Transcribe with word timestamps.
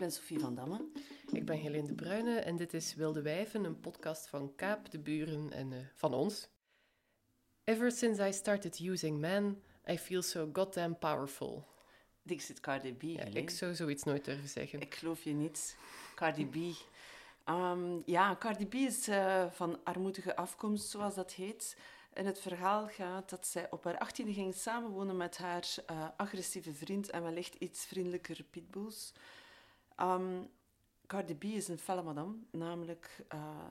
ben 0.00 0.12
Sophie 0.12 0.38
van 0.38 0.54
Damme. 0.54 0.84
Ik 1.32 1.44
ben 1.44 1.56
Helene 1.56 1.86
de 1.86 1.94
Bruyne 1.94 2.38
en 2.38 2.56
dit 2.56 2.74
is 2.74 2.94
Wilde 2.94 3.22
Wijven, 3.22 3.64
een 3.64 3.80
podcast 3.80 4.28
van 4.28 4.54
Kaap, 4.54 4.90
de 4.90 4.98
buren 4.98 5.52
en 5.52 5.70
uh, 5.70 5.78
van 5.94 6.14
ons. 6.14 6.48
Ever 7.64 7.92
since 7.92 8.28
I 8.28 8.32
started 8.32 8.78
using 8.78 9.18
men, 9.18 9.62
I 9.90 9.98
feel 9.98 10.22
so 10.22 10.50
goddamn 10.52 10.98
powerful. 10.98 11.66
Dixit 12.22 12.60
Cardi 12.60 12.94
B. 12.94 13.02
Ja, 13.02 13.24
ik 13.24 13.50
zou 13.50 13.74
zoiets 13.74 14.02
nooit 14.02 14.24
durven 14.24 14.48
zeggen. 14.48 14.80
Ik 14.80 14.94
geloof 14.94 15.22
je 15.22 15.32
niet. 15.32 15.76
Cardi 16.14 16.46
B. 16.46 16.56
Um, 17.48 18.02
ja, 18.06 18.36
Cardi 18.38 18.66
B 18.66 18.74
is 18.74 19.08
uh, 19.08 19.50
van 19.50 19.84
armoedige 19.84 20.36
afkomst, 20.36 20.88
zoals 20.88 21.14
dat 21.14 21.32
heet. 21.32 21.76
En 22.12 22.26
het 22.26 22.40
verhaal 22.40 22.88
gaat 22.88 23.30
dat 23.30 23.46
zij 23.46 23.70
op 23.70 23.84
haar 23.84 23.98
achttiende 23.98 24.32
ging 24.32 24.54
samenwonen 24.54 25.16
met 25.16 25.38
haar 25.38 25.68
uh, 25.90 26.08
agressieve 26.16 26.72
vriend 26.72 27.10
en 27.10 27.22
wellicht 27.22 27.54
iets 27.54 27.84
vriendelijker 27.84 28.44
pitbulls. 28.50 29.12
Um, 30.02 30.50
Cardi 31.06 31.34
B 31.34 31.44
is 31.44 31.68
een 31.68 31.78
felle 31.78 32.02
madame, 32.02 32.36
namelijk 32.50 33.24
uh, 33.34 33.64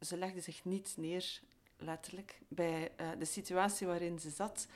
ze 0.00 0.16
legde 0.16 0.40
zich 0.40 0.64
niet 0.64 0.94
neer, 0.96 1.40
letterlijk, 1.76 2.40
bij 2.48 2.92
uh, 3.00 3.10
de 3.18 3.24
situatie 3.24 3.86
waarin 3.86 4.18
ze 4.18 4.30
zat. 4.30 4.66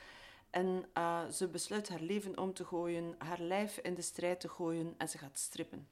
En 0.49 0.85
uh, 0.97 1.27
ze 1.27 1.47
besluit 1.47 1.89
haar 1.89 2.01
leven 2.01 2.37
om 2.37 2.53
te 2.53 2.65
gooien, 2.65 3.15
haar 3.17 3.39
lijf 3.39 3.77
in 3.77 3.93
de 3.93 4.01
strijd 4.01 4.39
te 4.39 4.49
gooien 4.49 4.95
en 4.97 5.09
ze 5.09 5.17
gaat 5.17 5.39
strippen. 5.39 5.87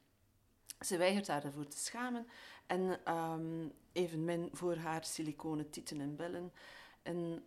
Ze 0.80 0.96
weigert 0.96 1.28
haar 1.28 1.44
ervoor 1.44 1.68
te 1.68 1.78
schamen 1.78 2.26
en 2.66 3.14
um, 3.14 3.72
evenmin 3.92 4.48
voor 4.52 4.76
haar 4.76 5.04
siliconen 5.04 5.70
tieten 5.70 6.00
en 6.00 6.16
bellen. 6.16 6.52
En 7.02 7.44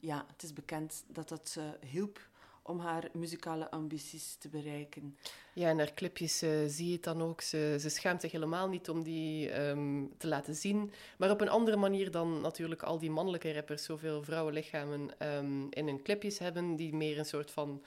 ja, 0.00 0.26
het 0.32 0.42
is 0.42 0.52
bekend 0.52 1.04
dat 1.06 1.28
dat 1.28 1.58
hielp 1.80 2.29
om 2.62 2.78
haar 2.78 3.08
muzikale 3.12 3.70
ambities 3.70 4.34
te 4.34 4.48
bereiken. 4.48 5.16
Ja, 5.54 5.70
in 5.70 5.78
haar 5.78 5.94
clipjes 5.94 6.42
uh, 6.42 6.50
zie 6.66 6.86
je 6.86 6.92
het 6.92 7.02
dan 7.02 7.22
ook. 7.22 7.40
Ze, 7.40 7.76
ze 7.80 7.88
schaamt 7.88 8.20
zich 8.20 8.32
helemaal 8.32 8.68
niet 8.68 8.88
om 8.88 9.02
die 9.02 9.60
um, 9.60 10.12
te 10.18 10.26
laten 10.26 10.54
zien. 10.54 10.92
Maar 11.18 11.30
op 11.30 11.40
een 11.40 11.48
andere 11.48 11.76
manier 11.76 12.10
dan 12.10 12.40
natuurlijk 12.40 12.82
al 12.82 12.98
die 12.98 13.10
mannelijke 13.10 13.52
rappers 13.52 13.84
zoveel 13.84 14.22
vrouwenlichamen 14.22 15.10
um, 15.26 15.66
in 15.70 15.86
hun 15.86 16.02
clipjes 16.02 16.38
hebben, 16.38 16.76
die 16.76 16.94
meer 16.94 17.18
een 17.18 17.24
soort 17.24 17.50
van 17.50 17.82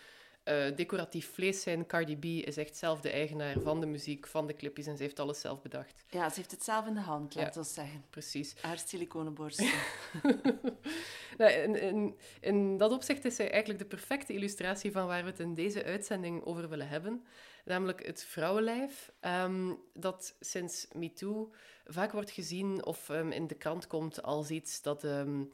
uh, 0.46 0.76
decoratief 0.76 1.34
vlees 1.34 1.62
zijn. 1.62 1.86
Cardi 1.86 2.18
B 2.18 2.26
is 2.26 2.58
echt 2.58 2.78
zelf 2.78 3.02
de 3.02 3.10
eigenaar 3.10 3.56
van 3.64 3.80
de 3.80 3.86
muziek, 3.86 4.28
van 4.28 4.48
de 4.48 4.54
clipjes 4.54 4.88
en 4.88 4.98
ze 4.98 5.04
heeft 5.04 5.20
alles 5.20 5.40
zelf 5.40 5.62
bedacht. 5.62 6.04
Ja, 6.10 6.30
ze 6.30 6.36
heeft 6.36 6.52
het 6.52 6.64
zelf 6.64 6.88
in 6.88 6.94
de 6.94 7.00
hand, 7.00 7.36
laten 7.36 7.62
we 7.62 7.68
zeggen. 7.68 8.06
Precies. 8.10 8.56
Haar 8.62 8.78
siliconenborsten. 8.78 9.72
nou, 11.38 11.52
in, 11.52 11.82
in, 11.82 12.18
in, 12.40 12.78
dat 12.78 12.92
opzicht 12.92 13.26
is 13.26 13.36
zij 13.36 13.52
eigenlijk 13.52 13.80
de 13.80 13.88
perfecte 13.88 14.34
illustratie 14.34 14.92
van 14.92 15.08
waar 15.08 15.24
we 15.24 15.30
het 15.30 15.40
in 15.40 15.54
deze 15.54 15.84
uitzending 15.84 16.44
over 16.44 16.70
willen 16.70 16.88
hebben. 16.88 17.24
Namelijk 17.66 18.06
het 18.06 18.24
vrouwenlijf, 18.24 19.12
um, 19.22 19.80
dat 19.94 20.36
sinds 20.40 20.88
MeToo 20.94 21.52
vaak 21.86 22.12
wordt 22.12 22.32
gezien 22.32 22.86
of 22.86 23.10
um, 23.10 23.32
in 23.32 23.48
de 23.48 23.56
krant 23.56 23.88
komt 23.88 24.24
als 24.24 24.50
iets 24.50 24.82
dat... 24.82 25.04
Um, 25.04 25.52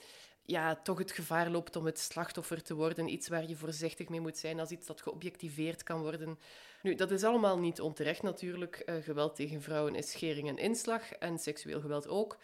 ja, 0.50 0.76
toch 0.76 0.98
het 0.98 1.12
gevaar 1.12 1.50
loopt 1.50 1.76
om 1.76 1.86
het 1.86 2.00
slachtoffer 2.00 2.64
te 2.64 2.76
worden. 2.76 3.08
Iets 3.08 3.28
waar 3.28 3.48
je 3.48 3.56
voorzichtig 3.56 4.10
mee 4.10 4.22
moet 4.22 4.38
zijn 4.38 4.60
als 4.60 4.70
iets 4.70 4.88
dat 4.88 5.02
geobjectiveerd 5.02 5.84
kan 5.84 6.02
worden. 6.02 6.40
Nu, 6.82 6.96
dat 6.96 7.12
is 7.12 7.24
allemaal 7.24 7.60
niet 7.60 7.82
onterecht 7.82 8.22
natuurlijk. 8.22 8.84
Uh, 8.86 8.96
geweld 9.04 9.36
tegen 9.36 9.62
vrouwen 9.62 9.96
is 9.96 10.12
schering 10.12 10.48
en 10.48 10.58
inslag 10.58 11.12
en 11.12 11.40
seksueel 11.40 11.82
geweld 11.82 12.08
ook. 12.08 12.38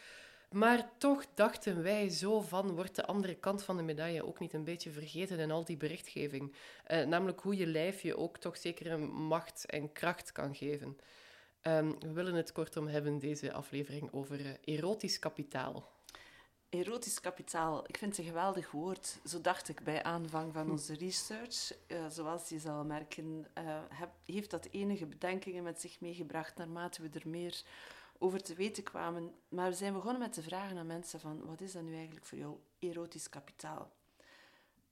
Maar 0.51 0.89
toch 0.97 1.25
dachten 1.33 1.83
wij 1.83 2.09
zo 2.09 2.41
van, 2.41 2.75
wordt 2.75 2.95
de 2.95 3.05
andere 3.05 3.35
kant 3.35 3.63
van 3.63 3.77
de 3.77 3.83
medaille 3.83 4.25
ook 4.25 4.39
niet 4.39 4.53
een 4.53 4.63
beetje 4.63 4.91
vergeten 4.91 5.39
in 5.39 5.51
al 5.51 5.65
die 5.65 5.77
berichtgeving? 5.77 6.55
Uh, 6.87 7.05
namelijk 7.05 7.39
hoe 7.39 7.57
je 7.57 7.67
lijf 7.67 8.01
je 8.01 8.17
ook 8.17 8.37
toch 8.37 8.57
zekere 8.57 8.97
macht 8.97 9.65
en 9.65 9.91
kracht 9.91 10.31
kan 10.31 10.55
geven. 10.55 10.97
Um, 11.61 11.99
we 11.99 12.11
willen 12.11 12.35
het 12.35 12.51
kortom 12.51 12.87
hebben, 12.87 13.19
deze 13.19 13.53
aflevering, 13.53 14.13
over 14.13 14.39
uh, 14.39 14.51
erotisch 14.63 15.19
kapitaal. 15.19 15.94
Erotisch 16.79 17.21
kapitaal, 17.21 17.83
ik 17.87 17.97
vind 17.97 18.11
het 18.17 18.19
een 18.19 18.31
geweldig 18.31 18.71
woord. 18.71 19.19
Zo 19.25 19.41
dacht 19.41 19.69
ik 19.69 19.83
bij 19.83 20.03
aanvang 20.03 20.53
van 20.53 20.71
onze 20.71 20.93
research. 20.93 21.71
Uh, 21.87 21.97
zoals 22.09 22.49
je 22.49 22.59
zal 22.59 22.83
merken, 22.83 23.47
uh, 23.57 23.79
heb, 23.89 24.09
heeft 24.25 24.51
dat 24.51 24.67
enige 24.71 25.05
bedenkingen 25.05 25.63
met 25.63 25.81
zich 25.81 25.99
meegebracht 25.99 26.57
naarmate 26.57 27.01
we 27.01 27.09
er 27.19 27.29
meer 27.29 27.61
over 28.17 28.43
te 28.43 28.53
weten 28.53 28.83
kwamen. 28.83 29.33
Maar 29.49 29.69
we 29.69 29.75
zijn 29.75 29.93
begonnen 29.93 30.21
met 30.21 30.33
te 30.33 30.41
vragen 30.41 30.77
aan 30.77 30.87
mensen 30.87 31.19
van, 31.19 31.45
wat 31.45 31.61
is 31.61 31.71
dat 31.71 31.83
nu 31.83 31.95
eigenlijk 31.95 32.25
voor 32.25 32.37
jou 32.37 32.57
erotisch 32.79 33.29
kapitaal? 33.29 33.91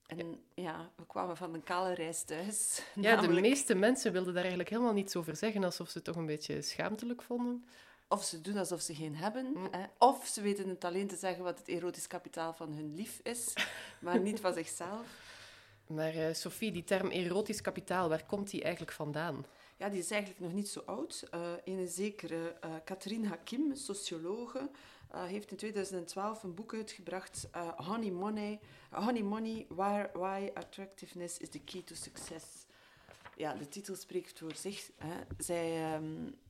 En 0.06 0.44
ja, 0.54 0.92
we 0.96 1.06
kwamen 1.06 1.38
van 1.38 1.54
een 1.54 1.64
kale 1.64 1.94
reis 1.94 2.24
thuis. 2.24 2.84
Ja, 2.96 3.02
namelijk... 3.02 3.34
de 3.34 3.50
meeste 3.50 3.76
mensen 3.76 4.12
wilden 4.12 4.34
daar 4.34 4.42
eigenlijk 4.42 4.70
helemaal 4.70 4.94
niets 4.94 5.16
over 5.16 5.36
zeggen, 5.36 5.64
alsof 5.64 5.90
ze 5.90 5.98
het 5.98 6.06
toch 6.06 6.16
een 6.16 6.26
beetje 6.26 6.62
schaamtelijk 6.62 7.22
vonden. 7.22 7.66
Of 8.14 8.24
ze 8.24 8.42
doen 8.42 8.58
alsof 8.58 8.82
ze 8.82 8.96
geen 8.96 9.16
hebben. 9.16 9.46
Mm. 9.46 9.68
Hè? 9.72 9.86
Of 9.98 10.26
ze 10.26 10.42
weten 10.42 10.70
het 10.70 10.84
alleen 10.84 11.08
te 11.08 11.16
zeggen 11.16 11.44
wat 11.44 11.58
het 11.58 11.68
erotisch 11.68 12.08
kapitaal 12.08 12.54
van 12.54 12.72
hun 12.72 12.96
lief 12.96 13.20
is, 13.24 13.54
maar 14.02 14.20
niet 14.20 14.40
van 14.40 14.54
zichzelf. 14.54 15.08
Maar 15.88 16.16
uh, 16.16 16.34
Sophie, 16.34 16.72
die 16.72 16.84
term 16.84 17.10
erotisch 17.10 17.62
kapitaal, 17.62 18.10
waar 18.10 18.26
komt 18.26 18.50
die 18.50 18.62
eigenlijk 18.62 18.92
vandaan? 18.92 19.46
Ja, 19.78 19.90
die 19.90 20.00
is 20.00 20.12
eigenlijk 20.12 20.42
nog 20.42 20.54
niet 20.54 20.70
zo 20.70 20.82
oud. 20.86 21.28
Uh, 21.34 21.42
een 21.64 21.88
zekere 21.88 22.56
uh, 22.66 22.72
Catherine 22.86 23.28
Hakim, 23.28 23.76
sociologe, 23.76 24.70
heeft 25.12 25.52
in 25.52 25.58
2012 25.58 26.44
een 26.44 26.54
boek 26.54 26.74
uitgebracht, 26.74 27.48
Honey 27.76 28.12
Money, 28.12 28.60
Honey 28.92 29.24
Money, 29.24 29.66
Why, 29.70 30.06
Why 30.14 30.52
Attractiveness 30.54 31.38
is 31.38 31.50
the 31.50 31.60
Key 31.60 31.82
to 31.82 31.96
Success. 31.96 32.46
Ja, 33.36 33.54
de 33.54 33.68
titel 33.68 33.96
spreekt 33.96 34.40
voor 34.40 34.56
zich. 34.56 34.92
Hè. 34.98 35.16
Zij... 35.38 35.94
Um, 35.96 36.42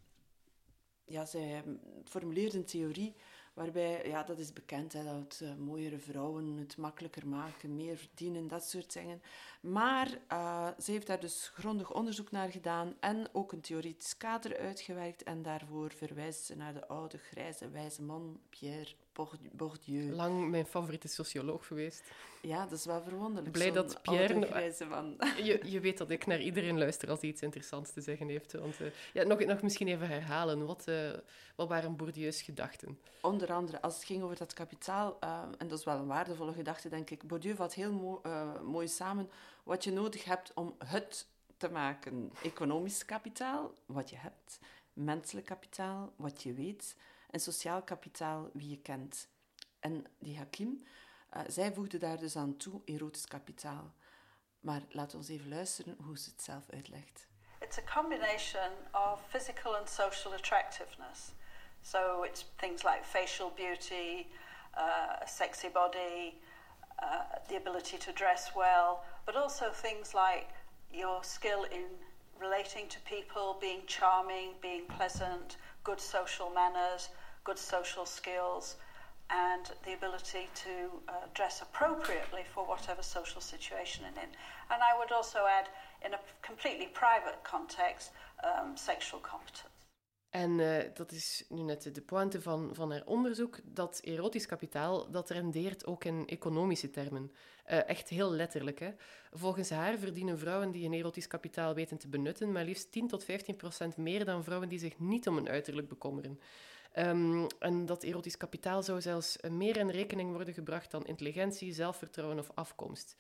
ja, 1.06 1.26
zij 1.26 1.64
formuleerde 2.04 2.58
een 2.58 2.66
theorie 2.66 3.16
waarbij, 3.54 4.08
ja, 4.08 4.24
dat 4.24 4.40
is 4.40 4.54
bekend, 4.54 4.94
hè, 4.94 5.04
dat 5.04 5.40
uh, 5.44 5.56
mooiere 5.56 6.00
vrouwen 6.00 6.58
het 6.58 6.78
makkelijker 6.78 7.28
maken, 7.28 7.76
meer 7.76 7.98
verdienen, 7.98 8.48
dat 8.48 8.66
soort 8.66 8.94
dingen. 8.94 9.22
Maar 9.62 10.18
uh, 10.32 10.68
ze 10.80 10.92
heeft 10.92 11.08
daar 11.08 11.20
dus 11.20 11.52
grondig 11.54 11.94
onderzoek 11.94 12.32
naar 12.32 12.52
gedaan 12.52 12.96
en 13.00 13.28
ook 13.32 13.52
een 13.52 13.62
theoretisch 13.62 14.18
kader 14.18 14.58
uitgewerkt. 14.58 15.24
En 15.24 15.42
daarvoor 15.42 15.92
verwijst 15.92 16.44
ze 16.44 16.56
naar 16.56 16.74
de 16.74 16.88
oude, 16.88 17.18
grijze, 17.18 17.70
wijze 17.70 18.02
man 18.02 18.40
Pierre 18.50 18.96
Bourdieu. 19.52 20.12
Lang 20.12 20.50
mijn 20.50 20.66
favoriete 20.66 21.08
socioloog 21.08 21.68
geweest. 21.68 22.04
Ja, 22.42 22.64
dat 22.64 22.80
is 22.80 22.86
wel 22.86 23.02
verwonderlijk. 23.02 23.52
Blij 23.52 23.72
dat 23.72 24.02
Pierre... 24.02 24.40
Je, 25.44 25.60
je 25.66 25.80
weet 25.80 25.98
dat 25.98 26.10
ik 26.10 26.26
naar 26.26 26.42
iedereen 26.42 26.78
luister 26.78 27.10
als 27.10 27.22
hij 27.22 27.30
iets 27.30 27.42
interessants 27.42 27.92
te 27.92 28.02
zeggen 28.02 28.28
heeft. 28.28 28.54
Want, 28.54 28.80
uh, 28.80 28.88
ja, 29.14 29.24
nog, 29.24 29.46
nog 29.46 29.62
misschien 29.62 29.88
even 29.88 30.08
herhalen. 30.08 30.66
Wat, 30.66 30.86
uh, 30.88 31.12
wat 31.56 31.68
waren 31.68 31.96
Bourdieu's 31.96 32.42
gedachten? 32.42 33.00
Onder 33.22 33.54
andere, 33.54 33.82
als 33.82 33.96
het 33.96 34.04
ging 34.04 34.24
over 34.24 34.38
dat 34.38 34.54
kapitaal, 34.54 35.18
uh, 35.24 35.42
en 35.58 35.68
dat 35.68 35.80
is 35.80 35.86
wel 35.86 35.98
een 35.98 36.08
waardevolle 36.08 36.54
gedachte, 36.54 36.90
denk 36.90 37.10
ik. 37.10 37.28
Bourdieu 37.28 37.56
vat 37.56 37.74
heel 37.74 37.92
mo 37.92 38.22
mooi 38.64 38.88
samen 38.88 39.30
wat 39.64 39.84
je 39.84 39.92
nodig 39.92 40.24
hebt 40.24 40.52
om 40.54 40.76
het 40.86 41.28
te 41.58 41.70
maken. 41.70 42.32
Economisch 42.44 43.06
kapitaal, 43.06 43.74
wat 43.86 44.10
je 44.10 44.16
hebt. 44.18 44.60
Menselijk 44.94 45.46
kapitaal, 45.46 46.14
wat 46.16 46.44
je 46.44 46.54
weet 46.54 46.96
en 47.34 47.40
sociaal 47.40 47.82
kapitaal 47.82 48.50
wie 48.54 48.70
je 48.70 48.82
kent. 48.82 49.28
En 49.80 50.06
die 50.20 50.38
Hakim, 50.38 50.84
uh, 51.34 51.42
zij 51.48 51.74
voegde 51.74 51.98
daar 51.98 52.20
dus 52.20 52.36
aan 52.36 52.58
toe 52.58 52.82
erotisch 52.86 53.26
kapitaal. 53.26 53.94
Maar 54.60 54.82
we 54.90 55.08
eens 55.14 55.30
even 55.30 55.50
luisteren 55.50 55.98
hoe 56.04 56.18
ze 56.18 56.30
het 56.30 56.44
zelf 56.44 56.70
uitlegt. 56.70 57.28
It's 57.60 57.78
a 57.78 58.02
combination 58.02 58.72
of 58.92 59.22
physical 59.28 59.76
and 59.76 59.90
social 59.90 60.34
attractiveness. 60.34 61.32
So 61.82 62.24
it's 62.24 62.46
things 62.56 62.84
like 62.84 63.04
facial 63.04 63.52
beauty, 63.56 64.26
uh, 64.78 65.22
a 65.22 65.28
sexy 65.28 65.70
body, 65.70 66.42
uh, 67.02 67.08
the 67.48 67.56
ability 67.56 67.98
to 67.98 68.12
dress 68.14 68.52
well, 68.56 69.00
but 69.26 69.36
also 69.36 69.72
things 69.72 70.14
like 70.14 70.46
your 70.90 71.24
skill 71.24 71.64
in 71.64 71.86
relating 72.40 72.88
to 72.90 73.00
people, 73.00 73.58
being 73.60 73.86
charming, 73.86 74.50
being 74.62 74.86
pleasant, 74.88 75.58
good 75.84 76.00
social 76.00 76.50
manners, 76.50 77.10
good 77.44 77.60
social 77.60 78.06
skills, 78.06 78.78
and 79.28 79.66
the 79.86 79.94
ability 79.94 80.50
to 80.54 80.74
uh, 81.08 81.14
dress 81.34 81.62
appropriately 81.62 82.44
for 82.54 82.64
whatever 82.66 83.04
social 83.04 83.42
situation 83.42 84.04
you're 84.04 84.24
in. 84.24 84.32
And 84.72 84.80
I 84.82 84.98
would 84.98 85.12
also 85.12 85.40
add, 85.60 85.68
in 86.06 86.14
a 86.14 86.20
completely 86.42 86.88
private 86.88 87.38
context, 87.44 88.12
um, 88.44 88.76
sexual 88.76 89.22
competence. 89.22 89.74
En 90.30 90.60
uh, 90.60 90.78
dat 90.94 91.12
is 91.12 91.46
nu 91.50 91.62
net 91.62 91.96
de 91.96 92.02
pointe 92.02 92.42
van, 92.42 92.70
van 92.74 92.92
haar 92.92 93.06
onderzoek, 93.06 93.60
dat 93.64 94.00
erotisch 94.04 94.46
kapitaal, 94.46 95.12
dat 95.12 95.30
rendeert 95.30 95.86
ook 95.86 96.04
in 96.04 96.28
economische 96.28 96.90
termen. 96.90 97.32
Uh, 97.72 97.90
echt 97.90 98.10
heel 98.10 98.32
letterlijk. 98.32 98.80
Hè. 98.80 98.92
Volgens 99.32 99.70
haar 99.70 99.98
verdienen 99.98 100.38
vrouwen 100.38 100.72
die 100.72 100.86
een 100.86 100.94
erotisch 100.94 101.28
kapitaal 101.28 101.74
weten 101.74 101.98
te 101.98 102.08
benutten, 102.08 102.52
maar 102.52 102.64
liefst 102.64 102.92
10 102.92 103.08
tot 103.08 103.24
15 103.24 103.56
procent 103.56 103.98
meer 103.98 104.26
dan 104.26 104.44
vrouwen 104.44 104.70
die 104.70 104.80
zich 104.80 105.00
niet 105.00 105.28
om 105.28 105.38
een 105.38 105.50
uiterlijk 105.50 105.88
bekommeren. 105.88 106.40
Um, 106.98 107.48
en 107.60 107.86
dat 107.86 108.04
erotisch 108.04 108.38
kapitaal 108.38 108.84
zou 108.84 109.02
zelfs 109.02 109.38
meer 109.50 109.78
in 109.78 109.90
rekening 109.90 110.34
worden 110.34 110.54
gebracht 110.54 110.92
dan 110.92 111.06
intelligentie, 111.06 111.74
zelfvertrouwen 111.74 112.40
of 112.40 112.52
afkomst. 112.54 113.16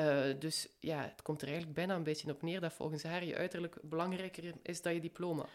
Uh, 0.00 0.24
dus 0.38 0.68
ja, 0.80 1.00
het 1.00 1.22
komt 1.22 1.40
er 1.40 1.46
eigenlijk 1.48 1.76
bijna 1.76 1.94
een 1.94 2.02
beetje 2.02 2.30
op 2.30 2.42
neer 2.42 2.60
dat 2.60 2.72
volgens 2.72 3.02
haar 3.02 3.24
je 3.24 3.36
uiterlijk 3.36 3.78
belangrijker 3.82 4.54
is 4.62 4.82
dan 4.82 4.94
je 4.94 5.00
diploma. 5.00 5.46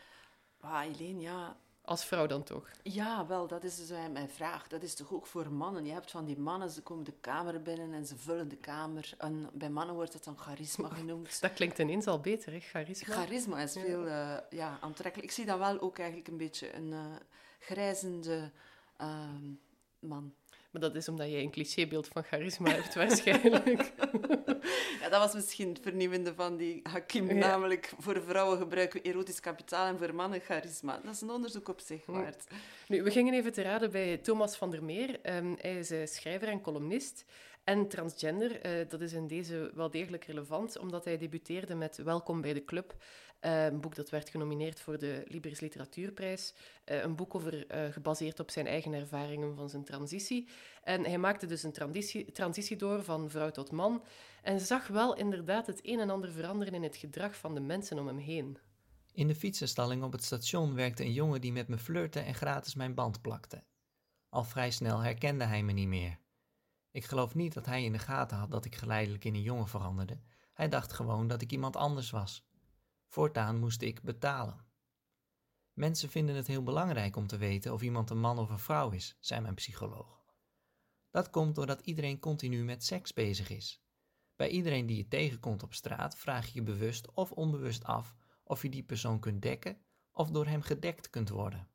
Ah, 0.59 0.79
Helene, 0.79 1.19
ja, 1.21 1.57
Als 1.81 2.05
vrouw 2.05 2.27
dan 2.27 2.43
toch? 2.43 2.69
Ja, 2.83 3.27
wel, 3.27 3.47
dat 3.47 3.63
is 3.63 3.75
dus 3.75 3.89
eh, 3.89 4.07
mijn 4.07 4.29
vraag. 4.29 4.67
Dat 4.67 4.83
is 4.83 4.95
toch 4.95 5.13
ook 5.13 5.25
voor 5.25 5.51
mannen? 5.51 5.85
Je 5.85 5.91
hebt 5.91 6.11
van 6.11 6.25
die 6.25 6.37
mannen, 6.37 6.69
ze 6.69 6.81
komen 6.81 7.03
de 7.03 7.13
kamer 7.21 7.61
binnen 7.61 7.93
en 7.93 8.05
ze 8.05 8.17
vullen 8.17 8.47
de 8.47 8.57
kamer. 8.57 9.13
En 9.17 9.49
bij 9.53 9.69
mannen 9.69 9.95
wordt 9.95 10.11
dat 10.11 10.23
dan 10.23 10.37
charisma 10.37 10.89
genoemd. 10.89 11.41
Dat 11.41 11.53
klinkt 11.53 11.79
ineens 11.79 12.07
al 12.07 12.19
beter, 12.19 12.51
hè? 12.51 12.59
Charisma. 12.59 13.13
Charisma 13.13 13.61
is 13.61 13.73
veel 13.73 14.07
eh, 14.07 14.37
ja, 14.49 14.77
aantrekkelijk. 14.81 15.29
Ik 15.29 15.35
zie 15.35 15.45
dan 15.45 15.59
wel 15.59 15.79
ook 15.79 15.97
eigenlijk 15.97 16.27
een 16.27 16.37
beetje 16.37 16.75
een 16.75 16.93
eh, 16.93 17.15
grijzende 17.61 18.51
ehm, 18.97 19.53
man. 19.99 20.33
Maar 20.71 20.81
dat 20.81 20.95
is 20.95 21.07
omdat 21.07 21.29
jij 21.29 21.41
een 21.41 21.51
clichébeeld 21.51 22.07
van 22.07 22.23
charisma 22.23 22.69
hebt, 22.69 22.95
waarschijnlijk. 22.95 23.91
Ja, 25.01 25.09
dat 25.09 25.19
was 25.19 25.33
misschien 25.33 25.69
het 25.69 25.79
vernieuwende 25.81 26.33
van 26.33 26.57
die 26.57 26.79
Hakim. 26.83 27.27
Ja. 27.27 27.33
Namelijk, 27.33 27.93
voor 27.97 28.21
vrouwen 28.23 28.57
gebruiken 28.57 29.01
we 29.01 29.09
erotisch 29.09 29.39
kapitaal 29.39 29.87
en 29.87 29.97
voor 29.97 30.15
mannen 30.15 30.39
charisma. 30.39 30.99
Dat 31.03 31.13
is 31.13 31.21
een 31.21 31.29
onderzoek 31.29 31.67
op 31.67 31.79
zich 31.79 32.05
waard. 32.05 32.43
Nu, 32.87 33.03
we 33.03 33.11
gingen 33.11 33.33
even 33.33 33.53
te 33.53 33.61
raden 33.61 33.91
bij 33.91 34.17
Thomas 34.17 34.55
van 34.55 34.69
der 34.69 34.83
Meer. 34.83 35.19
Ehm, 35.21 35.53
hij 35.57 35.77
is 35.77 35.91
eh, 35.91 36.05
schrijver 36.05 36.47
en 36.47 36.61
columnist 36.61 37.25
en 37.63 37.87
transgender. 37.87 38.61
Eh, 38.61 38.89
dat 38.89 39.01
is 39.01 39.13
in 39.13 39.27
deze 39.27 39.71
wel 39.73 39.89
degelijk 39.89 40.23
relevant, 40.23 40.77
omdat 40.77 41.05
hij 41.05 41.17
debuteerde 41.17 41.75
met 41.75 41.97
Welkom 41.97 42.41
bij 42.41 42.53
de 42.53 42.65
Club. 42.65 42.95
Eh, 43.41 43.65
een 43.65 43.81
boek 43.81 43.95
dat 43.95 44.09
werd 44.09 44.29
genomineerd 44.29 44.79
voor 44.79 44.97
de 44.97 45.23
Libris 45.27 45.59
Literatuurprijs. 45.59 46.53
Eh, 46.83 47.01
een 47.03 47.15
boek 47.15 47.35
over, 47.35 47.67
eh, 47.67 47.91
gebaseerd 47.91 48.39
op 48.39 48.51
zijn 48.51 48.67
eigen 48.67 48.93
ervaringen 48.93 49.55
van 49.55 49.69
zijn 49.69 49.83
transitie. 49.83 50.47
En 50.83 51.03
hij 51.05 51.17
maakte 51.17 51.45
dus 51.45 51.63
een 51.63 51.71
transitie, 51.71 52.31
transitie 52.31 52.77
door 52.77 53.03
van 53.03 53.29
vrouw 53.29 53.51
tot 53.51 53.71
man. 53.71 54.03
En 54.41 54.59
zag 54.59 54.87
wel 54.87 55.15
inderdaad 55.15 55.67
het 55.67 55.79
een 55.83 55.99
en 55.99 56.09
ander 56.09 56.31
veranderen 56.31 56.73
in 56.73 56.83
het 56.83 56.97
gedrag 56.97 57.35
van 57.35 57.53
de 57.53 57.59
mensen 57.59 57.99
om 57.99 58.07
hem 58.07 58.17
heen. 58.17 58.57
In 59.13 59.27
de 59.27 59.35
fietsenstalling 59.35 60.03
op 60.03 60.11
het 60.11 60.23
station 60.23 60.75
werkte 60.75 61.03
een 61.03 61.13
jongen 61.13 61.41
die 61.41 61.51
met 61.51 61.67
me 61.67 61.77
flirte 61.77 62.19
en 62.19 62.35
gratis 62.35 62.75
mijn 62.75 62.93
band 62.93 63.21
plakte. 63.21 63.63
Al 64.29 64.43
vrij 64.43 64.71
snel 64.71 64.99
herkende 64.99 65.43
hij 65.43 65.63
me 65.63 65.71
niet 65.71 65.87
meer. 65.87 66.19
Ik 66.91 67.05
geloof 67.05 67.35
niet 67.35 67.53
dat 67.53 67.65
hij 67.65 67.83
in 67.83 67.91
de 67.91 67.99
gaten 67.99 68.37
had 68.37 68.51
dat 68.51 68.65
ik 68.65 68.75
geleidelijk 68.75 69.25
in 69.25 69.35
een 69.35 69.41
jongen 69.41 69.67
veranderde. 69.67 70.19
Hij 70.53 70.69
dacht 70.69 70.93
gewoon 70.93 71.27
dat 71.27 71.41
ik 71.41 71.51
iemand 71.51 71.75
anders 71.75 72.09
was. 72.09 72.49
Voortaan 73.11 73.59
moest 73.59 73.81
ik 73.81 74.01
betalen. 74.01 74.65
Mensen 75.73 76.09
vinden 76.09 76.35
het 76.35 76.47
heel 76.47 76.63
belangrijk 76.63 77.15
om 77.15 77.27
te 77.27 77.37
weten 77.37 77.73
of 77.73 77.81
iemand 77.81 78.09
een 78.09 78.19
man 78.19 78.39
of 78.39 78.49
een 78.49 78.59
vrouw 78.59 78.91
is, 78.91 79.17
zei 79.19 79.41
mijn 79.41 79.53
psycholoog. 79.53 80.25
Dat 81.09 81.29
komt 81.29 81.55
doordat 81.55 81.81
iedereen 81.81 82.19
continu 82.19 82.63
met 82.63 82.83
seks 82.83 83.13
bezig 83.13 83.49
is. 83.49 83.83
Bij 84.35 84.49
iedereen 84.49 84.85
die 84.85 84.97
je 84.97 85.07
tegenkomt 85.07 85.63
op 85.63 85.73
straat 85.73 86.17
vraag 86.17 86.45
je 86.45 86.51
je 86.53 86.63
bewust 86.63 87.11
of 87.11 87.31
onbewust 87.31 87.83
af 87.83 88.15
of 88.43 88.61
je 88.61 88.69
die 88.69 88.83
persoon 88.83 89.19
kunt 89.19 89.41
dekken 89.41 89.77
of 90.11 90.29
door 90.29 90.45
hem 90.45 90.61
gedekt 90.61 91.09
kunt 91.09 91.29
worden. 91.29 91.69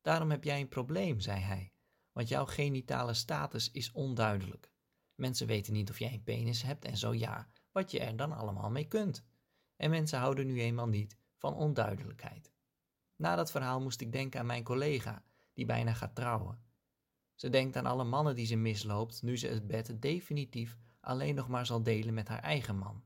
Daarom 0.00 0.30
heb 0.30 0.44
jij 0.44 0.60
een 0.60 0.68
probleem, 0.68 1.20
zei 1.20 1.40
hij, 1.40 1.72
want 2.12 2.28
jouw 2.28 2.46
genitale 2.46 3.14
status 3.14 3.70
is 3.70 3.92
onduidelijk. 3.92 4.70
Mensen 5.14 5.46
weten 5.46 5.72
niet 5.72 5.90
of 5.90 5.98
jij 5.98 6.12
een 6.12 6.22
penis 6.22 6.62
hebt 6.62 6.84
en 6.84 6.96
zo 6.96 7.14
ja, 7.14 7.48
wat 7.72 7.90
je 7.90 8.00
er 8.00 8.16
dan 8.16 8.32
allemaal 8.32 8.70
mee 8.70 8.88
kunt. 8.88 9.24
En 9.76 9.90
mensen 9.90 10.18
houden 10.18 10.46
nu 10.46 10.60
eenmaal 10.60 10.88
niet 10.88 11.18
van 11.36 11.54
onduidelijkheid. 11.54 12.52
Na 13.16 13.36
dat 13.36 13.50
verhaal 13.50 13.80
moest 13.80 14.00
ik 14.00 14.12
denken 14.12 14.40
aan 14.40 14.46
mijn 14.46 14.64
collega, 14.64 15.24
die 15.52 15.66
bijna 15.66 15.94
gaat 15.94 16.14
trouwen. 16.14 16.64
Ze 17.34 17.48
denkt 17.48 17.76
aan 17.76 17.86
alle 17.86 18.04
mannen 18.04 18.34
die 18.34 18.46
ze 18.46 18.56
misloopt 18.56 19.22
nu 19.22 19.36
ze 19.36 19.46
het 19.46 19.66
bed 19.66 20.02
definitief 20.02 20.76
alleen 21.00 21.34
nog 21.34 21.48
maar 21.48 21.66
zal 21.66 21.82
delen 21.82 22.14
met 22.14 22.28
haar 22.28 22.42
eigen 22.42 22.76
man. 22.76 23.04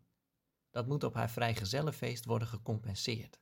Dat 0.70 0.86
moet 0.86 1.04
op 1.04 1.14
haar 1.14 1.30
vrijgezellenfeest 1.30 2.24
worden 2.24 2.48
gecompenseerd. 2.48 3.40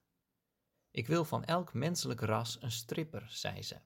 Ik 0.91 1.07
wil 1.07 1.25
van 1.25 1.45
elk 1.45 1.75
menselijk 1.75 2.21
ras 2.21 2.63
een 2.63 2.71
stripper, 2.71 3.27
zei 3.31 3.63
ze. 3.63 3.81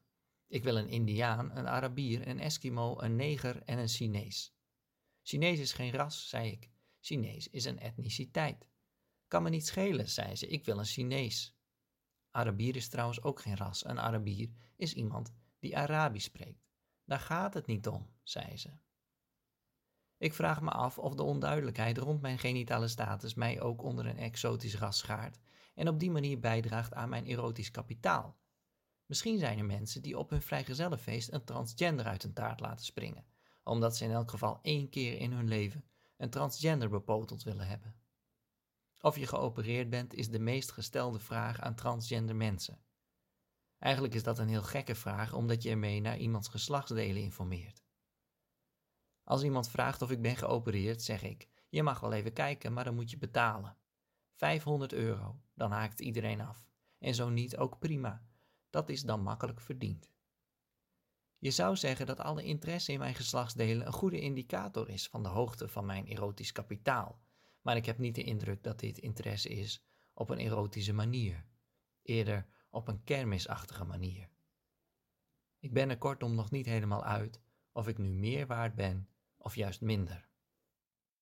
Ik 0.46 0.62
wil 0.62 0.76
een 0.76 0.88
Indiaan, 0.88 1.56
een 1.56 1.68
Arabier, 1.68 2.28
een 2.28 2.40
Eskimo, 2.40 3.00
een 3.00 3.16
Neger 3.16 3.62
en 3.62 3.78
een 3.78 3.88
Chinees. 3.88 4.54
Chinees 5.22 5.58
is 5.58 5.72
geen 5.72 5.92
ras, 5.92 6.28
zei 6.28 6.50
ik. 6.50 6.70
Chinees 7.00 7.48
is 7.48 7.64
een 7.64 7.78
etniciteit. 7.78 8.68
Kan 9.32 9.42
me 9.42 9.50
niet 9.50 9.66
schelen, 9.66 10.08
zei 10.08 10.36
ze. 10.36 10.46
Ik 10.46 10.64
wil 10.64 10.78
een 10.78 10.84
Chinees. 10.84 11.56
Arabier 12.30 12.76
is 12.76 12.88
trouwens 12.88 13.22
ook 13.22 13.40
geen 13.40 13.56
ras. 13.56 13.84
Een 13.84 14.00
Arabier 14.00 14.50
is 14.76 14.94
iemand 14.94 15.32
die 15.58 15.76
Arabisch 15.76 16.26
spreekt. 16.26 16.66
Daar 17.04 17.20
gaat 17.20 17.54
het 17.54 17.66
niet 17.66 17.88
om, 17.88 18.10
zei 18.22 18.56
ze. 18.56 18.70
Ik 20.16 20.34
vraag 20.34 20.60
me 20.60 20.70
af 20.70 20.98
of 20.98 21.14
de 21.14 21.22
onduidelijkheid 21.22 21.98
rond 21.98 22.20
mijn 22.20 22.38
genitale 22.38 22.88
status 22.88 23.34
mij 23.34 23.60
ook 23.60 23.82
onder 23.82 24.06
een 24.06 24.18
exotisch 24.18 24.76
ras 24.76 24.98
schaart 24.98 25.38
en 25.74 25.88
op 25.88 26.00
die 26.00 26.10
manier 26.10 26.40
bijdraagt 26.40 26.94
aan 26.94 27.08
mijn 27.08 27.26
erotisch 27.26 27.70
kapitaal. 27.70 28.36
Misschien 29.06 29.38
zijn 29.38 29.58
er 29.58 29.64
mensen 29.64 30.02
die 30.02 30.18
op 30.18 30.30
hun 30.30 30.42
vrijgezellenfeest 30.42 31.32
een 31.32 31.44
transgender 31.44 32.06
uit 32.06 32.24
een 32.24 32.32
taart 32.32 32.60
laten 32.60 32.84
springen, 32.84 33.26
omdat 33.64 33.96
ze 33.96 34.04
in 34.04 34.10
elk 34.10 34.30
geval 34.30 34.58
één 34.62 34.88
keer 34.88 35.18
in 35.18 35.32
hun 35.32 35.48
leven 35.48 35.84
een 36.16 36.30
transgender 36.30 36.88
bepoteld 36.88 37.42
willen 37.42 37.66
hebben. 37.66 38.01
Of 39.04 39.16
je 39.16 39.26
geopereerd 39.26 39.90
bent 39.90 40.14
is 40.14 40.30
de 40.30 40.38
meest 40.38 40.72
gestelde 40.72 41.18
vraag 41.18 41.60
aan 41.60 41.74
transgender 41.74 42.36
mensen. 42.36 42.82
Eigenlijk 43.78 44.14
is 44.14 44.22
dat 44.22 44.38
een 44.38 44.48
heel 44.48 44.62
gekke 44.62 44.94
vraag 44.94 45.34
omdat 45.34 45.62
je 45.62 45.70
ermee 45.70 46.00
naar 46.00 46.18
iemands 46.18 46.48
geslachtsdelen 46.48 47.22
informeert. 47.22 47.84
Als 49.24 49.42
iemand 49.42 49.68
vraagt 49.68 50.02
of 50.02 50.10
ik 50.10 50.22
ben 50.22 50.36
geopereerd, 50.36 51.02
zeg 51.02 51.22
ik: 51.22 51.48
Je 51.68 51.82
mag 51.82 52.00
wel 52.00 52.12
even 52.12 52.32
kijken, 52.32 52.72
maar 52.72 52.84
dan 52.84 52.94
moet 52.94 53.10
je 53.10 53.18
betalen. 53.18 53.76
500 54.34 54.92
euro, 54.92 55.40
dan 55.54 55.70
haakt 55.70 56.00
iedereen 56.00 56.40
af. 56.40 56.68
En 56.98 57.14
zo 57.14 57.28
niet, 57.28 57.56
ook 57.56 57.78
prima. 57.78 58.26
Dat 58.70 58.88
is 58.88 59.02
dan 59.02 59.22
makkelijk 59.22 59.60
verdiend. 59.60 60.10
Je 61.38 61.50
zou 61.50 61.76
zeggen 61.76 62.06
dat 62.06 62.20
alle 62.20 62.44
interesse 62.44 62.92
in 62.92 62.98
mijn 62.98 63.14
geslachtsdelen 63.14 63.86
een 63.86 63.92
goede 63.92 64.20
indicator 64.20 64.88
is 64.88 65.08
van 65.08 65.22
de 65.22 65.28
hoogte 65.28 65.68
van 65.68 65.86
mijn 65.86 66.06
erotisch 66.06 66.52
kapitaal, 66.52 67.20
maar 67.62 67.76
ik 67.76 67.86
heb 67.86 67.98
niet 67.98 68.14
de 68.14 68.22
indruk 68.22 68.62
dat 68.62 68.80
dit 68.80 68.98
interesse 68.98 69.48
is 69.48 69.84
op 70.14 70.30
een 70.30 70.38
erotische 70.38 70.92
manier, 70.92 71.44
eerder 72.02 72.46
op 72.70 72.88
een 72.88 73.04
kermisachtige 73.04 73.84
manier. 73.84 74.28
Ik 75.58 75.72
ben 75.72 75.90
er 75.90 75.98
kortom 75.98 76.34
nog 76.34 76.50
niet 76.50 76.66
helemaal 76.66 77.04
uit 77.04 77.40
of 77.72 77.88
ik 77.88 77.98
nu 77.98 78.08
meer 78.08 78.46
waard 78.46 78.74
ben 78.74 79.08
of 79.36 79.54
juist 79.54 79.80
minder. 79.80 80.28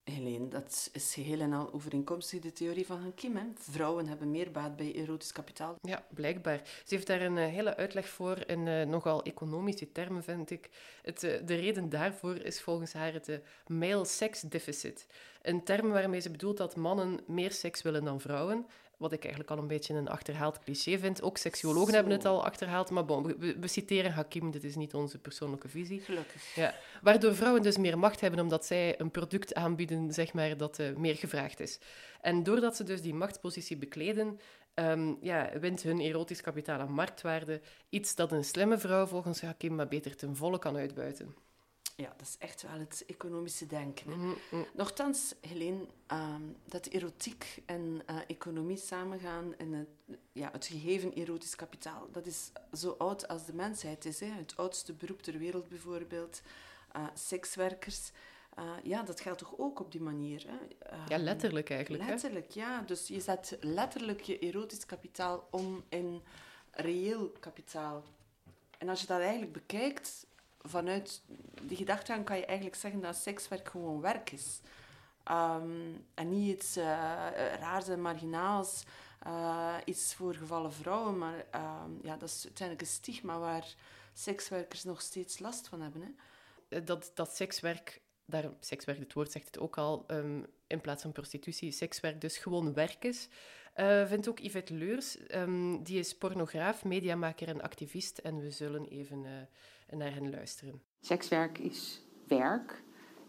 Helene, 0.05 0.49
dat 0.49 0.89
is 0.93 1.15
geheel 1.15 1.41
en 1.41 1.53
al 1.53 1.73
overeenkomstig 1.73 2.41
de 2.41 2.53
theorie 2.53 2.87
van 2.87 3.01
Hakim. 3.01 3.37
Hè? 3.37 3.43
Vrouwen 3.55 4.07
hebben 4.07 4.31
meer 4.31 4.51
baat 4.51 4.77
bij 4.77 4.95
erotisch 4.95 5.33
kapitaal. 5.33 5.77
Ja, 5.83 6.07
blijkbaar. 6.15 6.61
Ze 6.85 6.95
heeft 6.95 7.07
daar 7.07 7.21
een 7.21 7.39
eh, 7.39 7.47
hele 7.47 7.77
uitleg 7.77 8.09
voor 8.09 8.39
in 8.47 8.69
eh, 8.69 8.87
nogal 8.87 9.23
economische 9.23 9.93
termen, 9.93 10.23
vind 10.23 10.51
ik. 10.51 10.71
Het, 11.03 11.23
eh, 11.23 11.47
de 11.47 11.55
reden 11.55 11.89
daarvoor 11.89 12.37
is 12.37 12.61
volgens 12.61 12.93
haar 12.93 13.13
het 13.13 13.41
male 13.67 14.05
sex 14.05 14.41
deficit. 14.41 15.07
Een 15.43 15.65
term 15.65 15.89
waarmee 15.89 16.21
ze 16.21 16.31
bedoelt 16.31 16.57
dat 16.57 16.77
mannen 16.77 17.21
meer 17.27 17.53
seks 17.53 17.83
willen 17.83 18.05
dan 18.05 18.21
vrouwen. 18.21 18.67
Wat 19.01 19.13
ik 19.13 19.23
eigenlijk 19.23 19.53
al 19.53 19.59
een 19.59 19.67
beetje 19.67 19.95
een 19.95 20.09
achterhaald 20.09 20.59
cliché 20.59 20.99
vind. 20.99 21.23
Ook 21.23 21.37
seksuologen 21.37 21.89
Zo. 21.89 21.95
hebben 21.95 22.13
het 22.13 22.25
al 22.25 22.45
achterhaald. 22.45 22.91
Maar 22.91 23.05
bon, 23.05 23.23
we, 23.39 23.57
we 23.61 23.69
citeren 23.69 24.13
Hakim, 24.13 24.51
dit 24.51 24.65
is 24.65 24.77
niet 24.77 24.95
onze 24.95 25.19
persoonlijke 25.19 25.69
visie. 25.69 26.01
Gelukkig. 26.01 26.55
Ja, 26.55 26.75
waardoor 27.03 27.35
vrouwen 27.35 27.63
dus 27.63 27.77
meer 27.77 27.99
macht 27.99 28.21
hebben 28.21 28.41
omdat 28.41 28.67
zij 28.67 29.01
een 29.01 29.11
product 29.11 29.55
aanbieden, 29.55 30.13
zeg 30.13 30.33
maar, 30.33 30.57
dat 30.57 30.79
eh, 30.79 30.97
meer 30.97 31.17
gevraagd 31.17 31.61
is. 31.61 31.79
En 32.21 32.43
doordat 32.43 32.77
ze 32.77 32.85
dus 32.85 33.03
die 33.03 33.15
machtspositie 33.15 33.77
bekleden, 33.77 34.41
ehm, 34.75 35.15
ja, 35.21 35.51
wint 35.61 35.83
hun 35.83 36.01
erotisch 36.01 36.41
kapitaal 36.41 36.81
aan 36.81 36.93
marktwaarde. 36.93 37.61
Iets 37.89 38.15
dat 38.15 38.33
een 38.33 38.45
slimme 38.45 38.79
vrouw 38.79 39.07
volgens 39.07 39.41
Hakim 39.41 39.75
maar 39.75 39.89
beter 39.89 40.17
ten 40.17 40.37
volle 40.37 40.59
kan 40.59 40.77
uitbuiten. 40.77 41.35
Ja, 42.01 42.13
dat 42.17 42.27
is 42.27 42.37
echt 42.39 42.63
wel 42.63 42.79
het 42.79 43.05
economische 43.07 43.67
denken. 43.67 44.11
hè. 44.11 44.17
Mhm, 44.17 44.35
mhm. 44.51 44.63
Nochtans, 44.75 45.35
Helene, 45.41 45.87
ehm, 46.07 46.43
dat 46.65 46.87
erotiek 46.87 47.63
en 47.67 48.03
eh, 48.07 48.17
economie 48.27 48.77
samengaan 48.77 49.55
en 49.57 49.73
het, 49.73 50.19
ja, 50.33 50.49
het 50.53 50.67
gegeven 50.67 51.13
erotisch 51.13 51.57
kapitaal, 51.57 52.09
dat 52.13 52.27
is 52.27 52.53
zo 52.73 52.95
oud 52.99 53.29
als 53.29 53.47
de 53.47 53.55
mensheid 53.55 54.05
is. 54.05 54.21
Hè. 54.21 54.27
Het 54.27 54.57
oudste 54.57 54.93
beroep 54.93 55.23
ter 55.23 55.39
wereld 55.39 55.69
bijvoorbeeld, 55.69 56.43
eh, 56.93 57.07
sekswerkers. 57.15 58.11
Eh, 58.55 58.65
ja, 58.83 59.03
dat 59.03 59.21
geldt 59.21 59.39
toch 59.39 59.55
ook 59.59 59.81
op 59.81 59.93
die 59.93 60.01
manier. 60.01 60.45
Hè. 60.47 60.87
Ja, 60.89 61.15
Ehm, 61.17 61.23
letterlijk 61.23 61.71
eigenlijk. 61.71 62.05
Hè? 62.05 62.11
Letterlijk, 62.11 62.51
ja. 62.51 62.83
Dus 62.83 63.09
je 63.09 63.21
zet 63.21 63.57
letterlijk 63.61 64.21
je 64.21 64.39
erotisch 64.39 64.87
kapitaal 64.87 65.49
om 65.51 65.85
in 65.89 66.23
reëel 66.71 67.33
kapitaal. 67.41 68.05
En 68.79 68.89
als 68.89 69.01
je 69.01 69.07
dat 69.07 69.21
eigenlijk 69.21 69.53
bekijkt, 69.53 70.27
vanuit 70.63 71.23
die 71.63 71.77
gedachtegang 71.77 72.25
kan 72.25 72.37
je 72.37 72.45
eigenlijk 72.45 72.77
zeggen 72.77 73.01
dat 73.01 73.17
sekswerk 73.17 73.69
gewoon 73.69 74.01
werk 74.01 74.31
is. 74.33 74.61
Ehm, 75.25 75.95
en 76.15 76.29
niet 76.29 76.57
iets 76.57 76.77
eh, 76.77 76.85
raars 77.59 77.89
en 77.89 78.01
marginaals, 78.01 78.85
eh, 79.19 79.77
iets 79.85 80.15
voor 80.15 80.35
gevallen 80.35 80.73
vrouwen, 80.73 81.19
maar 81.19 81.45
ehm, 81.51 81.91
ja, 82.03 82.17
dat 82.17 82.29
is 82.29 82.45
uiteindelijk 82.45 82.89
een 82.89 82.95
stigma 82.95 83.39
waar 83.39 83.75
sekswerkers 84.13 84.85
nog 84.85 85.01
steeds 85.01 85.39
last 85.39 85.69
van 85.69 85.81
hebben. 85.81 86.03
Hè. 86.03 86.09
Eh, 86.77 86.87
Dat, 86.87 87.11
dat 87.15 87.37
sekswerk, 87.37 88.01
daar, 88.25 88.51
sekswerk, 88.61 88.99
het 88.99 89.13
woord 89.13 89.33
zegt 89.33 89.47
het 89.47 89.59
ook 89.59 89.79
al, 89.79 90.05
ehm, 90.07 90.43
in 90.67 90.81
plaats 90.81 91.03
van 91.03 91.13
prostitutie, 91.13 91.71
sekswerk 91.73 92.21
dus 92.21 92.37
gewoon 92.39 92.75
werk 92.75 93.05
is. 93.05 93.29
Uh, 93.77 94.07
vindt 94.07 94.29
ook 94.29 94.39
Yvette 94.39 94.75
Leurs. 94.75 95.17
Die 95.83 95.99
is 95.99 96.17
pornograaf, 96.17 96.85
mediamaker 96.85 97.49
en 97.49 97.61
activist. 97.61 98.19
En 98.19 98.41
we 98.41 98.51
zullen 98.51 98.89
even 98.89 99.49
uh, 99.93 99.99
naar 99.99 100.15
hen 100.15 100.31
luisteren. 100.31 100.83
Sekswerk 101.01 101.59
is 101.59 102.03
werk. 102.27 102.83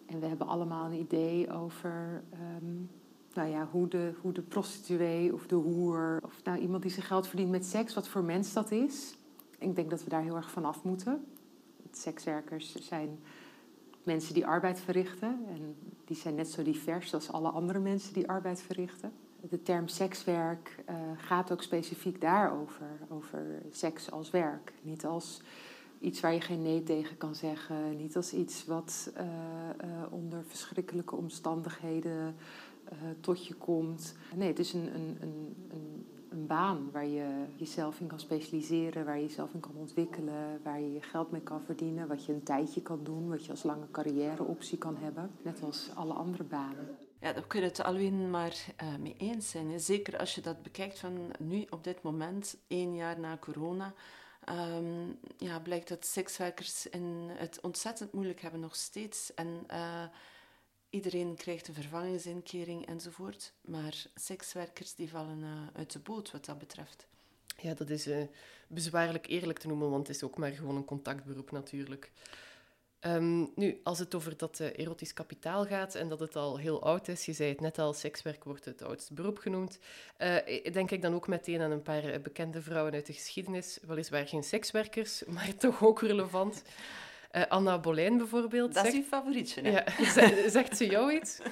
En 0.06 0.20
we 0.20 0.26
hebben 0.26 0.48
allemaal 0.48 0.86
een 0.86 1.00
idee 1.00 1.52
over 1.52 2.24
um, 2.58 2.90
nou 3.34 3.50
ja, 3.50 3.68
hoe, 3.72 3.88
de, 3.88 4.14
hoe 4.22 4.32
de 4.32 4.42
prostituee 4.42 5.34
of 5.34 5.48
de 5.48 5.56
hoer... 5.56 6.20
of 6.26 6.44
nou, 6.44 6.60
iemand 6.60 6.82
die 6.82 6.92
zijn 6.92 7.06
geld 7.06 7.28
verdient 7.28 7.52
met 7.52 7.66
seks, 7.66 7.94
wat 7.94 8.08
voor 8.08 8.24
mens 8.24 8.54
dat 8.54 8.72
is. 8.72 9.18
Ik 9.58 9.76
denk 9.76 9.90
dat 9.90 10.04
we 10.04 10.10
daar 10.10 10.22
heel 10.22 10.36
erg 10.36 10.52
van 10.52 10.66
af 10.66 10.84
moeten. 10.84 11.26
Sekswerkers 11.92 12.76
zijn 12.76 13.20
mensen 14.04 14.34
die 14.34 14.46
arbeid 14.46 14.80
verrichten. 14.80 15.46
En 15.48 15.76
die 16.06 16.16
zijn 16.16 16.36
net 16.36 16.48
zo 16.48 16.64
divers 16.64 17.14
als 17.14 17.32
alle 17.32 17.50
andere 17.50 17.80
mensen 17.80 18.14
die 18.14 18.30
arbeid 18.30 18.62
verrichten. 18.62 19.12
De 19.50 19.62
term 19.62 19.88
sekswerk 19.88 20.84
uh, 20.90 20.96
gaat 21.16 21.52
ook 21.52 21.62
specifiek 21.62 22.22
daarover. 22.22 22.88
Over 23.10 23.62
seks 23.70 24.12
als 24.12 24.30
werk. 24.30 24.74
Niet 24.82 25.06
als 25.06 25.42
iets 26.02 26.20
waar 26.20 26.34
je 26.34 26.42
geen 26.42 26.62
nee 26.62 26.84
tegen 26.84 27.18
kan 27.18 27.36
zeggen. 27.36 27.98
Niet 27.98 28.16
als 28.16 28.34
iets 28.34 28.66
wat 28.66 29.12
uh, 29.18 29.24
uh, 29.24 30.14
onder 30.14 30.44
verschrikkelijke 30.48 31.16
omstandigheden 31.16 32.36
tot 33.20 33.48
je 33.48 33.54
komt. 33.54 34.16
Nee, 34.36 34.48
het 34.48 34.60
is 34.60 34.74
een, 34.74 34.96
een, 34.96 35.18
een, 35.22 35.56
een 35.70 36.06
een 36.32 36.48
baan 36.48 36.92
waar 36.92 37.06
je 37.06 37.46
jezelf 37.56 38.00
in 38.00 38.08
kan 38.08 38.20
specialiseren, 38.20 39.06
waar 39.06 39.16
je 39.16 39.26
jezelf 39.26 39.54
in 39.54 39.60
kan 39.60 39.76
ontwikkelen, 39.76 40.62
waar 40.64 40.80
je 40.80 40.94
je 40.94 41.02
geld 41.02 41.32
mee 41.32 41.42
kan 41.42 41.62
verdienen, 41.66 42.08
wat 42.08 42.26
je 42.26 42.34
een 42.34 42.44
tijdje 42.44 42.82
kan 42.82 43.04
doen, 43.04 43.30
wat 43.30 43.46
je 43.46 43.52
als 43.52 43.64
lange 43.64 43.92
carrièreoptie 43.92 44.78
kan 44.78 44.98
hebben, 44.98 45.32
net 45.42 45.64
als 45.64 45.90
alle 45.96 46.14
andere 46.14 46.44
banen. 46.44 46.98
Ja, 47.20 47.34
daar 47.34 47.48
kunnen 47.48 47.70
het 47.70 47.84
alleen 47.84 48.30
maar 48.30 48.66
mee 49.00 49.16
eens 49.18 49.50
zijn. 49.50 49.80
Zeker 49.80 50.18
als 50.18 50.36
je 50.36 50.42
dat 50.42 50.62
bekijkt 50.62 51.00
van 51.00 51.32
nu 51.40 51.66
op 51.70 51.84
dit 51.84 52.02
moment, 52.02 52.58
één 52.68 52.96
jaar 52.96 53.20
na 53.20 53.38
corona. 53.38 53.94
Um, 54.50 55.20
ja, 55.38 55.60
blijkt 55.60 55.88
dat 55.88 56.06
sekswerkers 56.06 56.88
in 56.88 57.30
het 57.34 57.60
ontzettend 57.62 58.12
moeilijk 58.12 58.42
hebben 58.42 58.60
nog 58.60 58.76
steeds. 58.76 59.34
En 59.34 59.64
uh, 59.72 60.04
Iedereen 60.92 61.36
krijgt 61.36 61.68
een 61.68 61.74
vervangingsinkering 61.74 62.86
enzovoort, 62.86 63.54
maar 63.62 64.06
sekswerkers 64.16 64.96
die 64.96 65.10
vallen 65.10 65.40
uh, 65.40 65.50
uit 65.74 65.92
de 65.92 66.00
boot 66.00 66.32
wat 66.32 66.46
dat 66.46 66.58
betreft. 66.58 67.08
Ja, 67.58 67.74
dat 67.74 67.90
is 67.90 68.08
uh, 68.08 68.24
bezwaarlijk 68.68 69.28
eerlijk 69.28 69.60
te 69.60 69.68
noemen, 69.68 69.90
want 69.90 70.08
het 70.08 70.16
is 70.16 70.24
ook 70.24 70.38
maar 70.38 70.52
gewoon 70.52 70.76
een 70.76 70.86
contactberoep 70.86 71.52
natuurlijk. 71.52 72.12
Um, 73.06 73.52
nu, 73.56 73.80
als 73.84 74.00
het 74.00 74.16
over 74.16 74.38
dat 74.38 74.60
uh, 74.60 74.68
erotisch 74.80 75.14
kapitaal 75.14 75.66
gaat 75.66 75.96
en 75.96 76.10
dat 76.10 76.20
het 76.20 76.36
al 76.36 76.58
heel 76.58 76.84
oud 76.84 77.08
is, 77.08 77.26
je 77.26 77.34
zei 77.34 77.50
het 77.50 77.62
net 77.62 77.80
al, 77.80 77.94
sekswerk 77.94 78.44
wordt 78.44 78.66
het 78.66 78.84
oudste 78.84 79.14
beroep 79.14 79.38
genoemd, 79.38 79.80
denk 80.72 80.92
ik 80.92 81.02
dan 81.02 81.14
ook 81.14 81.28
meteen 81.28 81.62
aan 81.62 81.72
een 81.72 81.82
paar 81.82 82.22
bekende 82.22 82.62
vrouwen 82.62 82.94
uit 82.94 83.06
de 83.06 83.14
geschiedenis, 83.14 83.80
weliswaar 83.88 84.28
geen 84.28 84.44
sekswerkers, 84.44 85.24
maar 85.36 85.56
toch 85.56 85.84
ook 85.84 86.02
relevant. 86.02 86.64
Uh, 87.32 87.42
Anna 87.48 87.80
Bolijn 87.80 88.18
bijvoorbeeld. 88.18 88.74
Dat 88.74 88.86
is 88.86 88.94
uw 88.94 89.04
favorietje, 89.04 89.62
hè? 89.62 89.70
Ja, 89.70 89.84
zegt 90.50 90.78
ze 90.78 90.86
jou 90.86 91.14
iets? 91.14 91.40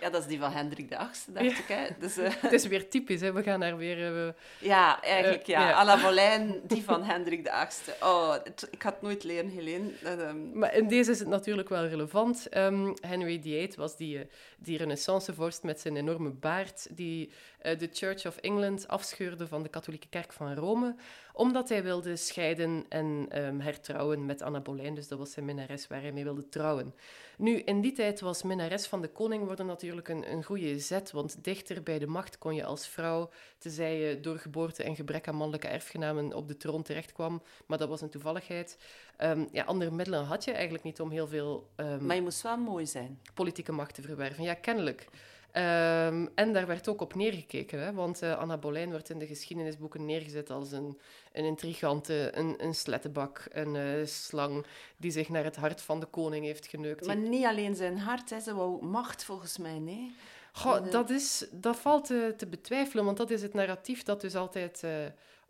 Ja, 0.00 0.10
dat 0.10 0.20
is 0.20 0.26
die 0.26 0.38
van 0.38 0.52
Hendrik 0.52 0.88
de 0.88 0.98
Achtste, 0.98 1.32
dacht 1.32 1.58
ik. 1.58 1.64
Hè? 1.68 1.86
Dus, 1.98 2.18
uh... 2.18 2.28
Het 2.40 2.52
is 2.52 2.66
weer 2.66 2.88
typisch, 2.88 3.20
hè? 3.20 3.32
we 3.32 3.42
gaan 3.42 3.60
daar 3.60 3.76
weer... 3.76 4.26
Uh... 4.26 4.28
Ja, 4.58 5.02
eigenlijk 5.02 5.46
ja. 5.46 5.68
ja. 5.68 5.74
Anna 5.74 6.02
Bolijn, 6.02 6.60
die 6.62 6.84
van 6.84 7.02
Hendrik 7.02 7.44
de 7.44 7.52
Achtste. 7.52 7.94
Oh, 8.00 8.34
ik 8.70 8.82
had 8.82 9.02
nooit 9.02 9.24
leren, 9.24 9.50
Helene. 9.50 9.90
Um... 10.04 10.58
Maar 10.58 10.74
in 10.74 10.88
deze 10.88 11.10
is 11.10 11.18
het 11.18 11.28
natuurlijk 11.28 11.68
wel 11.68 11.86
relevant. 11.86 12.56
Um, 12.56 12.94
Henry 13.00 13.40
VIII 13.42 13.72
was 13.76 13.96
die, 13.96 14.28
die 14.58 14.78
renaissancevorst 14.78 15.62
met 15.62 15.80
zijn 15.80 15.96
enorme 15.96 16.30
baard, 16.30 16.86
die 16.90 17.32
de 17.62 17.88
Church 17.92 18.26
of 18.26 18.36
England 18.36 18.88
afscheurde 18.88 19.46
van 19.46 19.62
de 19.62 19.68
katholieke 19.68 20.08
kerk 20.08 20.32
van 20.32 20.54
Rome, 20.54 20.94
omdat 21.36 21.68
hij 21.68 21.82
wilde 21.82 22.16
scheiden 22.16 22.84
en 22.88 23.28
um, 23.44 23.60
hertrouwen 23.60 24.26
met 24.26 24.42
Anna 24.42 24.60
Bolijn. 24.60 24.94
Dus 24.94 25.08
dat 25.08 25.18
was 25.18 25.32
zijn 25.32 25.44
minnares 25.44 25.86
waar 25.86 26.00
hij 26.00 26.12
mee 26.12 26.24
wilde 26.24 26.48
trouwen. 26.48 26.94
Nu, 27.38 27.58
in 27.58 27.80
die 27.80 27.92
tijd 27.92 28.20
was 28.20 28.42
minnares 28.42 28.86
van 28.86 29.00
de 29.00 29.08
koning 29.08 29.44
worden 29.44 29.66
natuurlijk 29.66 30.08
een, 30.08 30.32
een 30.32 30.44
goede 30.44 30.78
zet, 30.78 31.10
want 31.10 31.44
dichter 31.44 31.82
bij 31.82 31.98
de 31.98 32.06
macht 32.06 32.38
kon 32.38 32.54
je 32.54 32.64
als 32.64 32.88
vrouw, 32.88 33.30
tenzij 33.58 33.98
je 33.98 34.20
door 34.20 34.38
geboorte 34.38 34.82
en 34.82 34.96
gebrek 34.96 35.28
aan 35.28 35.34
mannelijke 35.34 35.68
erfgenamen 35.68 36.34
op 36.34 36.48
de 36.48 36.56
troon 36.56 36.82
terechtkwam, 36.82 37.42
maar 37.66 37.78
dat 37.78 37.88
was 37.88 38.00
een 38.00 38.10
toevalligheid. 38.10 38.78
Um, 39.22 39.48
ja, 39.52 39.64
andere 39.64 39.90
middelen 39.90 40.24
had 40.24 40.44
je 40.44 40.52
eigenlijk 40.52 40.84
niet 40.84 41.00
om 41.00 41.10
heel 41.10 41.28
veel... 41.28 41.70
Um, 41.76 42.06
maar 42.06 42.16
je 42.16 42.22
moest 42.22 42.42
wel 42.42 42.56
mooi 42.56 42.86
zijn. 42.86 43.20
Politieke 43.34 43.72
macht 43.72 43.94
te 43.94 44.02
verwerven, 44.02 44.44
ja, 44.44 44.54
kennelijk. 44.54 45.08
Um, 45.56 46.28
en 46.34 46.52
daar 46.52 46.66
werd 46.66 46.88
ook 46.88 47.00
op 47.00 47.14
neergekeken, 47.14 47.80
hè? 47.80 47.92
want 47.92 48.22
uh, 48.22 48.38
Anna 48.38 48.56
Bolijn 48.56 48.90
wordt 48.90 49.10
in 49.10 49.18
de 49.18 49.26
geschiedenisboeken 49.26 50.04
neergezet 50.04 50.50
als 50.50 50.72
een, 50.72 50.98
een 51.32 51.44
intrigante, 51.44 52.30
een, 52.32 52.54
een 52.64 52.74
slettenbak, 52.74 53.46
een 53.50 53.74
uh, 53.74 54.06
slang 54.06 54.66
die 54.96 55.10
zich 55.10 55.28
naar 55.28 55.44
het 55.44 55.56
hart 55.56 55.82
van 55.82 56.00
de 56.00 56.06
koning 56.06 56.44
heeft 56.44 56.66
geneukt. 56.66 57.06
Maar 57.06 57.16
niet 57.16 57.44
alleen 57.44 57.74
zijn 57.74 57.98
hart, 57.98 58.30
hè? 58.30 58.40
ze 58.40 58.54
wou 58.54 58.84
macht 58.84 59.24
volgens 59.24 59.58
mij, 59.58 59.78
nee. 59.78 60.14
Goh, 60.52 60.90
dat, 60.90 61.10
is, 61.10 61.46
dat 61.50 61.76
valt 61.76 62.04
te, 62.04 62.34
te, 62.36 62.46
betwijfelen, 62.46 63.04
want 63.04 63.16
dat 63.16 63.30
is 63.30 63.42
het 63.42 63.54
narratief 63.54 64.02
dat 64.02 64.20
dus 64.20 64.34
altijd... 64.34 64.82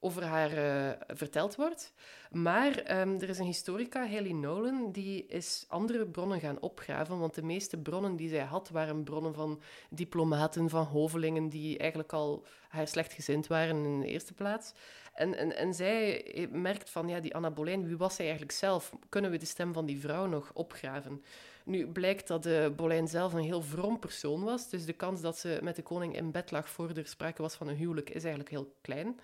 Over 0.04 0.25
haar 0.25 0.52
uh, 0.52 0.90
verteld 1.06 1.54
wordt. 1.56 1.92
Maar 2.30 3.00
um, 3.00 3.20
er 3.20 3.28
is 3.28 3.38
een 3.38 3.44
historica, 3.44 4.08
Haley 4.08 4.32
Nolan, 4.32 4.92
die 4.92 5.26
is 5.26 5.64
andere 5.68 6.06
bronnen 6.06 6.40
gaan 6.40 6.61
opgraven, 6.61 7.18
want 7.18 7.34
de 7.34 7.42
meeste 7.42 7.76
bronnen 7.76 8.16
die 8.16 8.28
zij 8.28 8.44
had, 8.44 8.68
waren 8.68 9.04
bronnen 9.04 9.34
van 9.34 9.61
diplomaten, 9.90 10.70
van 10.70 10.84
hovelingen, 10.84 11.49
die 11.49 11.78
eigenlijk 11.78 12.12
al 12.12 12.44
haar 12.68 12.88
slechtgezind 12.88 13.46
waren 13.46 13.84
in 13.84 14.00
de 14.00 14.06
eerste 14.06 14.34
plaats. 14.34 14.75
En, 15.14 15.34
en, 15.37 15.56
en 15.56 15.75
zij 15.75 16.49
merkt 16.52 16.90
van, 16.90 17.08
ja, 17.08 17.20
die 17.20 17.34
Anna 17.34 17.50
Boleyn, 17.50 17.87
wie 17.87 17.96
was 17.96 18.14
zij 18.14 18.25
eigenlijk 18.25 18.56
zelf? 18.58 18.92
Kunnen 19.08 19.30
we 19.30 19.37
de 19.37 19.46
stem 19.46 19.73
van 19.73 19.87
die 19.87 20.00
vrouw 20.00 20.26
nog 20.26 20.50
opgraven? 20.54 21.23
Nu 21.64 21.87
blijkt 21.87 22.28
dat 22.28 22.42
de 22.42 22.73
Boleyn 22.76 23.08
zelf 23.08 23.32
een 23.32 23.44
heel 23.44 23.62
vroom 23.62 23.99
persoon 23.99 24.42
was, 24.42 24.70
dus 24.70 24.84
de 24.84 24.92
kans 24.92 25.20
dat 25.20 25.38
ze 25.38 25.58
met 25.62 25.76
de 25.76 25.82
koning 25.82 26.16
in 26.16 26.30
bed 26.30 26.50
lag 26.50 26.68
voor 26.68 26.90
er 26.94 27.06
sprake 27.06 27.42
was 27.42 27.54
van 27.54 27.68
een 27.68 27.76
huwelijk 27.76 28.11
is 28.11 28.23
eigenlijk 28.23 28.50
heel 28.50 28.75
klein. 28.80 29.20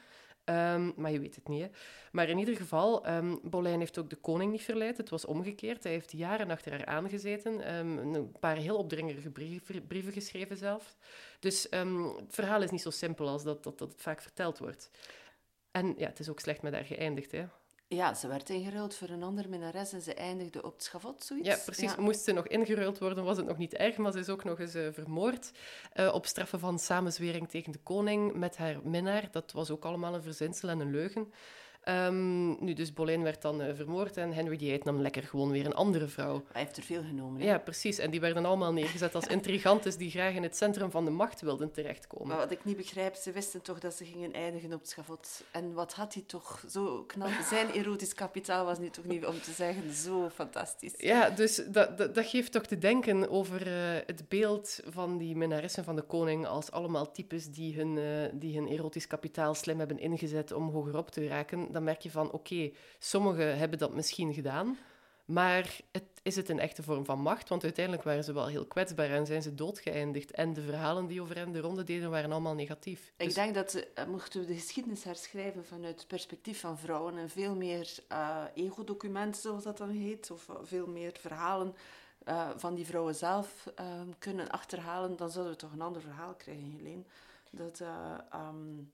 Um, 0.51 0.93
maar 0.97 1.11
je 1.11 1.21
weet 1.21 1.35
het 1.35 1.49
niet. 1.49 1.63
Hè. 1.63 1.69
Maar 2.13 2.29
in 2.29 2.39
ieder 2.39 2.57
geval, 2.57 3.09
um, 3.09 3.41
Bolijn 3.43 3.79
heeft 3.79 3.99
ook 3.99 4.11
de 4.11 4.17
koning 4.17 4.53
niet 4.53 4.63
verleid. 4.63 4.97
Het 4.97 5.09
was 5.09 5.25
omgekeerd. 5.25 5.83
Hij 5.83 5.93
heeft 5.93 6.13
jaren 6.13 6.51
achter 6.51 6.73
haar 6.73 6.87
aangezeten. 6.87 7.75
Um, 7.75 8.15
een 8.15 8.33
paar 8.41 8.57
heel 8.57 8.77
opdringerige 8.77 9.31
brieven, 9.31 9.87
brieven 9.87 10.13
geschreven 10.13 10.57
zelf. 10.57 10.97
Dus 11.41 11.67
het 11.71 12.35
verhaal 12.35 12.63
is 12.63 12.71
niet 12.71 12.83
zo 12.83 12.91
simpel 12.91 13.29
als 13.29 13.43
dat, 13.43 13.63
dat, 13.65 13.79
dat 13.79 13.93
het 13.93 14.03
vaak 14.03 14.23
verteld 14.23 14.59
wordt. 14.59 14.91
En 15.71 15.95
ja, 15.97 16.07
het 16.07 16.19
is 16.19 16.29
ook 16.29 16.41
slecht 16.41 16.63
met 16.63 16.73
haar 16.73 16.85
geëindigd. 16.85 17.33
Hè. 17.33 17.45
Ja, 17.95 18.15
ze 18.15 18.29
werd 18.29 18.51
ingeruild 18.51 18.95
voor 18.95 19.09
een 19.09 19.23
andere 19.23 19.49
minnares 19.49 19.93
en 19.93 20.01
ze 20.01 20.15
eindigde 20.15 20.63
op 20.63 20.73
het 20.73 20.85
schavot, 20.85 21.25
zoiets. 21.25 21.49
Ja, 21.49 21.57
precies. 21.65 21.97
Moest 21.97 22.25
ze 22.25 22.33
nog 22.33 22.47
ingeruild 22.47 22.99
worden, 22.99 23.25
was 23.25 23.37
het 23.37 23.47
nog 23.47 23.59
niet 23.59 23.75
erg, 23.75 23.97
maar 23.97 24.13
ze 24.13 24.19
is 24.19 24.29
ook 24.29 24.45
nog 24.45 24.61
eens 24.61 24.75
uh, 24.75 24.89
vermoord 24.93 25.51
uh, 25.95 26.15
op 26.15 26.27
straffen 26.27 26.61
van 26.61 26.79
samenzwering 26.79 27.49
tegen 27.49 27.73
de 27.73 27.79
koning 27.79 28.35
met 28.35 28.57
haar 28.57 28.77
minnaar. 28.83 29.29
Dat 29.31 29.53
was 29.53 29.71
ook 29.71 29.85
allemaal 29.85 30.15
een 30.15 30.23
verzinsel 30.23 30.69
en 30.69 30.81
een 30.81 30.91
leugen. 30.91 31.33
Um, 31.89 32.65
nu, 32.65 32.73
dus 32.73 32.93
Boleyn 32.93 33.23
werd 33.23 33.43
dan 33.43 33.63
uh, 33.63 33.75
vermoord 33.75 34.17
en 34.17 34.33
Henry 34.33 34.59
VIII 34.59 34.81
nam 34.85 35.01
lekker 35.01 35.23
gewoon 35.23 35.51
weer 35.51 35.67
een 35.67 35.75
andere 35.75 36.07
vrouw. 36.07 36.45
Hij 36.53 36.63
heeft 36.63 36.77
er 36.77 36.83
veel 36.83 37.03
genomen. 37.03 37.41
Hè? 37.41 37.47
Ja, 37.47 37.59
precies. 37.59 37.99
En 37.99 38.11
die 38.11 38.21
werden 38.21 38.45
allemaal 38.45 38.73
neergezet 38.73 39.15
als 39.15 39.27
intrigantes 39.37 39.97
die 39.97 40.11
graag 40.11 40.35
in 40.35 40.43
het 40.43 40.57
centrum 40.57 40.91
van 40.91 41.05
de 41.05 41.11
macht 41.11 41.41
wilden 41.41 41.73
terechtkomen. 41.73 42.29
Maar 42.29 42.37
wat 42.37 42.51
ik 42.51 42.65
niet 42.65 42.77
begrijp, 42.77 43.15
ze 43.15 43.33
wisten 43.33 43.63
toch 43.63 43.79
dat 43.79 43.95
ze 43.95 44.05
gingen 44.05 44.33
eindigen 44.33 44.73
op 44.73 44.81
het 44.81 44.89
schavot. 44.89 45.45
En 45.51 45.73
wat 45.73 45.93
had 45.93 46.15
hij 46.15 46.23
toch 46.27 46.65
zo 46.69 47.05
knap... 47.07 47.29
Zijn 47.49 47.71
erotisch 47.81 48.15
kapitaal 48.15 48.65
was 48.65 48.79
nu 48.79 48.91
toch 48.91 49.05
niet, 49.05 49.27
om 49.27 49.41
te 49.41 49.53
zeggen, 49.53 49.93
zo 49.93 50.29
fantastisch. 50.29 50.95
Ja, 50.97 51.31
dus 51.31 51.63
dat, 51.67 51.99
dat, 51.99 52.15
dat 52.15 52.27
geeft 52.27 52.53
toch 52.53 52.67
te 52.67 52.79
denken 52.79 53.31
over 53.31 53.67
uh, 53.67 53.75
het 54.07 54.29
beeld 54.29 54.81
van 54.87 55.19
die 55.19 55.37
minnaressen 55.37 55.85
van 55.85 55.97
de 55.97 56.03
koning 56.03 56.47
als 56.47 56.71
allemaal 56.71 57.13
types 57.13 57.51
die 57.51 57.77
hun, 57.77 57.97
uh, 57.97 58.05
die 58.33 58.57
hun 58.57 58.69
erotisch 58.69 59.07
kapitaal 59.07 59.55
slim 59.55 59.79
hebben 59.79 59.99
ingezet 59.99 60.53
om 60.53 60.69
hogerop 60.69 61.11
te 61.11 61.27
raken 61.27 61.69
dan 61.73 61.85
merk 61.85 62.01
je 62.01 62.11
van, 62.11 62.31
oké, 62.31 62.71
sommigen 62.99 63.59
hebben 63.59 63.79
dat 63.79 63.95
misschien 63.95 64.35
gedaan, 64.35 64.79
maar 65.25 65.81
het, 65.93 66.05
is 66.23 66.37
het 66.37 66.49
een 66.49 66.59
echte 66.59 66.83
vorm 66.83 67.05
van 67.05 67.21
macht? 67.21 67.49
Want 67.49 67.63
uiteindelijk 67.63 68.05
waren 68.05 68.25
ze 68.25 68.33
wel 68.33 68.47
heel 68.47 68.67
kwetsbaar 68.67 69.11
en 69.11 69.27
zijn 69.27 69.43
ze 69.43 69.55
doodgeëindigd. 69.55 70.31
En 70.31 70.53
de 70.53 70.63
verhalen 70.63 71.07
die 71.07 71.23
over 71.23 71.37
hen 71.37 71.53
de 71.53 71.61
ronde 71.61 71.85
deden, 71.85 72.11
waren 72.11 72.33
allemaal 72.33 72.55
negatief. 72.55 73.13
Ik 73.17 73.25
dus... 73.25 73.35
denk 73.35 73.55
dat, 73.55 73.75
uh, 73.75 74.05
mochten 74.07 74.41
we 74.41 74.47
de 74.47 74.55
geschiedenis 74.55 75.05
herschrijven 75.05 75.65
vanuit 75.65 75.99
het 75.99 76.07
perspectief 76.07 76.61
van 76.61 76.79
vrouwen 76.79 77.19
en 77.19 77.31
veel 77.31 77.55
meer 77.55 77.95
uh, 78.13 78.45
ego-documenten, 78.55 79.41
zoals 79.41 79.63
dat 79.63 79.79
dan 79.79 79.91
heet, 79.91 80.31
of 80.31 80.49
veel 80.63 80.87
meer 80.87 81.13
verhalen 81.21 81.75
uh, 82.29 82.49
van 82.57 82.75
die 82.75 82.87
vrouwen 82.87 83.15
zelf 83.15 83.69
kunnen 84.19 84.51
achterhalen, 84.51 85.17
dan 85.17 85.31
zouden 85.31 85.53
we 85.53 85.59
toch 85.59 85.73
een 85.73 85.81
ander 85.81 86.03
verhaal 86.03 86.35
krijgen, 86.35 86.75
Helene. 86.77 87.03
Dat... 87.51 87.81
Um, 88.35 88.93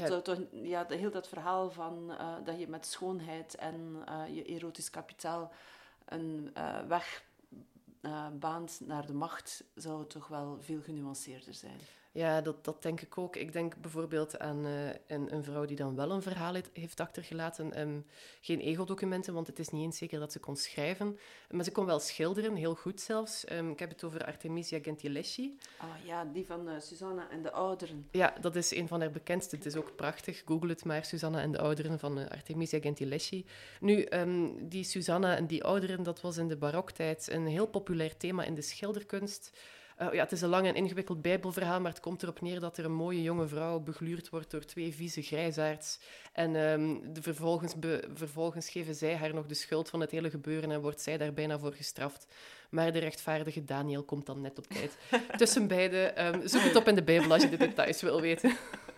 dat 0.00 0.10
ja. 0.10 0.20
toch, 0.20 0.38
ja, 0.50 0.86
heel 0.88 1.10
dat 1.10 1.28
verhaal 1.28 1.70
van 1.70 2.10
uh, 2.10 2.34
dat 2.44 2.58
je 2.58 2.68
met 2.68 2.86
schoonheid 2.86 3.54
en 3.54 4.04
uh, 4.08 4.34
je 4.34 4.44
erotisch 4.44 4.90
kapitaal 4.90 5.52
een 6.04 6.50
uh, 6.56 6.80
weg 6.80 7.24
baant 8.32 8.80
naar 8.84 9.06
de 9.06 9.12
macht, 9.12 9.64
zou 9.74 10.06
toch 10.06 10.28
wel 10.28 10.56
veel 10.60 10.80
genuanceerder 10.82 11.54
zijn. 11.54 11.78
Ja, 12.14 12.40
dat, 12.40 12.64
dat 12.64 12.82
denk 12.82 13.00
ik 13.00 13.18
ook. 13.18 13.36
Ik 13.36 13.52
denk 13.52 13.76
bijvoorbeeld 13.76 14.38
aan 14.38 14.66
uh, 14.66 14.88
een, 15.06 15.34
een, 15.34 15.44
vrouw 15.44 15.64
die 15.64 15.76
dan 15.76 15.96
wel 15.96 16.10
een 16.10 16.22
verhaal 16.22 16.54
heeft, 16.72 17.00
achtergelaten. 17.00 17.80
Um, 17.80 18.06
geen 18.40 18.60
ego-documenten, 18.60 19.34
want 19.34 19.46
het 19.46 19.58
is 19.58 19.68
niet 19.68 19.82
eens 19.82 19.98
zeker 19.98 20.18
dat 20.18 20.32
ze 20.32 20.38
kon 20.38 20.56
schrijven. 20.56 21.18
Maar 21.50 21.64
ze 21.64 21.72
kon 21.72 21.86
wel 21.86 22.00
schilderen, 22.00 22.54
heel 22.54 22.74
goed 22.74 23.00
zelfs. 23.00 23.50
Um, 23.52 23.70
ik 23.70 23.78
heb 23.78 23.88
het 23.88 24.04
over 24.04 24.24
Artemisia 24.24 24.78
Gentileschi. 24.82 25.58
Ah 25.78 25.88
ja, 26.04 26.24
die 26.24 26.46
van 26.46 26.68
uh, 26.68 26.74
Susanna 26.80 27.30
en 27.30 27.42
de 27.42 27.52
Ouderen. 27.52 28.08
Ja, 28.10 28.34
dat 28.40 28.56
is 28.56 28.74
een 28.74 28.88
van 28.88 29.00
haar 29.00 29.10
bekendste. 29.10 29.56
Het 29.56 29.66
is 29.66 29.76
ook 29.76 29.96
prachtig. 29.96 30.42
Google 30.46 30.68
het 30.68 30.84
maar, 30.84 31.04
Susanna 31.04 31.40
en 31.40 31.52
de 31.52 31.58
Ouderen 31.58 31.98
van 31.98 32.18
uh, 32.18 32.26
Artemisia 32.28 32.80
Gentileschi. 32.80 33.46
Nu, 33.80 34.06
um, 34.10 34.68
die 34.68 34.84
Susanna 34.84 35.36
en 35.36 35.46
die 35.46 35.64
Ouderen, 35.64 36.02
dat 36.02 36.20
was 36.20 36.36
in 36.36 36.48
de 36.48 36.56
baroktijd 36.56 37.28
een 37.30 37.46
heel 37.46 37.66
populair 37.66 38.16
thema 38.16 38.42
in 38.44 38.54
de 38.54 38.62
schilderkunst. 38.62 39.52
Uh, 40.02 40.12
ja, 40.12 40.22
het 40.22 40.32
is 40.32 40.40
een 40.40 40.48
lang 40.48 40.66
en 40.66 40.74
ingewikkeld 40.74 41.22
bijbelverhaal, 41.22 41.80
maar 41.80 41.90
het 41.90 42.00
komt 42.00 42.22
erop 42.22 42.40
neer 42.40 42.60
dat 42.60 42.76
er 42.76 42.84
een 42.84 42.94
mooie 42.94 43.22
jonge 43.22 43.46
vrouw 43.46 43.80
begluurd 43.80 44.28
wordt 44.28 44.50
door 44.50 44.64
twee 44.64 44.94
vieze 44.94 45.22
grijsaards. 45.22 45.98
En 46.32 46.54
um, 46.54 47.12
de 47.12 47.22
vervolgens, 47.22 47.74
vervolgens 48.14 48.70
geven 48.70 48.94
zij 48.94 49.16
haar 49.16 49.34
nog 49.34 49.46
de 49.46 49.54
schuld 49.54 49.90
van 49.90 50.00
het 50.00 50.10
hele 50.10 50.30
gebeuren 50.30 50.70
en 50.70 50.80
wordt 50.80 51.00
zij 51.00 51.16
daar 51.16 51.32
bijna 51.32 51.58
voor 51.58 51.72
gestraft. 51.72 52.26
Maar 52.74 52.92
de 52.92 52.98
rechtvaardige 52.98 53.64
Daniel 53.64 54.02
komt 54.02 54.26
dan 54.26 54.40
net 54.40 54.58
op 54.58 54.66
tijd. 54.66 54.96
Tussen 55.38 55.66
beide, 55.66 56.14
um, 56.18 56.48
zoek 56.48 56.62
het 56.62 56.76
op 56.76 56.88
in 56.88 56.94
de 56.94 57.02
Bijbel 57.02 57.32
als 57.32 57.42
je 57.42 57.48
de 57.48 57.56
details 57.56 58.02
wil 58.02 58.20
weten. 58.20 58.56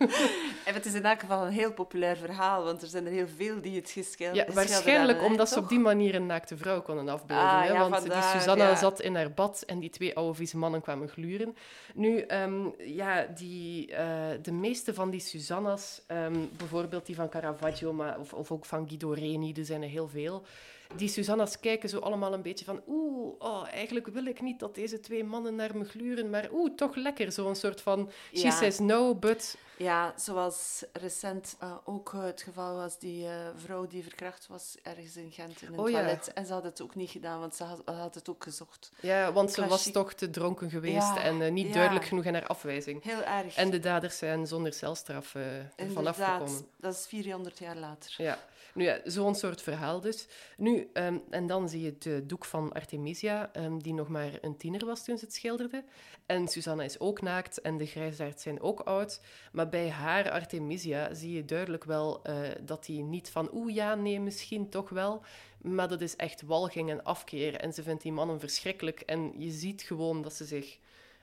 en 0.67 0.73
het 0.73 0.85
is 0.85 0.93
in 0.93 1.05
elk 1.05 1.19
geval 1.19 1.45
een 1.45 1.51
heel 1.51 1.73
populair 1.73 2.17
verhaal, 2.17 2.63
want 2.63 2.81
er 2.81 2.87
zijn 2.87 3.05
er 3.05 3.11
heel 3.11 3.27
veel 3.35 3.61
die 3.61 3.75
het 3.75 3.89
geschilderd 3.89 4.47
Ja, 4.47 4.53
waarschijnlijk 4.53 5.23
omdat 5.23 5.49
ze 5.49 5.59
op 5.59 5.69
die 5.69 5.79
manier 5.79 6.15
een 6.15 6.25
naakte 6.25 6.57
vrouw 6.57 6.81
konden 6.81 7.09
afbeelden. 7.09 7.45
Ah, 7.45 7.61
hè? 7.61 7.67
Ja, 7.67 7.79
want 7.79 7.95
vandaar, 7.95 8.31
die 8.31 8.39
Susanna 8.39 8.75
zat 8.75 9.01
in 9.01 9.15
haar 9.15 9.31
bad 9.31 9.61
en 9.61 9.79
die 9.79 9.89
twee 9.89 10.15
oude 10.15 10.33
vieze 10.33 10.57
mannen 10.57 10.81
kwamen 10.81 11.09
gluren. 11.09 11.55
Nu, 11.93 12.25
um, 12.27 12.73
ja, 12.77 13.25
die, 13.35 13.91
uh, 13.91 13.97
de 14.41 14.51
meeste 14.51 14.93
van 14.93 15.09
die 15.09 15.19
Susanna's, 15.19 16.01
um, 16.07 16.49
bijvoorbeeld 16.57 17.05
die 17.05 17.15
van 17.15 17.29
Caravaggio, 17.29 17.93
maar, 17.93 18.19
of, 18.19 18.33
of 18.33 18.51
ook 18.51 18.65
van 18.65 18.87
Guido 18.87 19.11
Reni, 19.11 19.53
er 19.53 19.65
zijn 19.65 19.83
er 19.83 19.89
heel 19.89 20.07
veel 20.07 20.45
die 20.95 21.07
Susanna's 21.07 21.59
kijken 21.59 21.89
zo 21.89 21.99
allemaal 21.99 22.33
een 22.33 22.41
beetje 22.41 22.65
van 22.65 22.81
oeh, 22.87 23.35
oh, 23.39 23.67
eigenlijk 23.71 24.07
wil 24.07 24.25
ik 24.25 24.41
niet 24.41 24.59
dat 24.59 24.75
deze 24.75 24.99
twee 24.99 25.23
mannen 25.23 25.55
naar 25.55 25.77
me 25.77 25.85
gluren, 25.85 26.29
maar 26.29 26.49
oeh, 26.51 26.75
toch 26.75 26.95
lekker. 26.95 27.31
Zo'n 27.31 27.55
soort 27.55 27.81
van 27.81 28.11
she 28.33 28.51
says 28.51 28.79
no, 28.79 29.15
but... 29.15 29.57
Ja, 29.77 30.13
zoals 30.15 30.83
recent 30.93 31.55
uh, 31.63 31.73
ook 31.85 32.13
het 32.15 32.41
geval 32.41 32.75
was, 32.75 32.99
die 32.99 33.23
uh, 33.23 33.31
vrouw 33.55 33.87
die 33.87 34.03
verkracht 34.03 34.47
was 34.47 34.77
ergens 34.83 35.15
in 35.15 35.31
Gent 35.31 35.61
in 35.61 35.67
een 35.67 35.79
oh, 35.79 35.85
toilet. 35.85 36.25
Ja. 36.25 36.33
En 36.33 36.45
ze 36.45 36.53
had 36.53 36.63
het 36.63 36.81
ook 36.81 36.95
niet 36.95 37.09
gedaan, 37.09 37.39
want 37.39 37.55
ze 37.55 37.63
had, 37.63 37.81
had 37.85 38.15
het 38.15 38.29
ook 38.29 38.43
gezocht. 38.43 38.91
Ja, 38.99 39.33
want 39.33 39.51
ze 39.51 39.67
was 39.67 39.91
toch 39.91 40.13
te 40.13 40.29
dronken 40.29 40.69
geweest 40.69 41.15
ja, 41.15 41.21
en 41.21 41.41
uh, 41.41 41.51
niet 41.51 41.73
duidelijk 41.73 42.05
genoeg 42.05 42.25
in 42.25 42.33
haar 42.33 42.47
afwijzing. 42.47 43.03
Heel 43.03 43.23
erg. 43.23 43.55
En 43.55 43.69
de 43.69 43.79
daders 43.79 44.17
zijn 44.17 44.47
zonder 44.47 44.73
celstraf 44.73 45.35
ervan 45.75 46.07
afgekomen. 46.07 46.67
dat 46.77 46.93
is 46.93 47.05
400 47.07 47.59
jaar 47.59 47.77
later. 47.77 48.13
Ja. 48.17 48.39
Nu 48.77 48.83
ja, 48.83 48.99
zo'n 49.03 49.35
soort 49.35 49.61
verhaal 49.61 50.01
dus. 50.01 50.27
Nu, 50.57 50.89
um, 50.93 51.23
en 51.29 51.47
dan 51.47 51.69
zie 51.69 51.81
je 51.81 52.09
het 52.09 52.29
doek 52.29 52.45
van 52.45 52.73
Artemisia, 52.73 53.51
um, 53.55 53.81
die 53.83 53.93
nog 53.93 54.07
maar 54.07 54.31
een 54.41 54.57
tiener 54.57 54.85
was 54.85 55.03
toen 55.03 55.17
ze 55.17 55.25
het 55.25 55.33
schilderde. 55.33 55.83
En 56.25 56.47
Susanna 56.47 56.83
is 56.83 56.99
ook 56.99 57.21
naakt 57.21 57.61
en 57.61 57.77
de 57.77 57.85
grijsaards 57.85 58.43
zijn 58.43 58.61
ook 58.61 58.79
oud. 58.79 59.21
Maar 59.51 59.66
bij 59.69 59.89
haar 59.89 60.31
Artemisia 60.31 61.13
zie 61.13 61.33
je 61.33 61.45
duidelijk 61.45 61.83
wel 61.83 62.21
uh, 62.29 62.35
dat 62.61 62.87
hij 62.87 62.95
niet 62.95 63.29
van 63.29 63.49
oeh 63.53 63.73
ja, 63.73 63.95
nee, 63.95 64.19
misschien 64.19 64.69
toch 64.69 64.89
wel. 64.89 65.23
Maar 65.61 65.87
dat 65.87 66.01
is 66.01 66.15
echt 66.15 66.41
walging 66.41 66.89
en 66.89 67.03
afkeer. 67.03 67.55
En 67.55 67.73
ze 67.73 67.83
vindt 67.83 68.01
die 68.01 68.11
mannen 68.11 68.39
verschrikkelijk. 68.39 68.99
En 68.99 69.33
je 69.37 69.51
ziet 69.51 69.81
gewoon 69.81 70.21
dat 70.21 70.33
ze 70.33 70.45
zich 70.45 70.77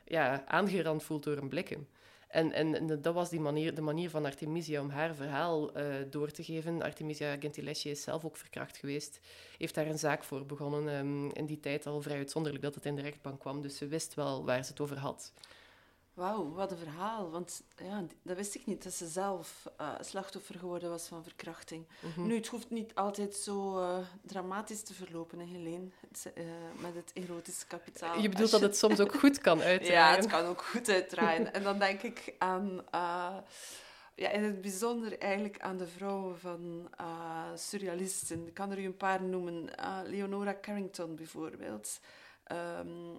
ja, 0.05 0.45
aangerand 0.47 1.03
voelt 1.03 1.23
door 1.23 1.37
een 1.37 1.49
blikken. 1.49 1.89
En, 2.29 2.53
en, 2.53 3.01
dat 3.03 3.15
was 3.15 3.31
die 3.31 3.41
manier, 3.41 3.75
de 3.75 3.81
manier 3.81 4.11
van 4.11 4.25
Artemisia 4.25 4.81
om 4.81 4.91
haar 4.91 5.15
verhaal 5.15 5.79
uh, 5.79 5.95
door 6.11 6.31
te 6.31 6.45
geven. 6.45 6.83
Artemisia 6.83 7.37
Gentileschi 7.41 7.91
is 7.91 8.03
zelf 8.03 8.25
ook 8.25 8.37
verkracht 8.37 8.77
geweest. 8.77 9.21
Heeft 9.59 9.75
daar 9.75 9.87
een 9.87 9.99
zaak 9.99 10.25
voor 10.25 10.47
begonnen. 10.47 10.89
Um, 10.99 11.33
in 11.33 11.47
die 11.47 11.61
tijd 11.61 11.87
al 11.87 12.03
vrij 12.03 12.17
uitzonderlijk 12.17 12.65
dat 12.65 12.75
het 12.75 12.87
in 12.87 12.95
de 12.95 13.03
rechtbank 13.03 13.41
kwam. 13.41 13.63
Dus 13.63 13.77
ze 13.77 13.87
wist 13.87 14.15
wel 14.15 14.45
waar 14.45 14.65
ze 14.65 14.71
het 14.71 14.81
over 14.81 14.99
had. 14.99 15.33
Wauw, 16.15 16.53
wat 16.53 16.71
een 16.71 16.79
verhaal. 16.79 17.31
Want 17.31 17.63
ja, 17.77 18.05
dat 18.23 18.37
wist 18.37 18.55
ik 18.55 18.67
niet, 18.67 18.83
dat 18.83 18.93
ze 18.93 19.07
zelf 19.07 19.71
uh, 19.81 19.89
slachtoffer 20.01 20.59
geworden 20.59 20.91
was 20.91 21.07
van 21.07 21.23
verkrachting. 21.23 21.87
Mm 22.01 22.11
-hmm. 22.15 22.27
Nu, 22.27 22.35
het 22.35 22.47
hoeft 22.47 22.71
niet 22.71 22.95
altijd 22.95 23.35
zo 23.35 23.81
uh, 23.81 23.99
dramatisch 24.23 24.83
te 24.83 24.95
verlopen, 24.95 25.39
hè, 25.39 25.45
Helene, 25.45 25.89
het, 26.09 26.33
uh, 26.35 26.45
met 26.81 26.95
het 26.95 27.11
erotische 27.15 27.67
kapitaal. 27.67 28.19
Je 28.19 28.29
bedoelt 28.29 28.51
dat 28.51 28.61
het 28.61 28.77
soms 28.77 29.01
ook 29.01 29.15
goed 29.15 29.41
kan 29.41 29.61
uitdraaien? 29.61 30.03
ja, 30.11 30.17
het 30.17 30.27
kan 30.27 30.45
ook 30.45 30.63
goed 30.63 30.89
uitdraaien. 30.89 31.55
en 31.55 31.63
dan 31.63 31.79
denk 31.79 32.03
ik 32.03 32.35
aan... 32.39 32.85
ja, 34.15 34.31
in 34.31 34.43
het 34.43 34.61
bijzonder 34.61 35.19
eigenlijk 35.19 35.61
aan 35.61 35.77
de 35.77 35.87
vrouwen 35.87 36.39
van 36.39 36.91
surrealisten. 37.55 38.47
Ik 38.47 38.55
kan 38.55 38.71
er 38.71 38.79
u 38.79 38.85
een 38.85 38.97
paar 38.97 39.23
noemen. 39.23 39.71
Leonora 40.05 40.57
Carrington 40.61 41.17
bijvoorbeeld. 41.17 42.01
Um, 42.53 43.17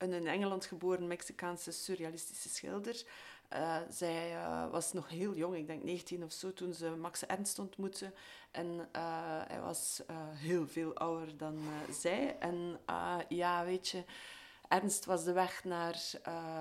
een 0.00 0.12
in 0.12 0.26
Engeland 0.26 0.64
geboren 0.64 1.06
Mexicaanse 1.06 1.70
surrealistische 1.70 2.48
schilder. 2.48 3.02
Uh, 3.52 3.76
zij 3.88 4.32
uh, 4.32 4.70
was 4.70 4.92
nog 4.92 5.08
heel 5.08 5.34
jong, 5.34 5.56
ik 5.56 5.66
denk 5.66 5.82
19 5.82 6.24
of 6.24 6.32
zo, 6.32 6.52
toen 6.52 6.74
ze 6.74 6.90
Max 6.90 7.26
Ernst 7.26 7.58
ontmoette. 7.58 8.12
En 8.50 8.66
uh, 8.66 9.42
hij 9.46 9.60
was 9.60 10.02
heel 10.34 10.66
veel 10.68 10.94
ouder 10.94 11.36
dan 11.36 11.58
zij. 11.90 12.36
En 12.38 12.80
ja, 13.28 13.64
weet 13.64 13.88
je, 13.88 14.04
Ernst 14.70 15.04
was 15.04 15.24
de 15.24 15.32
weg 15.32 15.64
naar 15.64 16.00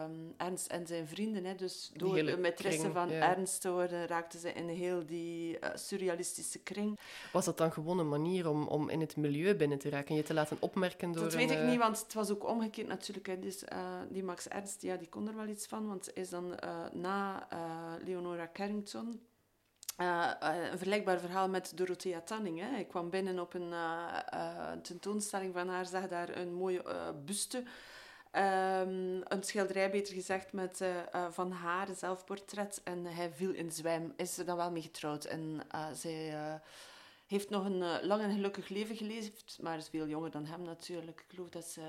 um, 0.03 0.33
Ernst 0.37 0.67
en 0.67 0.87
zijn 0.87 1.07
vrienden. 1.07 1.45
Hè. 1.45 1.55
Dus 1.55 1.91
door 1.93 2.15
de 2.15 2.37
maîtresse 2.37 2.91
van 2.91 3.09
ja. 3.09 3.35
Ernst 3.35 3.61
te 3.61 3.71
worden, 3.71 4.07
raakten 4.07 4.39
ze 4.39 4.53
in 4.53 4.67
heel 4.67 5.05
die 5.05 5.57
uh, 5.59 5.69
surrealistische 5.73 6.59
kring. 6.59 6.99
Was 7.31 7.45
dat 7.45 7.57
dan 7.57 7.71
gewoon 7.71 7.99
een 7.99 8.09
manier 8.09 8.49
om, 8.49 8.67
om 8.67 8.89
in 8.89 8.99
het 8.99 9.15
milieu 9.15 9.55
binnen 9.55 9.77
te 9.77 9.89
raken 9.89 10.09
en 10.09 10.15
je 10.15 10.23
te 10.23 10.33
laten 10.33 10.57
opmerken 10.59 11.11
door 11.11 11.23
Dat 11.23 11.33
een, 11.33 11.39
weet 11.39 11.51
ik 11.51 11.63
niet, 11.63 11.77
want 11.77 11.99
het 11.99 12.13
was 12.13 12.29
ook 12.29 12.47
omgekeerd 12.47 12.87
natuurlijk. 12.87 13.27
Hè. 13.27 13.39
Dus, 13.39 13.63
uh, 13.63 13.99
die 14.09 14.23
Max 14.23 14.47
Ernst, 14.47 14.81
ja, 14.81 14.95
die 14.95 15.09
kon 15.09 15.27
er 15.27 15.35
wel 15.35 15.47
iets 15.47 15.67
van, 15.67 15.87
want 15.87 16.05
hij 16.05 16.23
is 16.23 16.29
dan 16.29 16.45
uh, 16.63 16.85
na 16.93 17.47
Leonora 18.03 18.49
Carrington... 18.53 19.21
Uh, 20.01 20.31
een 20.39 20.77
vergelijkbaar 20.77 21.19
verhaal 21.19 21.49
met 21.49 21.77
Dorothea 21.77 22.21
Tanning. 22.21 22.59
Hè. 22.59 22.77
Ik 22.77 22.87
kwam 22.87 23.09
binnen 23.09 23.39
op 23.39 23.53
een 23.53 23.71
uh, 23.71 24.71
tentoonstelling 24.83 25.53
van 25.53 25.69
haar, 25.69 25.85
zag 25.85 26.07
daar 26.07 26.37
een 26.37 26.53
mooie 26.53 26.83
buste 27.25 27.63
Um, 28.31 29.21
een 29.27 29.43
schilderij, 29.43 29.91
beter 29.91 30.13
gezegd, 30.13 30.53
met, 30.53 30.81
uh, 30.81 30.95
uh, 31.15 31.25
van 31.31 31.51
haar, 31.51 31.87
zelfportret. 31.95 32.81
En 32.83 33.05
hij 33.05 33.31
viel 33.31 33.51
in 33.51 33.71
zwijm. 33.71 34.13
Is 34.15 34.37
er 34.37 34.45
dan 34.45 34.57
wel 34.57 34.71
mee 34.71 34.81
getrouwd. 34.81 35.25
En 35.25 35.61
uh, 35.75 35.87
zij 35.93 36.35
heeft 37.27 37.49
nog 37.49 37.65
een 37.65 38.05
lang 38.05 38.21
en 38.21 38.31
gelukkig 38.31 38.69
leven 38.69 38.95
geleefd, 38.95 39.57
maar 39.61 39.77
is 39.77 39.89
veel 39.89 40.07
jonger 40.07 40.31
dan 40.31 40.45
hem 40.45 40.61
natuurlijk. 40.61 41.19
Ik 41.19 41.35
geloof 41.35 41.49
dat 41.49 41.65
ze 41.65 41.81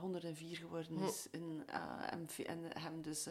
104 0.00 0.56
geworden 0.56 0.98
is 0.98 1.28
hm. 1.30 1.36
en, 1.36 2.28
en, 2.46 2.60
hem 2.78 3.02
dus 3.02 3.26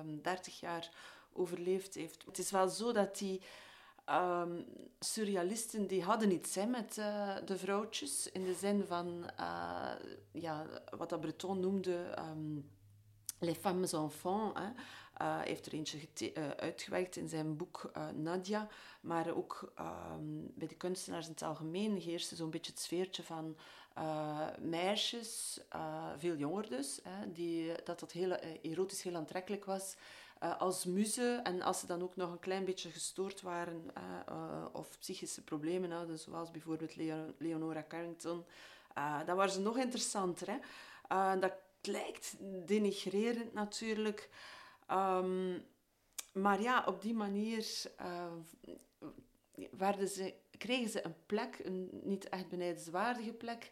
um, 0.00 0.22
30 0.22 0.60
jaar 0.60 0.90
overleefd 1.32 1.94
heeft. 1.94 2.24
Het 2.26 2.38
is 2.38 2.50
wel 2.50 2.68
zo 2.68 2.92
dat 2.92 3.18
die 3.18 3.40
um, 4.10 4.64
surrealisten 4.98 5.86
die 5.86 6.02
hadden 6.02 6.32
iets 6.32 6.56
met 6.56 6.96
uh, 6.98 7.36
de 7.44 7.58
vrouwtjes. 7.58 8.32
In 8.32 8.44
de 8.44 8.54
zin 8.54 8.84
van 8.86 9.30
uh, 9.40 9.92
ja, 10.32 10.66
wat 10.96 11.08
dat 11.08 11.20
Breton 11.20 11.60
noemde 11.60 12.14
um, 12.18 12.70
les 13.38 13.56
femmes 13.56 13.92
enfants. 13.92 14.60
Hè. 14.60 14.68
Uh, 15.22 15.40
heeft 15.40 15.66
er 15.66 15.72
eentje 15.72 15.98
uitgewerkt 16.56 17.16
in 17.16 17.28
zijn 17.28 17.56
boek 17.56 17.90
Nadia. 18.14 18.68
Maar 19.00 19.34
ook 19.34 19.72
um, 19.78 20.52
bij 20.54 20.68
de 20.68 20.74
kunstenaars 20.74 21.26
in 21.26 21.32
het 21.32 21.42
algemeen 21.42 21.96
heerste 21.96 22.36
zo'n 22.36 22.50
beetje 22.50 22.72
het 22.72 22.80
sfeertje 22.80 23.22
van 23.22 23.56
meisjes, 24.58 25.60
veel 26.16 26.36
jonger 26.36 26.68
dus, 26.68 27.00
hè, 27.02 27.32
die, 27.32 27.72
dat 27.84 28.00
dat 28.00 28.12
heel 28.12 28.32
erotisch 28.62 29.02
heel 29.02 29.16
aantrekkelijk 29.16 29.64
was 29.64 29.96
uh, 30.42 30.60
als 30.60 30.84
muze. 30.84 31.40
En 31.42 31.62
als 31.62 31.80
ze 31.80 31.86
dan 31.86 32.02
ook 32.02 32.16
nog 32.16 32.30
een 32.30 32.38
klein 32.38 32.64
beetje 32.64 32.90
gestoord 32.90 33.40
waren 33.40 33.84
uh, 33.98 34.02
uh, 34.28 34.64
of 34.72 34.98
psychische 34.98 35.44
problemen 35.44 35.90
hadden, 35.90 36.18
zoals 36.18 36.50
bijvoorbeeld 36.50 36.96
Leo 36.96 37.34
Leonora 37.38 37.84
Carrington, 37.88 38.44
dan 39.26 39.36
waren 39.36 39.52
ze 39.52 39.60
nog 39.60 39.78
interessanter. 39.78 40.48
Hè? 40.48 40.58
dat 41.38 41.52
lijkt 41.82 42.36
denigrerend 42.66 43.52
natuurlijk. 43.52 44.28
Um, 44.90 45.64
maar 46.32 46.60
ja, 46.60 46.84
op 46.86 47.02
die 47.02 47.14
manier 47.14 47.62
ze, 47.62 47.90
kregen 50.58 50.88
ze 50.88 51.04
een 51.04 51.16
plek, 51.26 51.60
een 51.64 51.88
niet 52.02 52.28
echt 52.28 52.48
benijdenswaardige 52.48 53.32
plek, 53.32 53.70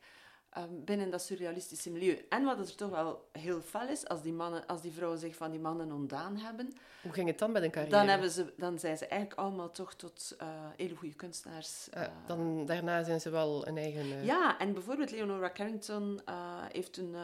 um, 0.58 0.84
binnen 0.84 1.10
dat 1.10 1.22
surrealistische 1.22 1.90
milieu. 1.90 2.26
En 2.28 2.44
wat 2.44 2.58
er 2.58 2.74
toch 2.74 2.90
wel 2.90 3.28
heel 3.32 3.60
fel 3.60 3.88
is, 3.88 4.08
als 4.08 4.22
die, 4.22 4.32
mannen, 4.32 4.66
als 4.66 4.80
die 4.82 4.92
vrouwen 4.92 5.18
zich 5.18 5.36
van 5.36 5.50
die 5.50 5.60
mannen 5.60 5.92
ontdaan 5.92 6.36
hebben... 6.36 6.72
Hoe 7.02 7.12
ging 7.12 7.28
het 7.28 7.38
dan 7.38 7.52
met 7.52 7.62
een 7.62 7.70
carrière? 7.70 7.96
Dan, 7.96 8.08
hebben 8.08 8.30
ze, 8.30 8.52
dan 8.56 8.78
zijn 8.78 8.98
ze 8.98 9.06
eigenlijk 9.06 9.40
allemaal 9.40 9.70
toch 9.70 9.94
tot 9.94 10.36
uh, 10.42 10.48
hele 10.76 10.96
goede 10.96 11.14
kunstenaars. 11.14 11.88
Uh, 11.96 12.02
dan, 12.26 12.66
daarna 12.66 13.02
zijn 13.02 13.20
ze 13.20 13.30
wel 13.30 13.66
een 13.66 13.76
eigen... 13.76 14.24
Ja, 14.24 14.58
en 14.58 14.72
bijvoorbeeld 14.72 15.10
Leonora 15.10 15.50
Carrington 15.50 16.20
heeft 16.72 16.96
een 16.96 17.14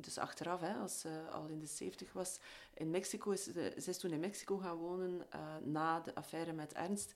dus 0.00 0.18
achteraf, 0.18 0.60
hè, 0.60 0.74
als 0.74 1.00
ze 1.00 1.08
al 1.32 1.46
in 1.46 1.58
de 1.58 1.66
70 1.66 2.12
was, 2.12 2.38
in 2.74 2.90
Mexico 2.90 3.30
is 3.30 3.42
ze, 3.44 3.72
ze 3.80 3.90
is 3.90 3.98
toen 3.98 4.10
in 4.10 4.20
Mexico 4.20 4.56
gaan 4.56 4.76
wonen 4.76 5.26
uh, 5.34 5.40
na 5.62 6.00
de 6.00 6.14
affaire 6.14 6.52
met 6.52 6.72
Ernst. 6.72 7.12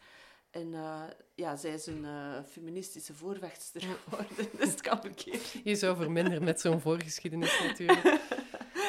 En 0.50 0.72
uh, 0.72 1.02
ja, 1.34 1.56
zij 1.56 1.72
is 1.72 1.86
een 1.86 2.04
uh, 2.04 2.42
feministische 2.50 3.14
voorvechtster 3.14 3.80
geworden, 3.80 4.48
dus 4.58 4.70
het 4.70 4.80
kan 4.80 5.00
verkeerd. 5.00 5.54
Je 5.64 5.76
zou 5.76 5.96
verminderen 5.96 6.44
met 6.44 6.60
zo'n 6.60 6.80
voorgeschiedenis 6.80 7.60
natuurlijk. 7.60 8.20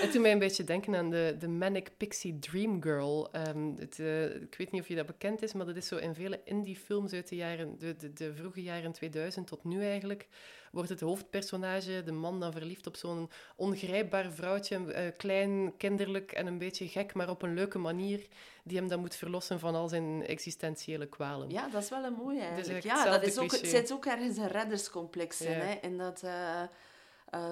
Het 0.02 0.12
doet 0.12 0.22
mij 0.22 0.32
een 0.32 0.40
beetje 0.40 0.64
denken 0.64 0.96
aan 0.96 1.10
de, 1.10 1.36
de 1.40 1.48
Manic 1.48 1.90
Pixie 1.98 2.40
Dream 2.40 2.82
Girl. 2.82 3.30
Um, 3.48 3.76
het, 3.80 4.00
uh, 4.00 4.36
ik 4.36 4.56
weet 4.58 4.72
niet 4.72 4.82
of 4.82 4.88
je 4.88 4.96
dat 4.96 5.06
bekend 5.06 5.42
is, 5.42 5.54
maar 5.54 5.66
dat 5.66 5.76
is 5.76 5.88
zo 5.88 5.96
in 5.96 6.16
vele 6.16 6.40
indie-films 6.44 7.14
uit 7.14 7.30
de, 7.30 7.36
jaren, 7.36 7.80
de, 7.80 7.96
de, 7.96 8.14
de 8.14 8.34
vroege 8.34 8.64
jaren 8.64 8.92
2000 8.92 9.48
tot 9.48 9.64
nu 9.64 9.84
eigenlijk 9.84 10.28
wordt 10.72 10.90
het 10.90 11.00
hoofdpersonage, 11.00 12.04
de 12.04 12.12
man, 12.12 12.40
dan 12.40 12.52
verliefd 12.52 12.88
op 12.88 12.96
zo'n 12.96 13.30
ongrijpbaar 13.56 14.32
vrouwtje, 14.32 14.78
uh, 14.78 15.18
klein, 15.18 15.74
kinderlijk 15.78 16.32
en 16.32 16.48
een 16.48 16.58
beetje 16.58 16.88
gek, 16.88 17.14
maar 17.14 17.30
op 17.30 17.42
een 17.42 17.54
leuke 17.54 17.78
manier, 17.78 18.28
die 18.64 18.78
hem 18.78 18.88
dan 18.88 19.00
moet 19.00 19.16
verlossen 19.16 19.60
van 19.60 19.76
al 19.76 19.88
zijn 19.88 20.28
existentiële 20.28 21.08
kwalen. 21.08 21.50
Ja, 21.50 21.70
dat 21.70 21.84
is 21.84 21.90
wel 21.90 22.04
een 22.04 22.14
mooie 22.14 22.42
eigenlijk. 22.42 22.84
ja, 22.84 23.10
dat 23.10 23.24
is 23.24 23.38
ook, 23.38 23.52
het 23.52 23.68
zit 23.68 23.92
ook 23.92 24.06
ergens 24.06 24.38
een 24.38 24.48
redderscomplex 24.48 25.42
in, 25.42 25.52
ja. 25.52 25.58
hè? 25.58 25.74
En 25.74 25.98
dat 25.98 26.24
uh, 26.24 26.62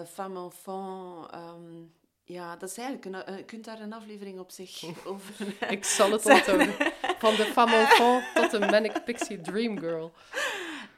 femme 0.05 0.43
enfant... 0.43 1.33
Um, 1.33 1.97
ja, 2.29 2.55
dat 2.55 2.69
is 2.69 2.77
eigenlijk 2.77 3.27
een, 3.27 3.35
je 3.37 3.43
kunt 3.43 3.65
daar 3.65 3.79
een 3.79 3.93
aflevering 3.93 4.39
op 4.39 4.51
zich 4.51 4.83
over. 5.05 5.33
Ik 5.69 5.85
zal 5.85 6.11
het 6.11 6.25
onthouden. 6.25 6.73
Van 7.19 7.35
de 7.35 7.43
femme 7.43 7.75
enfant 7.75 8.23
tot 8.33 8.51
de 8.51 8.59
manic 8.59 9.03
pixie 9.03 9.41
dream 9.41 9.79
girl. 9.79 10.11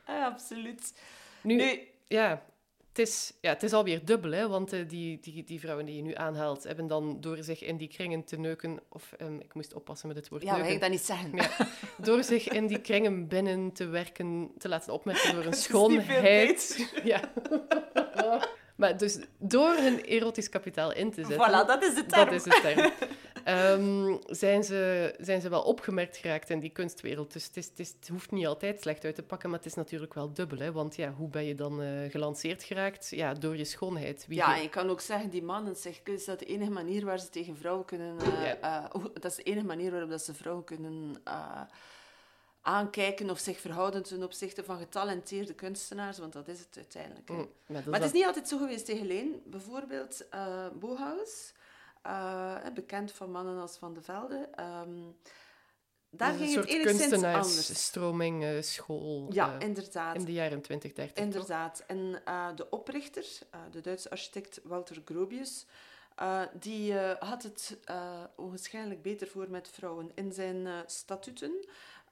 Ah, 0.05 0.25
absoluut. 0.25 0.93
Nu, 1.41 1.55
nu, 1.55 1.87
ja, 2.07 2.43
het 2.87 2.99
is, 2.99 3.33
ja, 3.41 3.49
het 3.49 3.63
is 3.63 3.73
alweer 3.73 4.05
dubbel, 4.05 4.31
hè, 4.31 4.47
want 4.47 4.73
uh, 4.73 4.89
die, 4.89 5.19
die, 5.19 5.43
die 5.43 5.59
vrouwen 5.59 5.85
die 5.85 5.95
je 5.95 6.01
nu 6.01 6.15
aanhaalt, 6.15 6.63
hebben 6.63 6.87
dan 6.87 7.21
door 7.21 7.43
zich 7.43 7.63
in 7.63 7.77
die 7.77 7.87
kringen 7.87 8.23
te 8.23 8.37
neuken, 8.37 8.79
of 8.89 9.11
um, 9.21 9.39
ik 9.39 9.53
moest 9.53 9.73
oppassen 9.73 10.07
met 10.07 10.17
het 10.17 10.29
woord 10.29 10.43
ja, 10.43 10.51
neuken. 10.51 10.67
Ja, 10.67 10.73
ik 10.73 10.81
dat 10.81 10.89
niet 10.89 11.01
zeggen. 11.01 11.35
Ja, 11.35 11.49
door 12.07 12.23
zich 12.23 12.47
in 12.47 12.67
die 12.67 12.81
kringen 12.81 13.27
binnen 13.27 13.71
te 13.71 13.85
werken, 13.85 14.51
te 14.57 14.69
laten 14.69 14.93
opmerken 14.93 15.35
door 15.35 15.45
een 15.45 15.53
schoonheid. 15.53 16.89
Ja. 17.03 17.31
Maar 18.81 18.97
dus 18.97 19.19
door 19.37 19.75
hun 19.75 20.05
erotisch 20.05 20.49
kapitaal 20.49 20.93
in 20.93 21.11
te 21.11 21.25
zetten... 21.25 21.49
Voilà, 21.49 21.67
dat 21.67 21.83
is 21.83 21.95
de 21.95 22.05
term. 22.05 22.25
Dat 22.25 22.33
is 22.33 22.43
de 22.43 22.59
term. 22.61 22.91
Um, 23.47 24.19
zijn, 24.25 24.63
ze, 24.63 25.13
zijn 25.19 25.41
ze 25.41 25.49
wel 25.49 25.61
opgemerkt 25.61 26.17
geraakt 26.17 26.49
in 26.49 26.59
die 26.59 26.69
kunstwereld. 26.69 27.33
Dus 27.33 27.45
het, 27.45 27.57
is, 27.57 27.65
het, 27.65 27.79
is, 27.79 27.93
het, 27.99 28.07
hoeft 28.07 28.31
niet 28.31 28.45
altijd 28.45 28.81
slecht 28.81 29.05
uit 29.05 29.15
te 29.15 29.23
pakken, 29.23 29.49
maar 29.49 29.57
het 29.57 29.67
is 29.67 29.73
natuurlijk 29.73 30.13
wel 30.13 30.33
dubbel. 30.33 30.57
Hè? 30.57 30.71
Want 30.71 30.95
ja, 30.95 31.13
hoe 31.17 31.29
ben 31.29 31.45
je 31.45 31.55
dan 31.55 31.81
uh, 31.81 32.11
gelanceerd 32.11 32.63
geraakt? 32.63 33.09
Ja, 33.09 33.33
door 33.33 33.57
je 33.57 33.65
schoonheid. 33.65 34.25
Wie 34.27 34.37
ja, 34.37 34.55
je 34.55 34.69
kan 34.69 34.89
ook 34.89 35.01
zeggen, 35.01 35.29
die 35.29 35.43
mannen, 35.43 35.75
zeg, 35.75 36.01
is 36.03 36.25
dat 36.25 36.39
de 36.39 36.45
enige 36.45 36.71
manier 36.71 37.05
waar 37.05 37.19
ze 37.19 37.29
tegen 37.29 37.57
vrouwen 37.57 37.85
kunnen... 37.85 38.15
Uh, 38.21 38.45
ja. 38.61 38.89
uh, 38.95 39.05
dat 39.13 39.25
is 39.25 39.35
de 39.35 39.43
enige 39.43 39.65
manier 39.65 39.91
waarop 39.91 40.09
dat 40.09 40.21
ze 40.21 40.33
vrouwen 40.33 40.63
kunnen 40.63 41.15
aankijken 42.61 43.29
of 43.29 43.39
zich 43.39 43.59
verhouden 43.59 44.03
ten 44.03 44.23
opzichte 44.23 44.63
van 44.63 44.77
getalenteerde 44.77 45.53
kunstenaars, 45.53 46.17
want 46.17 46.33
dat 46.33 46.47
is 46.47 46.59
het 46.59 46.75
uiteindelijk. 46.75 47.29
Mm, 47.29 47.49
maar, 47.65 47.83
maar 47.85 47.99
het 47.99 48.07
is 48.07 48.11
niet 48.11 48.25
altijd 48.25 48.47
zo 48.47 48.57
geweest 48.57 48.85
tegen 48.85 49.05
Leen. 49.05 49.41
Bijvoorbeeld 49.45 50.25
uh, 50.33 50.67
Bohaus, 50.79 51.53
uh, 52.05 52.55
bekend 52.73 53.11
van 53.11 53.31
mannen 53.31 53.61
als 53.61 53.77
Van 53.77 53.93
de 53.93 54.01
Velde. 54.01 54.49
Um, 54.85 55.15
daar 56.09 56.33
ging 56.33 56.55
het 56.55 56.65
enigszins 56.65 57.23
anders. 57.23 57.83
stroming, 57.83 58.43
uh, 58.43 58.61
school. 58.61 59.27
Ja, 59.29 59.59
inderdaad. 59.59 60.15
In 60.15 60.25
de 60.25 60.33
jaren 60.33 60.61
20, 60.61 60.93
30. 60.93 61.23
Inderdaad. 61.23 61.75
Toch? 61.75 61.87
En 61.87 62.21
de 62.55 62.69
oprichter, 62.69 63.25
de 63.71 63.81
Duitse 63.81 64.09
architect 64.09 64.59
Walter 64.63 65.01
Grobius, 65.05 65.65
uh, 66.21 66.41
die 66.53 66.93
uh, 66.93 67.11
had 67.19 67.43
het 67.43 67.77
uh, 67.89 68.23
onwaarschijnlijk 68.35 69.01
beter 69.01 69.27
voor 69.27 69.49
met 69.49 69.69
vrouwen. 69.69 70.11
In 70.15 70.31
zijn 70.31 70.67
statuten 70.85 71.65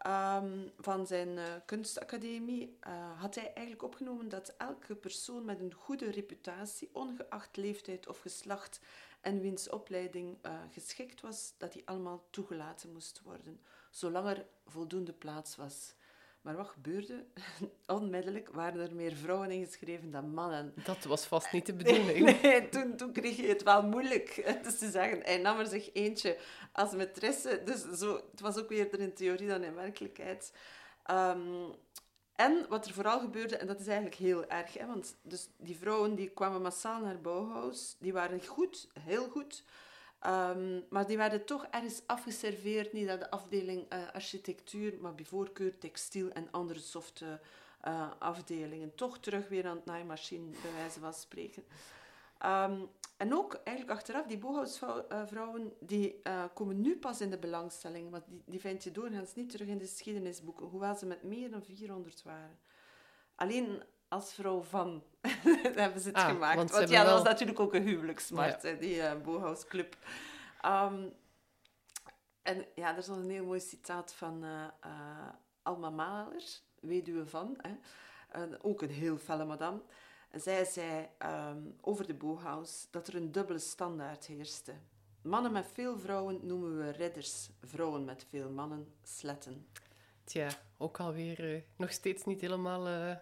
um, 0.07 0.71
van 0.77 1.07
zijn 1.07 1.39
kunstacademie 1.65 2.77
had 3.17 3.35
hij 3.35 3.53
eigenlijk 3.53 3.83
opgenomen 3.83 4.29
dat 4.29 4.53
elke 4.57 4.95
persoon 4.95 5.45
met 5.45 5.59
een 5.59 5.73
goede 5.73 6.11
reputatie, 6.11 6.89
ongeacht 6.91 7.57
leeftijd 7.57 8.07
of 8.07 8.19
geslacht 8.19 8.79
en 9.21 9.39
wiens 9.39 9.69
opleiding 9.69 10.37
geschikt 10.71 11.21
was, 11.21 11.53
dat 11.57 11.73
die 11.73 11.81
allemaal 11.85 12.23
toegelaten 12.29 12.91
moest 12.91 13.21
worden, 13.23 13.59
zolang 13.89 14.27
er 14.27 14.45
voldoende 14.65 15.13
plaats 15.13 15.55
was. 15.55 15.93
Maar 16.41 16.55
wat 16.55 16.67
gebeurde? 16.67 17.25
Onmiddellijk 17.85 18.49
waren 18.49 18.89
er 18.89 18.95
meer 18.95 19.15
vrouwen 19.15 19.51
ingeschreven 19.51 20.11
dan 20.11 20.33
mannen. 20.33 20.73
Dat 20.83 21.03
was 21.03 21.25
vast 21.25 21.51
niet 21.51 21.65
de 21.65 21.73
bedoeling. 21.83 22.41
Nee, 22.41 22.69
toen, 22.69 22.95
toen 22.95 23.11
kreeg 23.11 23.35
je 23.37 23.47
het 23.47 23.63
wel 23.63 23.83
moeilijk. 23.83 24.43
Dus 24.63 24.77
te 24.77 24.89
zeggen, 24.89 25.19
hij 25.23 25.37
nam 25.37 25.59
er 25.59 25.67
zich 25.67 25.93
eentje 25.93 26.37
als 26.71 26.93
maîtresse. 26.93 27.63
Dus 27.63 27.81
zo, 27.99 28.15
het 28.31 28.39
was 28.39 28.57
ook 28.57 28.69
weer 28.69 28.99
in 28.99 29.13
theorie 29.13 29.47
dan 29.47 29.63
in 29.63 29.75
werkelijkheid. 29.75 30.53
Um, 31.11 31.73
en 32.39 32.65
wat 32.69 32.85
er 32.85 32.93
vooral 32.93 33.19
gebeurde, 33.19 33.57
en 33.57 33.67
dat 33.67 33.79
is 33.79 33.87
eigenlijk 33.87 34.15
heel 34.15 34.47
erg, 34.47 34.73
hè, 34.73 34.85
want 34.85 35.17
dus 35.21 35.49
die 35.57 35.77
vrouwen 35.77 36.15
die 36.15 36.29
kwamen 36.29 36.61
massaal 36.61 37.01
naar 37.01 37.21
Bauhaus, 37.21 37.95
die 37.99 38.13
waren 38.13 38.45
goed, 38.45 38.87
heel 38.99 39.29
goed, 39.29 39.63
Um, 40.27 40.85
maar 40.89 41.07
die 41.07 41.17
werden 41.17 41.45
toch 41.45 41.65
ergens 41.65 42.01
afgeserveerd, 42.05 42.93
niet 42.93 43.09
aan 43.09 43.19
de 43.19 43.31
afdeling 43.31 43.93
uh, 43.93 44.11
architectuur, 44.13 44.97
maar 45.01 45.15
bij 45.15 45.25
voorkeur 45.25 45.77
textiel 45.77 46.29
en 46.29 46.47
andere 46.51 46.79
softe 46.79 47.39
uh, 47.87 48.11
afdelingen. 48.19 48.95
Toch 48.95 49.19
terug 49.19 49.47
weer 49.47 49.67
aan 49.67 49.75
het 49.75 49.85
naaimachine, 49.85 50.49
bij 50.49 50.73
wijze 50.75 50.99
van 50.99 51.13
spreken. 51.13 51.63
Um, 52.45 52.89
en 53.17 53.33
ook 53.33 53.53
eigenlijk 53.53 53.97
achteraf, 53.97 54.25
die 54.25 54.37
Bauhausvrouwen, 54.37 55.73
die 55.79 56.19
uh, 56.23 56.43
komen 56.53 56.81
nu 56.81 56.97
pas 56.97 57.21
in 57.21 57.29
de 57.29 57.37
belangstelling, 57.37 58.09
want 58.09 58.23
die, 58.27 58.41
die 58.45 58.59
vind 58.59 58.83
je 58.83 58.91
doorgaans 58.91 59.35
niet 59.35 59.49
terug 59.49 59.67
in 59.67 59.77
de 59.77 59.85
geschiedenisboeken, 59.85 60.65
hoewel 60.65 60.95
ze 60.95 61.05
met 61.05 61.23
meer 61.23 61.51
dan 61.51 61.63
400 61.63 62.23
waren. 62.23 62.59
Alleen 63.35 63.83
als 64.09 64.33
vrouw 64.33 64.61
van 64.61 65.03
hebben 65.75 66.01
ze 66.01 66.07
het 66.07 66.17
ah, 66.17 66.27
gemaakt. 66.27 66.55
Want, 66.55 66.71
want 66.71 66.89
ja, 66.89 67.03
dat 67.03 67.13
was 67.13 67.23
natuurlijk 67.23 67.59
ook 67.59 67.73
een 67.73 67.87
huwelijksmarkt, 67.87 68.63
ja. 68.63 68.73
die 68.73 68.95
uh, 68.95 69.11
Bohaus 69.23 69.65
Club. 69.65 69.97
Um, 70.65 71.13
en 72.41 72.65
ja, 72.75 72.91
er 72.91 72.97
is 72.97 73.07
nog 73.07 73.17
een 73.17 73.29
heel 73.29 73.45
mooi 73.45 73.59
citaat 73.59 74.13
van 74.13 74.43
uh, 74.43 74.67
uh, 74.85 75.29
Alma 75.61 75.89
Mahler, 75.89 76.43
weduwe 76.79 77.27
van, 77.27 77.57
hè. 77.57 78.45
ook 78.61 78.81
een 78.81 78.89
heel 78.89 79.17
felle 79.17 79.45
madame. 79.45 79.81
En 80.29 80.41
zij 80.41 80.65
zei 80.65 81.07
um, 81.49 81.75
over 81.81 82.07
de 82.07 82.13
Bohaus 82.13 82.87
dat 82.91 83.07
er 83.07 83.15
een 83.15 83.31
dubbele 83.31 83.59
standaard 83.59 84.25
heerste. 84.25 84.73
Mannen 85.21 85.51
met 85.51 85.65
veel 85.73 85.99
vrouwen 85.99 86.39
noemen 86.41 86.77
we 86.77 86.89
ridders, 86.89 87.49
vrouwen 87.63 88.05
met 88.05 88.25
veel 88.29 88.49
mannen 88.49 88.93
sletten. 89.03 89.67
Tja, 90.23 90.49
ook 90.77 90.99
alweer 90.99 91.55
uh, 91.55 91.61
nog 91.75 91.91
steeds 91.91 92.25
niet 92.25 92.41
helemaal 92.41 93.17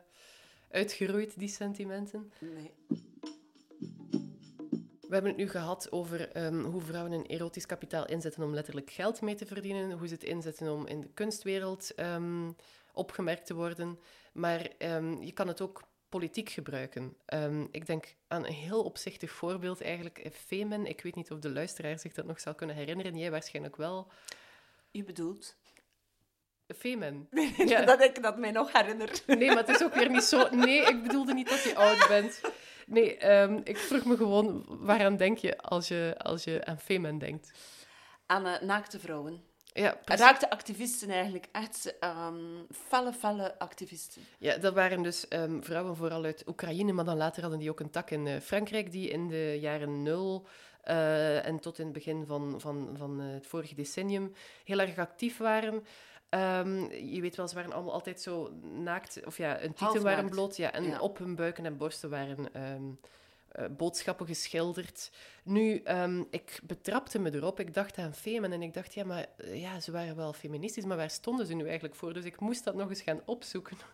uitgeroeid, 0.71 1.39
die 1.39 1.47
sentimenten. 1.47 2.31
Nee. 2.39 2.73
We 5.07 5.13
hebben 5.13 5.31
het 5.31 5.39
nu 5.39 5.49
gehad 5.49 5.91
over 5.91 6.45
um, 6.45 6.63
hoe 6.63 6.81
vrouwen 6.81 7.11
een 7.11 7.25
erotisch 7.25 7.65
kapitaal 7.65 8.07
inzetten 8.07 8.43
om 8.43 8.53
letterlijk 8.53 8.91
geld 8.91 9.21
mee 9.21 9.35
te 9.35 9.45
verdienen, 9.45 9.97
hoe 9.97 10.07
ze 10.07 10.13
het 10.13 10.23
inzetten 10.23 10.71
om 10.71 10.87
in 10.87 11.01
de 11.01 11.09
kunstwereld 11.13 11.99
um, 11.99 12.55
opgemerkt 12.93 13.45
te 13.45 13.53
worden. 13.53 13.99
Maar 14.33 14.71
um, 14.79 15.23
je 15.23 15.31
kan 15.31 15.47
het 15.47 15.61
ook 15.61 15.83
politiek 16.09 16.49
gebruiken. 16.49 17.17
ik 17.71 17.85
denk 17.85 18.15
aan 18.27 18.45
een 18.45 18.53
heel 18.53 18.83
opzichtig 18.83 19.31
voorbeeld 19.31 19.81
eigenlijk, 19.81 20.29
Femen. 20.33 20.85
Ik 20.85 21.01
weet 21.01 21.15
niet 21.15 21.31
of 21.31 21.39
de 21.39 21.49
luisteraar 21.49 21.99
zich 21.99 22.13
dat 22.13 22.25
nog 22.25 22.39
zal 22.39 22.55
kunnen 22.55 22.75
herinneren. 22.75 23.17
Jij 23.17 23.31
waarschijnlijk 23.31 23.75
wel. 23.75 24.11
Je 24.91 25.03
bedoelt? 25.03 25.55
Femen. 26.75 27.27
Ja. 27.65 27.85
dat 27.85 28.01
ik 28.01 28.23
dat 28.23 28.37
mij 28.37 28.51
nog 28.51 28.71
herinner. 28.71 29.21
Nee, 29.25 29.47
maar 29.47 29.57
het 29.57 29.69
is 29.69 29.83
ook 29.83 29.93
weer 29.93 30.09
niet 30.09 30.23
zo... 30.23 30.49
Nee, 30.49 30.81
ik 30.81 31.03
bedoelde 31.03 31.33
niet 31.33 31.49
dat 31.49 31.63
je 31.63 31.75
oud 31.75 32.07
bent. 32.07 32.41
Nee, 32.87 33.31
um, 33.31 33.61
ik 33.63 33.77
vroeg 33.77 34.05
me 34.05 34.17
gewoon, 34.17 34.65
waaraan 34.67 35.17
denk 35.17 35.37
je 35.37 35.57
als 35.57 35.87
je, 35.87 36.15
als 36.17 36.43
je 36.43 36.65
aan 36.65 36.79
Femen 36.79 37.17
denkt? 37.17 37.51
Aan 38.25 38.45
uh, 38.45 38.61
naakte 38.61 38.99
vrouwen. 38.99 39.43
Ja, 39.73 39.97
Raakte 40.05 40.49
activisten 40.49 41.09
eigenlijk, 41.09 41.47
echt 41.51 41.95
um, 42.03 42.67
felle, 42.87 43.13
felle 43.13 43.59
activisten. 43.59 44.21
Ja, 44.39 44.57
dat 44.57 44.73
waren 44.73 45.03
dus 45.03 45.25
um, 45.29 45.63
vrouwen 45.63 45.95
vooral 45.95 46.23
uit 46.23 46.43
Oekraïne, 46.47 46.91
maar 46.91 47.05
dan 47.05 47.17
later 47.17 47.41
hadden 47.41 47.59
die 47.59 47.69
ook 47.69 47.79
een 47.79 47.89
tak 47.89 48.09
in 48.09 48.25
uh, 48.25 48.39
Frankrijk, 48.39 48.91
die 48.91 49.09
in 49.09 49.27
de 49.27 49.57
jaren 49.61 50.03
nul 50.03 50.47
uh, 50.85 51.45
en 51.45 51.59
tot 51.59 51.79
in 51.79 51.83
het 51.85 51.93
begin 51.93 52.25
van, 52.25 52.55
van, 52.61 52.89
van 52.97 53.19
het 53.19 53.47
vorige 53.47 53.75
decennium 53.75 54.33
heel 54.63 54.79
erg 54.79 54.97
actief 54.97 55.37
waren. 55.37 55.83
Um, 56.29 56.91
je 56.91 57.21
weet 57.21 57.35
wel, 57.35 57.47
ze 57.47 57.55
waren 57.55 57.73
allemaal 57.73 57.93
altijd 57.93 58.21
zo 58.21 58.49
naakt, 58.83 59.25
of 59.25 59.37
ja, 59.37 59.57
hun 59.59 59.73
tieten 59.73 60.01
waren 60.01 60.29
bloot, 60.29 60.57
ja, 60.57 60.71
en 60.71 60.83
ja. 60.83 60.99
op 60.99 61.17
hun 61.17 61.35
buiken 61.35 61.65
en 61.65 61.77
borsten 61.77 62.09
waren 62.09 62.61
um, 62.73 62.99
uh, 63.59 63.65
boodschappen 63.77 64.25
geschilderd. 64.25 65.11
Nu, 65.43 65.81
um, 65.85 66.27
ik 66.29 66.59
betrapte 66.63 67.19
me 67.19 67.33
erop, 67.33 67.59
ik 67.59 67.73
dacht 67.73 67.97
aan 67.97 68.13
Femen 68.13 68.51
en 68.51 68.61
ik 68.61 68.73
dacht, 68.73 68.93
ja, 68.93 69.03
maar 69.03 69.25
uh, 69.37 69.61
ja, 69.61 69.79
ze 69.79 69.91
waren 69.91 70.15
wel 70.15 70.33
feministisch, 70.33 70.85
maar 70.85 70.97
waar 70.97 71.09
stonden 71.09 71.45
ze 71.45 71.53
nu 71.53 71.63
eigenlijk 71.63 71.95
voor? 71.95 72.13
Dus 72.13 72.25
ik 72.25 72.39
moest 72.39 72.63
dat 72.63 72.75
nog 72.75 72.89
eens 72.89 73.01
gaan 73.01 73.21
opzoeken. 73.25 73.77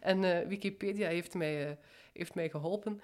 En 0.00 0.22
uh, 0.22 0.38
Wikipedia 0.40 1.08
heeft 1.08 1.34
mij, 1.34 1.78
heeft 2.12 2.34
mij 2.34 2.50
geholpen. 2.50 3.00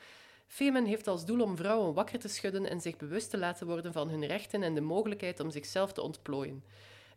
Femen 0.46 0.84
heeft 0.84 1.06
als 1.06 1.24
doel 1.24 1.40
om 1.40 1.56
vrouwen 1.56 1.94
wakker 1.94 2.18
te 2.18 2.28
schudden 2.28 2.66
en 2.66 2.80
zich 2.80 2.96
bewust 2.96 3.30
te 3.30 3.38
laten 3.38 3.66
worden 3.66 3.92
van 3.92 4.08
hun 4.08 4.26
rechten 4.26 4.62
en 4.62 4.74
de 4.74 4.80
mogelijkheid 4.80 5.40
om 5.40 5.50
zichzelf 5.50 5.92
te 5.92 6.02
ontplooien. 6.02 6.64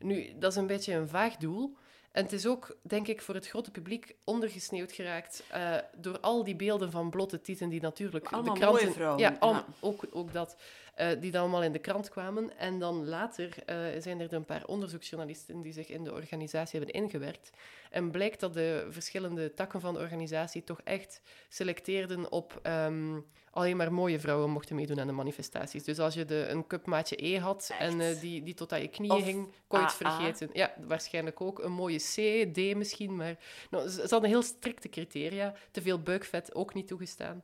Nu, 0.02 0.28
dat 0.40 0.52
is 0.52 0.58
een 0.58 0.68
beetje 0.68 0.94
een 0.94 1.08
vaag 1.08 1.38
doel. 1.38 1.78
En 2.12 2.24
het 2.24 2.34
is 2.34 2.48
ook, 2.48 2.78
denk 2.82 3.08
ik, 3.08 3.22
voor 3.22 3.36
het 3.36 3.48
grote 3.48 3.72
publiek 3.72 4.16
ondergesneeuwd 4.24 4.92
geraakt 4.92 5.44
uh, 5.54 5.76
door 5.98 6.20
al 6.20 6.44
die 6.44 6.56
beelden 6.56 6.92
van 6.92 7.10
blote 7.10 7.42
tieten 7.42 7.70
die 7.70 7.82
natuurlijk 7.82 8.28
allemaal 8.28 8.54
de 8.54 8.60
kranten... 8.60 8.84
mooie 8.84 8.96
vrouwen. 8.96 9.20
Ja, 9.20 9.36
al, 9.40 9.64
Ook, 9.80 10.04
ook 10.12 10.34
dat. 10.34 10.56
Uh, 11.00 11.08
die 11.20 11.32
dan 11.32 11.42
allemaal 11.42 11.64
in 11.64 11.72
de 11.72 11.80
krant 11.80 12.10
kwamen. 12.10 12.58
En 12.58 12.80
dan 12.80 13.08
later 13.08 13.56
uh, 13.70 14.02
zijn 14.02 14.20
er 14.20 14.34
een 14.34 14.46
paar 14.46 14.66
onderzoeksjournalisten 14.66 15.62
die 15.62 15.74
zich 15.74 15.90
in 15.90 16.04
de 16.04 16.14
organisatie 16.14 16.80
hebben 16.80 17.02
ingewerkt. 17.02 17.50
En 17.90 18.12
blijkt 18.12 18.40
dat 18.40 18.54
de 18.54 18.88
verschillende 18.90 19.54
takken 19.54 19.82
van 19.82 19.94
de 19.94 20.00
organisatie 20.00 20.64
toch 20.64 20.82
echt 20.84 21.22
selecteerden 21.50 22.32
op 22.32 22.60
um, 22.64 23.26
alleen 23.52 23.78
maar 23.78 23.94
mooie 23.94 24.20
vrouwen 24.20 24.50
mochten 24.50 24.76
meedoen 24.76 25.00
aan 25.00 25.08
de 25.08 25.14
manifestaties. 25.14 25.84
Dus 25.84 26.00
als 26.00 26.14
je 26.14 26.26
de, 26.26 26.48
een 26.48 26.68
cupmaatje 26.68 27.26
E 27.26 27.38
had 27.38 27.70
echt? 27.72 27.80
en 27.80 28.00
uh, 28.00 28.20
die, 28.20 28.44
die 28.44 28.54
tot 28.54 28.74
aan 28.74 28.82
je 28.82 28.88
knieën 28.88 29.12
of 29.12 29.24
ging, 29.24 29.54
kon 29.68 29.80
je 29.80 29.86
het 29.86 29.96
vergeten. 29.96 30.50
Ja, 30.54 30.74
waarschijnlijk 30.88 31.42
ook. 31.42 31.60
Een 31.60 31.72
mooie 31.72 32.00
C, 32.00 32.48
D 32.54 32.76
misschien, 32.76 33.16
maar 33.16 33.38
nou, 33.70 33.88
ze, 33.88 34.02
ze 34.02 34.08
hadden 34.10 34.30
heel 34.30 34.42
strikte 34.42 34.90
criteria. 34.90 35.54
Te 35.72 35.82
veel 35.82 36.02
buikvet 36.02 36.56
ook 36.56 36.74
niet 36.74 36.88
toegestaan. 36.88 37.44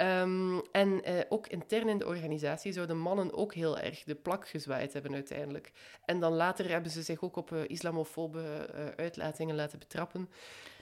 Um, 0.00 0.62
en 0.72 1.10
uh, 1.10 1.20
ook 1.28 1.46
intern 1.46 1.88
in 1.88 1.98
de 1.98 2.06
organisatie 2.06 2.72
zouden 2.72 2.98
mannen 2.98 3.32
ook 3.32 3.54
heel 3.54 3.78
erg 3.78 4.04
de 4.04 4.14
plak 4.14 4.48
gezwaaid 4.48 4.92
hebben 4.92 5.14
uiteindelijk. 5.14 5.72
En 6.04 6.20
dan 6.20 6.32
later 6.32 6.68
hebben 6.68 6.90
ze 6.90 7.02
zich 7.02 7.22
ook 7.22 7.36
op 7.36 7.50
uh, 7.50 7.60
islamofobe 7.66 8.68
uh, 8.74 8.86
uitlatingen 8.96 9.54
laten 9.54 9.78
betrappen. 9.78 10.28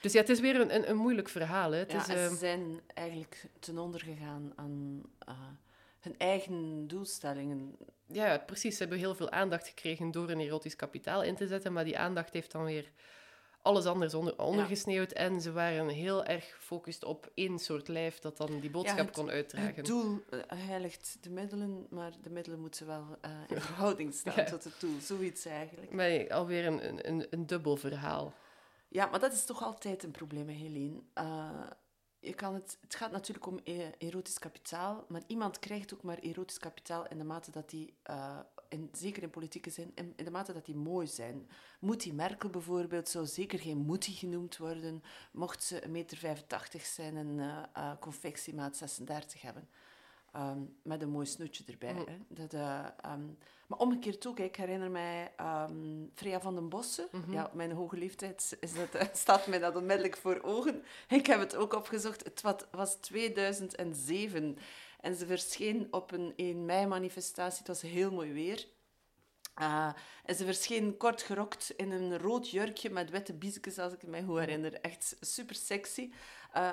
Dus 0.01 0.13
ja, 0.13 0.19
het 0.19 0.29
is 0.29 0.39
weer 0.39 0.59
een, 0.59 0.75
een, 0.75 0.89
een 0.89 0.97
moeilijk 0.97 1.29
verhaal. 1.29 1.71
Hè. 1.71 1.77
Het 1.77 1.91
ja, 1.91 1.97
is, 1.97 2.05
ze 2.05 2.35
zijn 2.35 2.79
eigenlijk 2.93 3.45
ten 3.59 3.77
onder 3.77 3.99
gegaan 3.99 4.53
aan 4.55 5.01
hun 5.99 6.15
eigen 6.17 6.87
doelstellingen. 6.87 7.75
Ja, 8.07 8.37
precies. 8.37 8.73
Ze 8.75 8.81
hebben 8.81 8.99
heel 8.99 9.15
veel 9.15 9.31
aandacht 9.31 9.67
gekregen 9.67 10.11
door 10.11 10.29
een 10.29 10.39
erotisch 10.39 10.75
kapitaal 10.75 11.23
in 11.23 11.35
te 11.35 11.47
zetten, 11.47 11.73
maar 11.73 11.83
die 11.83 11.97
aandacht 11.97 12.33
heeft 12.33 12.51
dan 12.51 12.63
weer 12.63 12.91
alles 13.65 13.85
anders 13.85 14.13
onder, 14.13 14.39
ondergesneeuwd. 14.39 15.09
Ja. 15.09 15.15
En 15.15 15.41
ze 15.41 15.51
waren 15.51 15.87
heel 15.87 16.25
erg 16.25 16.55
gefocust 16.55 17.03
op 17.03 17.31
één 17.33 17.59
soort 17.59 17.87
lijf 17.87 18.19
dat 18.19 18.37
dan 18.37 18.59
die 18.59 18.69
boodschap 18.69 18.97
ja, 18.97 19.05
het, 19.05 19.13
kon 19.13 19.29
uitdragen. 19.29 19.75
Het 19.75 19.85
doel 19.85 20.23
uh, 20.29 20.39
heiligt 20.47 21.17
de 21.21 21.29
middelen, 21.29 21.87
maar 21.89 22.11
de 22.21 22.29
middelen 22.29 22.59
moeten 22.59 22.87
wel 22.87 23.17
uh, 23.25 23.31
in 23.47 23.61
verhouding 23.61 24.13
staan 24.13 24.33
ja. 24.43 24.43
tot 24.43 24.63
het 24.63 24.79
doel. 24.79 24.99
Zoiets 24.99 25.45
eigenlijk. 25.45 25.91
Maar 25.91 26.29
alweer 26.29 26.65
een, 26.65 27.09
een, 27.09 27.27
een 27.29 27.47
dubbel 27.47 27.75
verhaal. 27.75 28.33
Ja, 28.87 29.05
maar 29.05 29.19
dat 29.19 29.33
is 29.33 29.45
toch 29.45 29.63
altijd 29.63 30.03
een 30.03 30.11
probleem, 30.11 30.47
Helene. 30.47 31.01
Uh, 31.15 31.49
je 32.19 32.33
kan 32.33 32.53
het, 32.53 32.77
het 32.81 32.95
gaat 32.95 33.11
natuurlijk 33.11 33.45
om 33.45 33.59
erotisch 33.97 34.39
kapitaal, 34.39 35.05
maar 35.07 35.21
iemand 35.27 35.59
krijgt 35.59 35.93
ook 35.93 36.03
maar 36.03 36.17
erotisch 36.17 36.57
kapitaal 36.57 37.07
in 37.07 37.17
de 37.17 37.23
mate 37.23 37.51
dat 37.51 37.71
hij 37.71 37.93
zeker 38.91 39.23
in 39.23 39.29
politieke 39.29 39.69
zin, 39.69 39.91
in, 39.95 40.13
in, 40.15 40.25
de 40.25 40.31
mate 40.31 40.53
dat 40.53 40.65
die 40.65 40.75
mooi 40.75 41.07
zijn. 41.07 41.49
Moetie 41.79 42.13
Merkel 42.13 42.49
bijvoorbeeld 42.49 43.09
zou 43.09 43.25
zeker 43.25 43.59
geen 43.59 43.77
Moetie 43.77 44.15
genoemd 44.15 44.57
worden, 44.57 45.03
mocht 45.31 45.63
ze 45.63 45.81
1,85 45.83 45.89
meter 45.89 46.41
zijn 46.81 47.17
en 47.17 47.37
uh, 47.37 47.63
uh, 47.77 47.91
confectiemaat 47.99 48.77
36 48.77 49.41
hebben. 49.41 49.67
Um, 50.37 50.75
met 50.81 51.01
een 51.01 51.09
mooi 51.09 51.25
snoetje 51.25 51.63
erbij. 51.67 51.93
Mm. 51.93 52.05
Hè. 52.05 52.17
Dat, 52.27 52.53
uh, 52.53 52.85
um, 53.13 53.37
maar 53.67 53.79
omgekeerd 53.79 54.27
ook, 54.27 54.39
ik 54.39 54.55
herinner 54.55 54.91
mij 54.91 55.31
um, 55.69 56.11
Freya 56.15 56.41
van 56.41 56.55
den 56.55 56.69
Bossen. 56.69 57.07
Mm 57.11 57.23
-hmm. 57.23 57.33
Ja, 57.33 57.51
mijn 57.53 57.71
hoge 57.71 57.97
leeftijd 57.97 58.57
is 58.59 58.73
dat, 58.73 59.09
staat 59.17 59.47
mij 59.47 59.59
dat 59.59 59.75
onmiddellijk 59.75 60.17
voor 60.17 60.41
ogen. 60.41 60.83
Ik 61.07 61.25
heb 61.25 61.39
het 61.39 61.55
ook 61.55 61.73
opgezocht. 61.73 62.23
Het 62.23 62.67
was 62.71 62.95
2007. 62.95 64.57
En 65.05 65.15
ze 65.15 65.25
verscheen 65.25 65.87
op 65.91 66.11
een 66.11 66.33
1 66.35 66.65
mei-manifestatie. 66.65 67.57
Het 67.57 67.67
was 67.67 67.81
heel 67.81 68.11
mooi 68.11 68.33
weer. 68.33 68.65
Uh, 69.61 69.91
en 70.25 70.35
ze 70.35 70.45
verscheen 70.45 70.97
kort 70.97 71.21
gerokt 71.21 71.73
in 71.77 71.91
een 71.91 72.17
rood 72.17 72.49
jurkje 72.49 72.89
met 72.89 73.09
witte 73.09 73.33
biesjes, 73.33 73.79
als 73.79 73.93
ik 73.93 74.07
me 74.07 74.23
goed 74.23 74.39
herinner. 74.39 74.73
Echt 74.73 75.15
super 75.19 75.55
sexy. 75.55 76.09
Uh, 76.11 76.13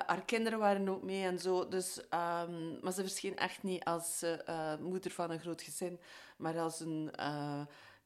haar 0.05 0.25
kinderen 0.25 0.59
waren 0.59 0.89
ook 0.89 1.03
mee 1.03 1.25
en 1.25 1.39
zo. 1.39 1.67
Dus, 1.67 1.97
um, 1.97 2.79
maar 2.81 2.93
ze 2.93 3.01
verscheen 3.01 3.37
echt 3.37 3.63
niet 3.63 3.83
als 3.83 4.23
uh, 4.23 4.77
moeder 4.79 5.11
van 5.11 5.31
een 5.31 5.39
groot 5.39 5.61
gezin, 5.61 5.99
maar 6.37 6.59
als 6.59 6.79
een 6.79 7.11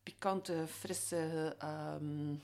pikante, 0.04 0.66
frisse 0.68 1.56
um, 1.64 2.42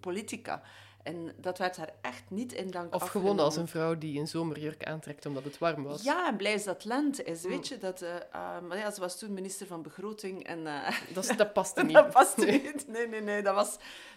politica. 0.00 0.62
En 1.06 1.32
dat 1.36 1.58
werd 1.58 1.76
haar 1.76 1.92
echt 2.00 2.22
niet 2.28 2.52
in 2.52 2.70
dank 2.70 2.94
Of 2.94 3.08
gewoon 3.08 3.38
als 3.38 3.56
een 3.56 3.68
vrouw 3.68 3.98
die 3.98 4.20
een 4.20 4.26
zomerjurk 4.26 4.84
aantrekt 4.84 5.26
omdat 5.26 5.44
het 5.44 5.58
warm 5.58 5.82
was. 5.82 6.02
Ja, 6.02 6.28
en 6.28 6.36
blij 6.36 6.52
is 6.52 6.64
dat 6.64 6.84
lente 6.84 7.24
is. 7.24 7.42
Mm. 7.42 7.50
Weet 7.50 7.68
je, 7.68 7.78
dat, 7.78 8.02
uh, 8.02 8.08
uh, 8.08 8.60
maar 8.68 8.78
ja, 8.78 8.90
ze 8.90 9.00
was 9.00 9.18
toen 9.18 9.32
minister 9.32 9.66
van 9.66 9.82
Begroting. 9.82 10.44
En, 10.44 10.58
uh, 10.58 10.88
dat, 11.14 11.32
dat 11.36 11.52
paste 11.52 11.82
niet. 11.84 11.94
dat 11.94 12.10
paste 12.10 12.44
niet. 12.44 12.88
Nee, 12.88 13.08
nee, 13.08 13.20
nee. 13.20 13.42
Dat 13.42 13.54
was 13.54 13.76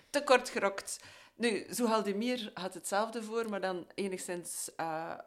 te 0.09 0.23
kort 0.23 0.49
gerokt. 0.49 0.99
Nu, 1.35 1.65
Zohaldemir 1.69 2.51
had 2.53 2.73
hetzelfde 2.73 3.23
voor, 3.23 3.49
maar 3.49 3.61
dan 3.61 3.87
enigszins 3.95 4.71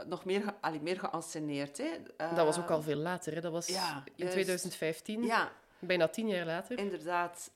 nog 0.06 0.24
meer, 0.24 0.42
ge 0.42 0.54
allee, 0.60 0.80
meer 0.80 0.98
geanceneerd. 0.98 1.78
Hè. 1.78 1.90
dat 2.34 2.46
was 2.46 2.58
ook 2.58 2.70
al 2.70 2.82
veel 2.82 2.96
later. 2.96 3.34
Hè. 3.34 3.40
Dat 3.40 3.52
was 3.52 3.66
ja, 3.66 4.04
in 4.16 4.28
2015. 4.28 5.22
Ja. 5.22 5.52
Bijna 5.78 6.08
tien 6.08 6.28
jaar 6.28 6.46
later. 6.46 6.78
Inderdaad. 6.78 7.50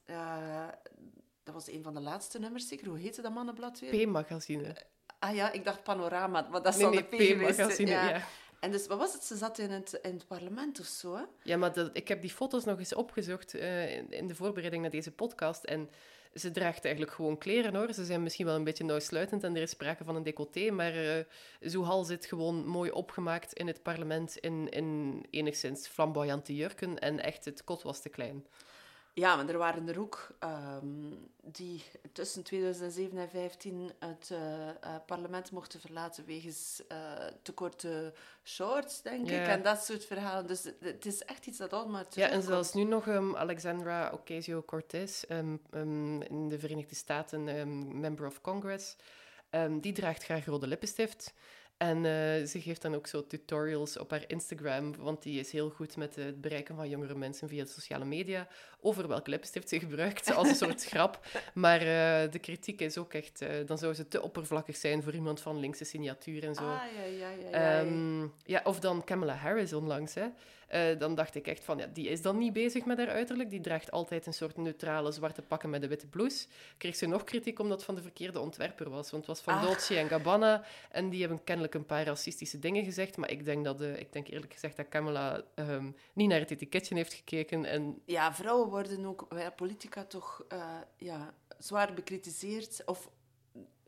Dat 1.47 1.55
was 1.55 1.71
een 1.71 1.83
van 1.83 1.95
de 1.95 2.01
laatste 2.01 2.39
nummers, 2.39 2.69
zeker. 2.69 2.87
Hoe 2.87 2.99
heette 2.99 3.23
dat 3.23 3.35
mannenblad 3.35 3.79
weer? 3.79 4.07
P-magazine. 4.07 4.77
Ah 5.19 5.35
ja, 5.35 5.53
ik 5.53 5.65
dacht 5.65 5.83
Panorama, 5.83 6.47
maar 6.51 6.63
dat 6.63 6.75
is 6.75 6.81
nee, 6.81 6.91
de 6.91 7.35
P-magazine, 7.35 7.91
ja. 7.91 8.09
ja. 8.09 8.23
En 8.61 8.71
dus, 8.71 8.87
wat 8.87 8.99
was 8.99 9.13
het? 9.13 9.25
Ze 9.25 9.37
zat 9.37 9.59
in 9.59 9.71
het, 9.71 9.99
in 10.03 10.15
het 10.15 10.27
parlement 10.27 10.81
of 10.81 10.87
zo, 10.87 11.17
hè? 11.17 11.23
Ja, 11.43 11.57
maar 11.57 11.73
dat, 11.73 11.91
ik 11.93 12.09
heb 12.09 12.21
die 12.21 12.31
foto's 12.31 12.65
nog 12.65 12.79
eens 12.79 12.95
opgezocht 12.95 13.55
uh, 13.55 13.97
in, 13.97 14.13
in, 14.13 14.27
de 14.27 14.35
voorbereiding 14.35 14.83
naar 14.83 14.91
deze 14.91 15.11
podcast. 15.11 15.65
En 15.65 15.91
ze 16.35 16.51
draagt 16.51 16.85
eigenlijk 16.85 17.15
gewoon 17.15 17.39
kleren, 17.39 17.75
hoor. 17.75 17.93
Ze 17.93 18.05
zijn 18.05 18.23
misschien 18.23 18.47
wel 18.47 18.55
een 18.55 18.65
beetje 18.65 18.85
nauwsluitend 18.85 19.45
en 19.45 19.57
er 19.57 19.63
is 19.63 19.71
sprake 19.71 20.05
van 20.05 20.17
een 20.17 20.23
decolleté, 20.23 20.71
maar 20.71 20.95
uh, 21.61 22.03
zit 22.03 22.27
gewoon 22.27 22.67
mooi 22.67 22.91
opgemaakt 22.91 23.53
in 23.53 23.67
het 23.67 23.83
parlement 23.83 24.37
in, 24.37 24.69
in 24.69 25.21
enigszins 25.31 25.89
flamboyante 25.89 26.55
jurken 26.55 26.99
en 26.99 27.23
echt, 27.23 27.45
het 27.45 27.65
kot 27.65 27.83
was 27.83 28.01
te 28.01 28.09
klein. 28.09 28.47
Ja, 29.19 29.37
maar 29.37 29.49
er 29.49 29.59
waren 29.59 29.89
er 29.89 30.01
ook 30.01 30.29
um, 30.83 31.29
die 31.43 31.85
tussen 32.13 32.43
2007 32.43 33.19
en 33.19 33.29
2015 33.29 33.93
het 33.99 34.31
uh, 34.33 34.39
uh, 34.39 34.97
parlement 35.07 35.51
mochten 35.51 35.81
verlaten 35.81 36.25
wegens 36.27 36.83
uh, 36.93 36.99
te 37.43 37.53
korte 37.53 38.13
shorts, 38.45 39.03
denk 39.03 39.29
ja. 39.29 39.43
ik. 39.43 39.49
En 39.49 39.63
dat 39.63 39.85
soort 39.85 40.05
verhalen. 40.05 40.47
Dus 40.47 40.65
het 40.81 41.07
is 41.07 41.23
echt 41.23 41.47
iets 41.47 41.59
dat 41.59 41.73
allemaal 41.73 42.05
Ja, 42.11 42.29
en 42.29 42.43
zelfs 42.43 42.75
nu 42.75 42.85
nog 42.85 43.07
um, 43.07 43.37
Alexandra 43.37 44.11
Ocasio-Cortez 44.13 45.25
um, 45.29 45.61
in 46.29 46.49
de 46.49 46.59
Verenigde 46.59 46.95
Staten, 46.95 47.45
member 48.01 48.27
of 48.27 48.41
Congress, 48.41 48.97
die 49.81 49.93
draagt 49.93 50.25
graag 50.25 50.45
rode 50.45 50.67
lippenstift. 50.67 51.35
En 51.77 51.97
uh, 51.97 52.47
ze 52.47 52.61
geeft 52.61 52.83
dan 52.83 52.95
ook 52.95 53.07
zo 53.07 53.27
tutorials 53.27 53.99
op 53.99 54.11
haar 54.11 54.25
Instagram, 54.27 54.97
want 54.97 55.23
die 55.23 55.41
is 55.41 55.53
heel 55.53 55.71
goed 55.71 55.97
met 55.97 56.15
het 56.15 56.41
bereiken 56.41 56.77
van 56.77 56.89
jongere 56.89 57.15
mensen 57.15 57.49
via 57.49 57.65
de 57.65 57.71
sociale 57.71 58.05
media, 58.05 58.49
over 58.81 59.09
welke 59.09 59.31
lipstift 59.31 59.69
ze 59.69 59.79
gebruikt, 59.79 60.35
als 60.35 60.49
een 60.49 60.55
soort 60.55 60.85
grap. 60.93 61.27
Maar 61.55 61.81
uh, 61.81 62.33
de 62.33 62.39
kritiek 62.41 62.81
is 62.81 62.99
ook 62.99 63.13
echt, 63.13 63.43
uh, 63.43 63.49
dan 63.67 63.79
zou 63.79 63.95
ze 63.95 64.09
te 64.09 64.23
oppervlakkig 64.23 64.77
zijn 64.77 65.03
voor 65.03 65.15
iemand 65.15 65.41
van 65.41 65.61
linkse 65.61 65.85
signatuur 65.85 66.45
en 66.45 66.55
zo. 66.55 66.63
Ah, 66.63 66.83
ja, 66.95 67.03
ja, 67.03 67.31
ja. 67.31 67.49
ja, 67.51 67.81
um, 67.81 68.33
ja 68.45 68.61
of 68.65 68.81
dan 68.81 69.05
Kamala 69.05 69.35
Harris 69.35 69.73
onlangs, 69.73 70.15
hè. 70.15 70.27
Uh, 70.75 70.99
dan 70.99 71.15
dacht 71.15 71.35
ik 71.35 71.47
echt 71.47 71.65
van, 71.65 71.79
ja, 71.79 71.87
die 71.87 72.09
is 72.09 72.23
dan 72.23 72.39
niet 72.39 72.53
bezig 72.53 72.85
met 72.85 72.99
haar 72.99 73.09
uiterlijk. 73.09 73.51
Die 73.51 73.61
draagt 73.61 73.91
altijd 73.91 74.27
een 74.27 74.33
soort 74.35 74.57
neutrale 74.57 75.13
zwarte 75.13 75.43
pakken 75.43 75.71
met 75.71 75.83
een 75.83 75.89
witte 75.89 76.07
blouse. 76.07 76.47
Kreeg 76.79 76.97
ze 76.97 77.07
nog 77.07 77.25
kritiek 77.25 77.59
omdat 77.59 77.77
het 77.77 77.87
van 77.87 77.95
de 77.95 78.03
verkeerde 78.03 78.41
ontwerper 78.41 78.91
was. 78.91 79.11
Want 79.11 79.27
het 79.27 79.37
was 79.37 79.41
van 79.41 79.55
Ah. 79.55 79.63
Dolce 79.63 79.99
en 79.99 80.09
Gabbana. 80.09 80.65
En 80.91 81.09
die 81.09 81.21
hebben 81.21 81.45
kennelijk 81.45 81.75
een 81.75 81.87
paar 81.87 82.05
racistische 82.05 82.59
dingen 82.59 82.85
gezegd. 82.85 83.17
Maar 83.17 83.31
ik 83.31 83.45
denk, 83.45 83.65
dat, 83.65 83.81
uh, 83.81 83.99
ik 83.99 84.13
denk 84.13 84.29
eerlijk 84.29 84.53
gezegd 84.53 84.77
dat 84.77 84.89
Kamala 84.89 85.43
um, 85.55 85.97
niet 86.13 86.29
naar 86.29 86.41
het 86.41 86.51
etiketje 86.51 86.95
heeft 86.95 87.13
gekeken. 87.13 87.65
En... 87.65 88.03
Ja, 88.05 88.35
vrouwen 88.35 88.69
worden 88.69 89.05
ook 89.05 89.29
bij 89.29 89.51
politica 89.51 90.05
toch 90.05 90.45
uh, 90.53 90.65
ja, 90.97 91.35
zwaar 91.59 91.95
bekritiseerd. 91.95 92.83
Of 92.85 93.11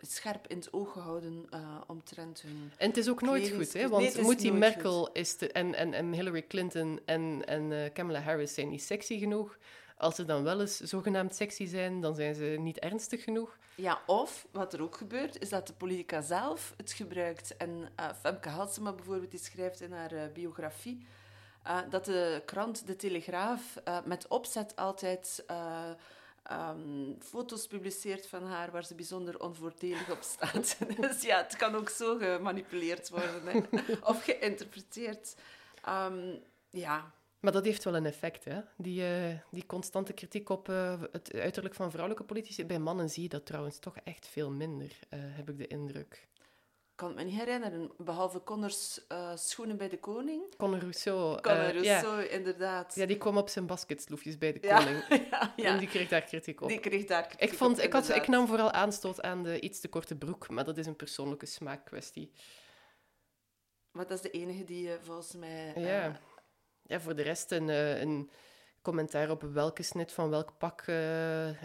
scherp 0.06 0.46
in 0.46 0.56
het 0.56 0.72
oog 0.72 0.92
gehouden 0.92 1.46
uh, 1.54 1.80
omtrent 1.86 2.40
hun. 2.40 2.72
En 2.76 2.88
het 2.88 2.96
is 2.96 3.08
ook 3.08 3.22
nooit 3.22 3.48
goed, 3.50 3.72
hè? 3.72 3.88
Want 3.88 4.14
nee, 4.14 4.22
Moetie 4.22 4.52
Merkel 4.52 5.04
goed. 5.04 5.16
is 5.16 5.36
te, 5.36 5.52
en, 5.52 5.74
en, 5.74 5.94
en 5.94 6.12
Hillary 6.12 6.46
Clinton 6.46 7.00
en, 7.04 7.42
en 7.44 7.70
uh, 7.70 7.92
Kamala 7.92 8.20
Harris 8.20 8.54
zijn 8.54 8.68
niet 8.68 8.82
sexy 8.82 9.18
genoeg. 9.18 9.58
Als 9.96 10.14
ze 10.14 10.24
dan 10.24 10.42
wel 10.42 10.60
eens 10.60 10.76
zogenaamd 10.76 11.34
sexy 11.34 11.66
zijn, 11.66 12.00
dan 12.00 12.14
zijn 12.14 12.34
ze 12.34 12.44
niet 12.44 12.78
ernstig 12.78 13.24
genoeg. 13.24 13.58
Ja, 13.74 14.00
of 14.06 14.46
wat 14.50 14.72
er 14.72 14.82
ook 14.82 14.96
gebeurt, 14.96 15.38
is 15.40 15.48
dat 15.48 15.66
de 15.66 15.72
politica 15.72 16.20
zelf 16.20 16.74
het 16.76 16.92
gebruikt. 16.92 17.56
En 17.56 17.70
uh, 17.70 18.08
Femke 18.20 18.48
Halsema 18.48 18.92
bijvoorbeeld, 18.92 19.30
die 19.30 19.40
schrijft 19.40 19.80
in 19.80 19.92
haar 19.92 20.30
biografie 20.32 21.06
dat 21.90 22.04
de 22.04 22.42
krant 22.44 22.86
De 22.86 22.96
Telegraaf 22.96 23.74
met 24.04 24.28
opzet 24.28 24.76
altijd 24.76 25.44
um, 26.52 27.16
foto's 27.20 27.66
publiceert 27.66 28.26
van 28.26 28.44
haar 28.44 28.70
waar 28.70 28.84
ze 28.84 28.94
bijzonder 28.94 29.40
onvoordelig 29.40 30.10
op 30.10 30.22
staat. 30.22 30.78
dus 31.00 31.22
ja, 31.22 31.42
het 31.42 31.56
kan 31.56 31.74
ook 31.74 31.88
zo 31.88 32.16
gemanipuleerd 32.16 33.08
worden 33.08 33.46
hè? 33.46 33.82
of 34.10 34.24
geïnterpreteerd. 34.24 35.34
Ehm, 35.84 36.36
ja. 36.70 37.12
Maar 37.40 37.52
dat 37.52 37.64
heeft 37.64 37.84
wel 37.84 37.96
een 37.96 38.06
effect, 38.06 38.44
hè? 38.44 38.60
Die, 38.76 39.00
uh, 39.00 39.34
die 39.50 39.66
constante 39.66 40.12
kritiek 40.12 40.48
op 40.48 40.68
uh, 40.68 41.02
het 41.12 41.34
uiterlijk 41.34 41.74
van 41.74 41.90
vrouwelijke 41.90 42.26
politici. 42.26 42.66
Bij 42.66 42.78
mannen 42.78 43.10
zie 43.10 43.22
je 43.22 43.28
dat 43.28 43.46
trouwens 43.46 43.78
toch 43.78 43.96
echt 44.04 44.26
veel 44.26 44.50
minder, 44.50 44.86
uh, 44.86 45.20
heb 45.22 45.50
ik 45.50 45.58
de 45.58 45.66
indruk. 45.66 46.28
Ik 46.98 47.04
kan 47.04 47.16
het 47.16 47.24
me 47.24 47.30
niet 47.30 47.38
herinneren, 47.38 47.90
behalve 47.96 48.42
Connors 48.44 49.00
schoenen 49.34 49.76
bij 49.76 49.88
de 49.88 49.98
koning. 49.98 50.56
Conor 50.56 50.80
Rousseau. 50.80 51.40
Conor 51.40 51.72
Rousseau, 51.72 52.24
inderdaad. 52.24 52.94
Ja, 52.94 53.06
die 53.06 53.18
kwam 53.18 53.36
op 53.36 53.48
zijn 53.48 53.66
basketsloefjes 53.66 54.38
bij 54.38 54.52
de 54.52 54.60
koning. 54.68 55.04
Ja, 55.08 55.52
ja, 55.56 55.72
En 55.72 55.78
die 55.78 55.88
kreeg 55.88 56.08
daar 56.08 56.22
kritiek 56.22 56.60
op. 56.60 56.68
Die 56.68 56.80
kreeg 56.80 57.04
daar 57.04 57.26
kritiek 57.26 57.50
ik 57.50 57.58
vond, 57.58 57.78
op, 57.78 57.84
ik, 57.84 57.92
had, 57.92 58.08
ik 58.08 58.28
nam 58.28 58.46
vooral 58.46 58.70
aanstoot 58.70 59.22
aan 59.22 59.42
de 59.42 59.60
iets 59.60 59.80
te 59.80 59.88
korte 59.88 60.16
broek, 60.16 60.48
maar 60.48 60.64
dat 60.64 60.78
is 60.78 60.86
een 60.86 60.96
persoonlijke 60.96 61.46
smaakkwestie. 61.46 62.32
Maar 63.90 64.06
dat 64.06 64.16
is 64.16 64.22
de 64.22 64.30
enige 64.30 64.64
die 64.64 64.90
volgens 65.00 65.34
mij... 65.34 65.72
Ja 65.76 66.20
ja, 66.82 67.00
voor 67.00 67.14
de 67.14 67.22
rest 67.22 67.50
een, 67.50 67.68
een 67.68 68.30
commentaar 68.82 69.30
op 69.30 69.42
welke 69.42 69.82
snit 69.82 70.12
van 70.12 70.30
welk 70.30 70.58
pak 70.58 70.84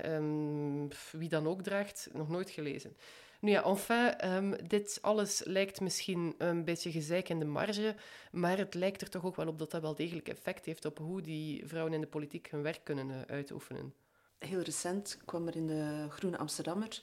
um, 0.05 0.87
wie 1.11 1.29
dan 1.29 1.47
ook 1.47 1.61
draagt, 1.61 2.09
nog 2.11 2.29
nooit 2.29 2.49
gelezen. 2.49 2.97
Nu 3.43 3.51
ja, 3.51 3.63
enfin, 3.63 4.33
um, 4.33 4.67
dit 4.67 4.99
alles 5.01 5.43
lijkt 5.43 5.81
misschien 5.81 6.35
een 6.37 6.63
beetje 6.63 6.91
gezeik 6.91 7.29
in 7.29 7.39
de 7.39 7.45
marge, 7.45 7.95
maar 8.31 8.57
het 8.57 8.73
lijkt 8.73 9.01
er 9.01 9.09
toch 9.09 9.25
ook 9.25 9.35
wel 9.35 9.47
op 9.47 9.59
dat 9.59 9.71
dat 9.71 9.81
wel 9.81 9.95
degelijk 9.95 10.27
effect 10.27 10.65
heeft 10.65 10.85
op 10.85 10.97
hoe 10.97 11.21
die 11.21 11.67
vrouwen 11.67 11.93
in 11.93 12.01
de 12.01 12.07
politiek 12.07 12.47
hun 12.47 12.61
werk 12.61 12.79
kunnen 12.83 13.09
uh, 13.09 13.21
uitoefenen. 13.27 13.93
Heel 14.39 14.59
recent 14.59 15.17
kwam 15.25 15.47
er 15.47 15.55
in 15.55 15.67
de 15.67 16.05
Groene 16.09 16.37
Amsterdammer 16.37 17.01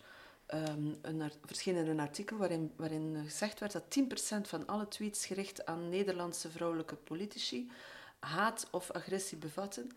um, 0.55 0.99
een, 1.03 1.33
verscheen 1.45 1.77
er 1.77 1.89
een 1.89 2.01
artikel 2.01 2.37
waarin, 2.37 2.73
waarin 2.77 3.23
gezegd 3.25 3.61
werd 3.61 3.73
dat 3.73 3.99
10% 4.37 4.41
van 4.41 4.67
alle 4.67 4.89
tweets 4.89 5.27
gericht 5.27 5.67
aan 5.67 5.89
Nederlandse 5.89 6.51
vrouwelijke 6.51 6.95
politici 6.95 7.71
haat 8.19 8.69
of 8.71 8.91
agressie 8.91 9.39
bevatten. 9.39 9.91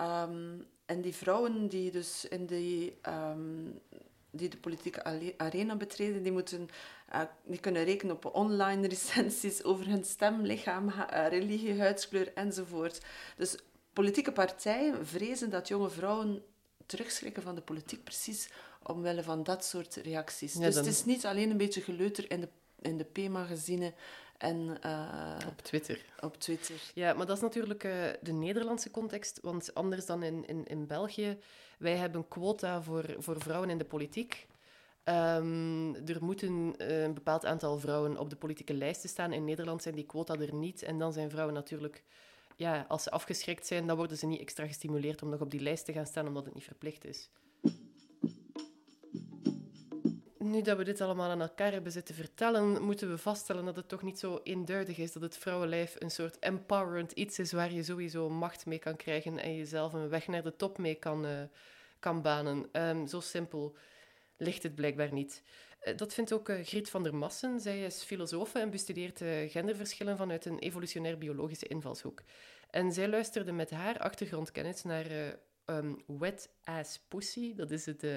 Um, 0.00 0.66
en 0.86 1.00
die 1.00 1.14
vrouwen 1.14 1.68
die 1.68 1.90
dus 1.90 2.24
in 2.24 2.46
die, 2.46 2.96
die 4.36 4.48
de 4.48 4.56
politieke 4.56 5.04
arena 5.36 5.76
betreden, 5.76 6.22
die, 6.22 6.32
moeten, 6.32 6.68
uh, 7.14 7.20
die 7.44 7.60
kunnen 7.60 7.84
rekenen 7.84 8.14
op 8.14 8.34
online 8.34 8.88
recensies 8.88 9.64
over 9.64 9.86
hun 9.86 10.04
stem, 10.04 10.42
lichaam, 10.42 10.88
uh, 10.88 11.28
religie, 11.28 11.78
huidskleur 11.78 12.32
enzovoort. 12.34 13.00
Dus 13.36 13.56
politieke 13.92 14.32
partijen 14.32 15.06
vrezen 15.06 15.50
dat 15.50 15.68
jonge 15.68 15.90
vrouwen 15.90 16.42
terugschrikken 16.86 17.42
van 17.42 17.54
de 17.54 17.60
politiek, 17.60 18.04
precies 18.04 18.48
omwille 18.82 19.22
van 19.22 19.42
dat 19.42 19.64
soort 19.64 19.94
reacties. 19.94 20.54
Ja, 20.54 20.60
dus 20.60 20.74
het 20.74 20.86
is 20.86 21.04
niet 21.04 21.26
alleen 21.26 21.50
een 21.50 21.56
beetje 21.56 21.80
geleuter 21.80 22.30
in 22.30 22.40
de, 22.40 22.48
in 22.80 22.98
de 22.98 23.04
P-magazine 23.04 23.92
en, 24.44 24.78
uh, 24.86 25.48
op 25.48 25.60
Twitter. 25.62 26.04
Op 26.20 26.36
Twitter. 26.36 26.76
Ja, 26.94 27.12
maar 27.12 27.26
dat 27.26 27.36
is 27.36 27.42
natuurlijk 27.42 27.84
uh, 27.84 27.92
de 28.22 28.32
Nederlandse 28.32 28.90
context. 28.90 29.38
Want 29.42 29.74
anders 29.74 30.06
dan 30.06 30.22
in, 30.22 30.46
in, 30.46 30.66
in 30.66 30.86
België, 30.86 31.38
wij 31.78 31.96
hebben 31.96 32.28
quota 32.28 32.82
voor, 32.82 33.04
voor 33.18 33.40
vrouwen 33.40 33.70
in 33.70 33.78
de 33.78 33.84
politiek. 33.84 34.46
Um, 35.04 35.94
er 35.94 36.18
moeten 36.20 36.74
uh, 36.78 37.02
een 37.02 37.14
bepaald 37.14 37.44
aantal 37.44 37.78
vrouwen 37.78 38.18
op 38.18 38.30
de 38.30 38.36
politieke 38.36 38.74
lijsten 38.74 39.08
staan. 39.08 39.32
In 39.32 39.44
Nederland 39.44 39.82
zijn 39.82 39.94
die 39.94 40.06
quota 40.06 40.34
er 40.34 40.54
niet. 40.54 40.82
En 40.82 40.98
dan 40.98 41.12
zijn 41.12 41.30
vrouwen 41.30 41.54
natuurlijk, 41.54 42.02
ja, 42.56 42.84
als 42.88 43.02
ze 43.02 43.10
afgeschrikt 43.10 43.66
zijn, 43.66 43.86
dan 43.86 43.96
worden 43.96 44.16
ze 44.16 44.26
niet 44.26 44.40
extra 44.40 44.66
gestimuleerd 44.66 45.22
om 45.22 45.28
nog 45.28 45.40
op 45.40 45.50
die 45.50 45.60
lijst 45.60 45.84
te 45.84 45.92
gaan 45.92 46.06
staan, 46.06 46.26
omdat 46.26 46.44
het 46.44 46.54
niet 46.54 46.64
verplicht 46.64 47.04
is 47.04 47.30
nu 50.44 50.62
dat 50.62 50.76
we 50.76 50.84
dit 50.84 51.00
allemaal 51.00 51.30
aan 51.30 51.40
elkaar 51.40 51.72
hebben 51.72 51.92
zitten 51.92 52.14
vertellen, 52.14 52.82
moeten 52.82 53.10
we 53.10 53.18
vaststellen 53.18 53.64
dat 53.64 53.76
het 53.76 53.88
toch 53.88 54.02
niet 54.02 54.18
zo 54.18 54.40
eenduidig 54.42 54.98
is 54.98 55.12
dat 55.12 55.22
het 55.22 55.38
vrouwenlijf 55.38 55.96
een 55.98 56.10
soort 56.10 56.38
empowerend 56.38 57.12
iets 57.12 57.38
is 57.38 57.52
waar 57.52 57.72
je 57.72 57.82
sowieso 57.82 58.30
macht 58.30 58.66
mee 58.66 58.78
kan 58.78 58.96
krijgen 58.96 59.38
en 59.38 59.56
jezelf 59.56 59.92
een 59.92 60.08
weg 60.08 60.26
naar 60.26 60.42
de 60.42 60.56
top 60.56 60.78
mee 60.78 60.94
kan, 60.94 61.26
uh, 61.26 61.42
kan 61.98 62.22
banen. 62.22 62.68
Um, 62.72 63.06
zo 63.06 63.20
simpel 63.20 63.76
ligt 64.36 64.62
het 64.62 64.74
blijkbaar 64.74 65.12
niet. 65.12 65.42
Uh, 65.84 65.96
dat 65.96 66.14
vindt 66.14 66.32
ook 66.32 66.48
uh, 66.48 66.64
Griet 66.64 66.90
van 66.90 67.02
der 67.02 67.14
Massen. 67.14 67.60
Zij 67.60 67.84
is 67.84 68.02
filosoof 68.02 68.54
en 68.54 68.70
bestudeert 68.70 69.22
genderverschillen 69.48 70.16
vanuit 70.16 70.44
een 70.44 70.58
evolutionair-biologische 70.58 71.66
invalshoek. 71.66 72.22
En 72.70 72.92
zij 72.92 73.08
luisterde 73.08 73.52
met 73.52 73.70
haar 73.70 73.98
achtergrondkennis 73.98 74.82
naar 74.82 75.36
um, 75.66 76.02
Wet 76.06 76.48
Ass 76.64 76.98
Pussy. 77.08 77.54
Dat 77.54 77.70
is 77.70 77.86
het... 77.86 78.02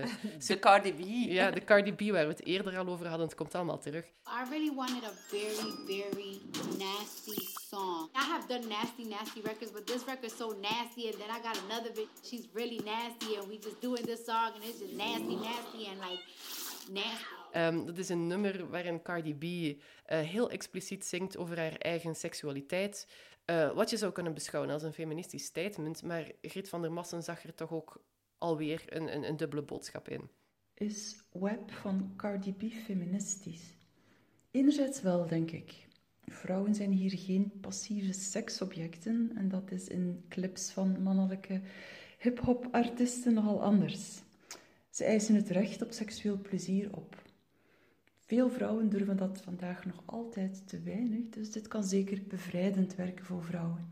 Uh, 0.47 0.47
de 0.47 0.59
Cardi 0.59 0.93
B. 0.93 0.99
Ja, 1.29 1.51
de 1.51 1.63
Cardi 1.63 1.93
B, 1.93 2.01
waar 2.01 2.27
we 2.27 2.31
het 2.31 2.45
eerder 2.45 2.77
al 2.77 2.87
over 2.87 3.07
hadden. 3.07 3.27
Het 3.27 3.35
komt 3.35 3.55
allemaal 3.55 3.79
terug. 3.79 4.05
I 4.05 4.49
really 4.49 4.75
wanted 4.75 5.03
a 5.03 5.11
very, 5.27 5.71
very 5.85 6.41
nasty 6.77 7.47
song. 7.69 8.09
I 8.15 8.23
have 8.31 8.47
done 8.47 8.67
nasty, 8.67 9.03
nasty 9.03 9.41
records, 9.41 9.71
but 9.71 9.87
this 9.87 10.05
record's 10.05 10.35
so 10.37 10.55
nasty. 10.61 11.07
And 11.07 11.17
then 11.17 11.29
I 11.29 11.41
got 11.41 11.61
another 11.69 11.91
bitch, 11.91 12.09
she's 12.23 12.47
really 12.53 12.79
nasty. 12.83 13.35
And 13.37 13.47
we 13.47 13.59
just 13.59 13.81
doing 13.81 14.05
this 14.05 14.25
song 14.25 14.51
and 14.55 14.63
it's 14.63 14.79
just 14.79 14.93
nasty, 14.93 15.35
nasty 15.35 15.87
and 15.87 15.99
like... 15.99 16.19
Nasty. 16.89 17.37
Um, 17.53 17.85
dat 17.85 17.97
is 17.97 18.09
een 18.09 18.27
nummer 18.27 18.69
waarin 18.69 19.01
Cardi 19.01 19.35
B 19.35 19.43
uh, 19.43 20.19
heel 20.19 20.49
expliciet 20.49 21.05
zingt 21.05 21.37
over 21.37 21.57
haar 21.57 21.75
eigen 21.77 22.15
seksualiteit. 22.15 23.07
Uh, 23.49 23.73
wat 23.73 23.89
je 23.89 23.97
zou 23.97 24.11
kunnen 24.11 24.33
beschouwen 24.33 24.73
als 24.73 24.83
een 24.83 24.93
feministisch 24.93 25.45
statement, 25.45 26.03
maar 26.03 26.31
Griet 26.41 26.69
van 26.69 26.81
der 26.81 26.91
Massen 26.91 27.23
zag 27.23 27.43
er 27.43 27.53
toch 27.53 27.71
ook 27.71 28.03
alweer 28.37 28.83
een, 28.85 29.15
een, 29.15 29.27
een 29.27 29.37
dubbele 29.37 29.61
boodschap 29.61 30.09
in. 30.09 30.29
Is 30.73 31.15
Web 31.31 31.71
van 31.71 32.13
Cardi 32.15 32.53
B 32.53 32.63
feministisch? 32.85 33.75
Enerzijds 34.51 35.01
wel, 35.01 35.27
denk 35.27 35.51
ik. 35.51 35.87
Vrouwen 36.25 36.75
zijn 36.75 36.91
hier 36.91 37.17
geen 37.17 37.51
passieve 37.61 38.13
seksobjecten 38.13 39.31
en 39.35 39.49
dat 39.49 39.71
is 39.71 39.87
in 39.87 40.25
clips 40.29 40.71
van 40.71 41.03
mannelijke 41.03 41.61
hip-hop 42.17 42.67
artiesten 42.71 43.33
nogal 43.33 43.63
anders. 43.63 44.21
Ze 44.89 45.03
eisen 45.03 45.35
het 45.35 45.49
recht 45.49 45.81
op 45.81 45.91
seksueel 45.91 46.37
plezier 46.41 46.95
op. 46.95 47.21
Veel 48.27 48.49
vrouwen 48.49 48.89
durven 48.89 49.17
dat 49.17 49.41
vandaag 49.41 49.85
nog 49.85 50.03
altijd 50.05 50.67
te 50.67 50.81
weinig, 50.81 51.29
dus 51.29 51.51
dit 51.51 51.67
kan 51.67 51.83
zeker 51.83 52.21
bevrijdend 52.27 52.95
werken 52.95 53.25
voor 53.25 53.43
vrouwen. 53.43 53.87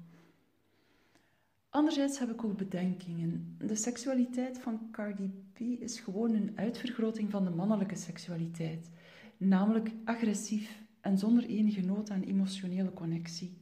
Anderzijds 1.69 2.19
heb 2.19 2.29
ik 2.29 2.43
ook 2.43 2.57
bedenkingen. 2.57 3.55
De 3.57 3.75
seksualiteit 3.75 4.59
van 4.59 4.87
Cardi 4.91 5.31
B 5.53 5.59
is 5.59 5.99
gewoon 5.99 6.33
een 6.33 6.51
uitvergroting 6.55 7.31
van 7.31 7.43
de 7.43 7.49
mannelijke 7.49 7.95
seksualiteit, 7.95 8.89
namelijk 9.37 9.91
agressief 10.05 10.81
en 11.01 11.17
zonder 11.17 11.45
enige 11.45 11.81
nood 11.81 12.09
aan 12.09 12.23
emotionele 12.23 12.93
connectie. 12.93 13.57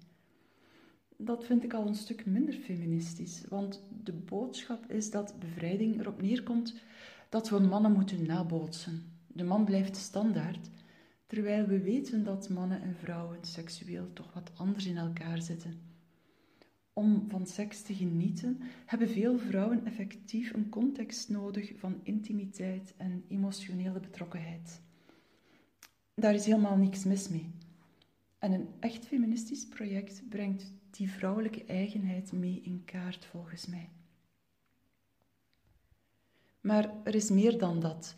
Dat 1.17 1.45
vind 1.45 1.63
ik 1.63 1.73
al 1.73 1.87
een 1.87 1.95
stuk 1.95 2.25
minder 2.25 2.53
feministisch, 2.53 3.43
want 3.49 3.83
de 4.03 4.13
boodschap 4.13 4.91
is 4.91 5.11
dat 5.11 5.39
bevrijding 5.39 5.99
erop 5.99 6.21
neerkomt 6.21 6.81
dat 7.29 7.49
we 7.49 7.59
mannen 7.59 7.91
moeten 7.91 8.25
nabootsen, 8.25 9.12
de 9.33 9.43
man 9.43 9.65
blijft 9.65 9.95
standaard, 9.95 10.69
terwijl 11.27 11.65
we 11.65 11.79
weten 11.79 12.23
dat 12.23 12.49
mannen 12.49 12.81
en 12.81 12.95
vrouwen 12.95 13.37
seksueel 13.41 14.13
toch 14.13 14.33
wat 14.33 14.51
anders 14.55 14.85
in 14.85 14.97
elkaar 14.97 15.41
zitten. 15.41 15.81
Om 16.93 17.25
van 17.29 17.47
seks 17.47 17.81
te 17.81 17.93
genieten 17.93 18.61
hebben 18.85 19.09
veel 19.09 19.39
vrouwen 19.39 19.85
effectief 19.85 20.53
een 20.53 20.69
context 20.69 21.29
nodig 21.29 21.71
van 21.75 21.99
intimiteit 22.03 22.93
en 22.97 23.23
emotionele 23.27 23.99
betrokkenheid. 23.99 24.81
Daar 26.15 26.33
is 26.33 26.45
helemaal 26.45 26.77
niks 26.77 27.03
mis 27.03 27.29
mee. 27.29 27.51
En 28.39 28.51
een 28.51 28.67
echt 28.79 29.05
feministisch 29.05 29.67
project 29.67 30.23
brengt 30.29 30.71
die 30.89 31.09
vrouwelijke 31.09 31.65
eigenheid 31.65 32.31
mee 32.31 32.61
in 32.63 32.81
kaart, 32.85 33.25
volgens 33.25 33.65
mij. 33.65 33.89
Maar 36.61 36.93
er 37.03 37.15
is 37.15 37.29
meer 37.29 37.57
dan 37.57 37.79
dat. 37.79 38.15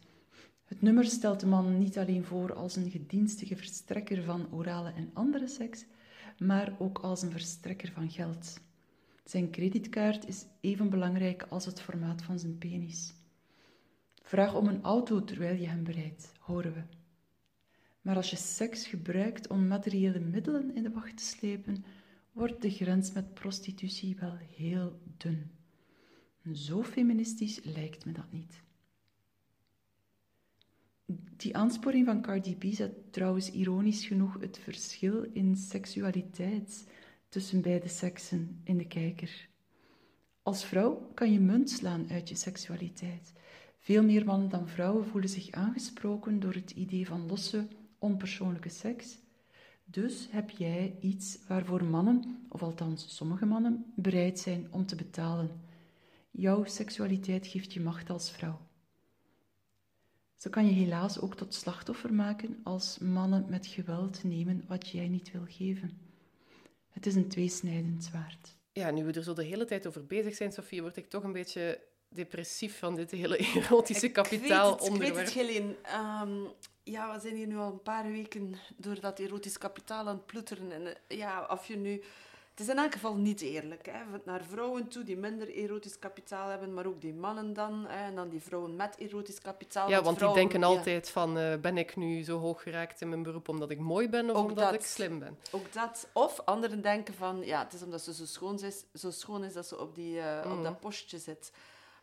Het 0.66 0.82
nummer 0.82 1.06
stelt 1.06 1.40
de 1.40 1.46
man 1.46 1.78
niet 1.78 1.98
alleen 1.98 2.24
voor 2.24 2.54
als 2.54 2.76
een 2.76 2.90
gedienstige 2.92 3.56
verstrekker 3.56 4.24
van 4.24 4.54
orale 4.54 4.92
en 4.92 5.10
andere 5.14 5.48
seks, 5.48 5.86
maar 6.38 6.76
ook 6.80 7.00
als 7.00 7.22
een 7.22 7.32
verstrekker 7.32 7.92
van 7.92 8.10
geld. 8.10 8.60
Zijn 9.24 9.52
creditkaart 9.52 10.28
is 10.28 10.46
even 10.62 10.90
belangrijk 10.90 11.46
als 11.50 11.66
het 11.66 11.82
formaat 11.82 12.22
van 12.22 12.40
zijn 12.40 12.58
penis. 12.58 13.14
Vraag 14.22 14.56
om 14.56 14.68
een 14.68 14.84
auto 14.84 15.24
terwijl 15.24 15.56
je 15.56 15.68
hem 15.68 15.84
bereidt, 15.84 16.32
horen 16.40 16.74
we. 16.74 16.82
Maar 18.02 18.16
als 18.16 18.30
je 18.30 18.36
seks 18.36 18.88
gebruikt 18.88 19.48
om 19.48 19.68
materiële 19.68 20.20
middelen 20.20 20.76
in 20.76 20.84
de 20.84 20.92
wacht 20.92 21.18
te 21.18 21.24
slepen, 21.24 21.86
wordt 22.32 22.62
de 22.62 22.70
grens 22.70 23.12
met 23.12 23.34
prostitutie 23.34 24.16
wel 24.20 24.38
heel 24.56 25.00
dun. 25.18 25.52
Zo 26.54 26.84
feministisch 26.84 27.64
lijkt 27.64 28.06
me 28.06 28.12
dat 28.12 28.32
niet. 28.32 28.64
Die 31.38 31.56
aansporing 31.56 32.06
van 32.06 32.22
Cardi 32.22 32.56
B 32.56 32.64
zet 32.70 33.14
trouwens 33.14 33.52
ironisch 33.52 34.06
genoeg 34.06 34.40
het 34.40 34.60
verschil 34.60 35.24
in 35.34 35.56
seksualiteit 35.56 36.88
tussen 37.30 37.62
beide 37.62 37.88
seksen 37.88 38.62
in 38.64 38.78
de 38.78 38.88
kijker. 38.88 39.50
Als 40.44 40.66
vrouw 40.66 41.12
kan 41.14 41.32
je 41.32 41.40
munt 41.40 41.70
slaan 41.70 42.10
uit 42.10 42.30
je 42.30 42.36
seksualiteit. 42.36 43.34
Veel 43.80 44.04
meer 44.04 44.26
mannen 44.26 44.50
dan 44.50 44.68
vrouwen 44.68 45.06
voelen 45.06 45.30
zich 45.30 45.52
aangesproken 45.52 46.40
door 46.40 46.54
het 46.54 46.72
idee 46.72 47.08
van 47.08 47.28
losse, 47.28 47.68
onpersoonlijke 48.00 48.70
seks, 48.70 49.18
Dus 49.88 50.28
heb 50.32 50.50
jij 50.50 50.96
iets 51.00 51.40
waarvoor 51.48 51.84
mannen, 51.84 52.46
of 52.50 52.64
althans 52.64 53.16
sommige 53.16 53.46
mannen, 53.46 53.86
bereid 53.96 54.40
zijn 54.40 54.68
om 54.72 54.86
te 54.86 54.96
betalen. 54.96 55.50
Jouw 56.32 56.64
seksualiteit 56.64 57.48
geeft 57.48 57.74
je 57.74 57.82
macht 57.82 58.10
als 58.10 58.32
vrouw. 58.32 58.60
Zo 60.36 60.50
kan 60.50 60.66
je 60.66 60.72
helaas 60.72 61.20
ook 61.20 61.36
tot 61.36 61.54
slachtoffer 61.54 62.14
maken 62.14 62.60
als 62.64 62.98
mannen 62.98 63.46
met 63.50 63.68
geweld 63.68 64.24
nemen 64.24 64.64
wat 64.68 64.90
jij 64.90 65.08
niet 65.08 65.32
wil 65.32 65.46
geven. 65.48 66.00
Het 66.90 67.06
is 67.06 67.16
een 67.16 67.28
tweesnijdend 67.28 68.04
zwaard. 68.04 68.58
Ja, 68.72 68.92
nu 68.92 69.04
we 69.04 69.12
er 69.12 69.24
zo 69.24 69.34
de 69.34 69.44
hele 69.44 69.66
tijd 69.66 69.88
over 69.88 70.06
bezig 70.06 70.36
zijn, 70.36 70.52
Sofie, 70.52 70.82
word 70.82 70.98
ik 70.98 71.10
toch 71.10 71.24
een 71.24 71.32
beetje 71.32 71.80
depressief 72.10 72.78
van 72.78 72.96
dit 72.96 73.12
hele 73.12 73.38
erotische 73.56 74.10
kapitaal 74.10 74.76
onderwerp. 74.76 75.10
Ik 75.10 75.16
weet 75.16 75.26
het, 75.26 75.34
Helene. 75.34 75.76
Ehm, 75.82 76.44
ja, 76.84 77.14
we 77.14 77.20
zijn 77.20 77.36
hier 77.36 77.48
nu 77.48 77.58
al 77.58 77.72
een 77.72 77.82
paar 77.82 78.12
weken 78.12 78.56
door 78.78 79.00
dat 79.00 79.20
erotisch 79.20 79.58
kapitaal 79.58 80.08
aan 80.08 80.16
het 80.16 80.26
ploeteren. 80.26 80.72
En 80.72 80.88
eh, 80.88 81.18
ja, 81.18 81.46
of 81.50 81.68
je 81.68 81.78
nu... 81.78 82.04
Het 82.56 82.64
is 82.68 82.74
in 82.74 82.80
elk 82.80 82.94
geval 82.94 83.16
niet 83.16 83.42
eerlijk. 83.42 83.86
Hè. 83.86 84.20
Naar 84.26 84.44
vrouwen 84.44 84.88
toe 84.88 85.04
die 85.04 85.18
minder 85.18 85.50
erotisch 85.50 86.00
kapitaal 86.00 86.50
hebben, 86.50 86.74
maar 86.74 86.86
ook 86.86 87.02
die 87.02 87.14
mannen 87.14 87.54
dan. 87.54 87.86
Hè. 87.88 88.06
En 88.06 88.16
dan 88.16 88.30
die 88.30 88.42
vrouwen 88.42 88.76
met 88.76 88.98
erotisch 88.98 89.42
kapitaal. 89.42 89.90
Ja, 89.90 90.02
want 90.02 90.20
die 90.20 90.34
denken 90.34 90.64
altijd 90.64 91.10
van, 91.10 91.38
uh, 91.38 91.56
ben 91.56 91.78
ik 91.78 91.96
nu 91.96 92.24
zo 92.24 92.40
hoog 92.40 92.64
geraakt 92.64 93.02
in 93.02 93.10
mijn 93.10 93.24
beroep 93.24 93.50
omdat 93.50 93.70
ik 93.70 93.80
mooi 93.80 94.10
ben 94.10 94.30
of 94.30 94.44
omdat 94.44 94.74
ik 94.74 94.82
slim 94.82 95.20
ben? 95.20 95.38
Ook 95.52 95.74
dat. 95.74 96.08
Of 96.14 96.40
anderen 96.46 96.82
denken 96.82 97.14
van, 97.14 97.42
ja, 97.46 97.64
het 97.64 97.74
is 97.74 97.84
omdat 97.84 98.02
ze 98.02 98.14
zo 98.14 98.26
schoon 98.26 98.60
is, 98.60 98.84
zo 98.94 99.12
schoon 99.12 99.44
is 99.44 99.54
dat 99.54 99.66
ze 99.66 99.80
op, 99.80 99.96
die, 99.96 100.18
uh, 100.18 100.42
op 100.46 100.58
mm. 100.58 100.64
dat 100.64 100.80
postje 100.80 101.18
zit. 101.18 101.52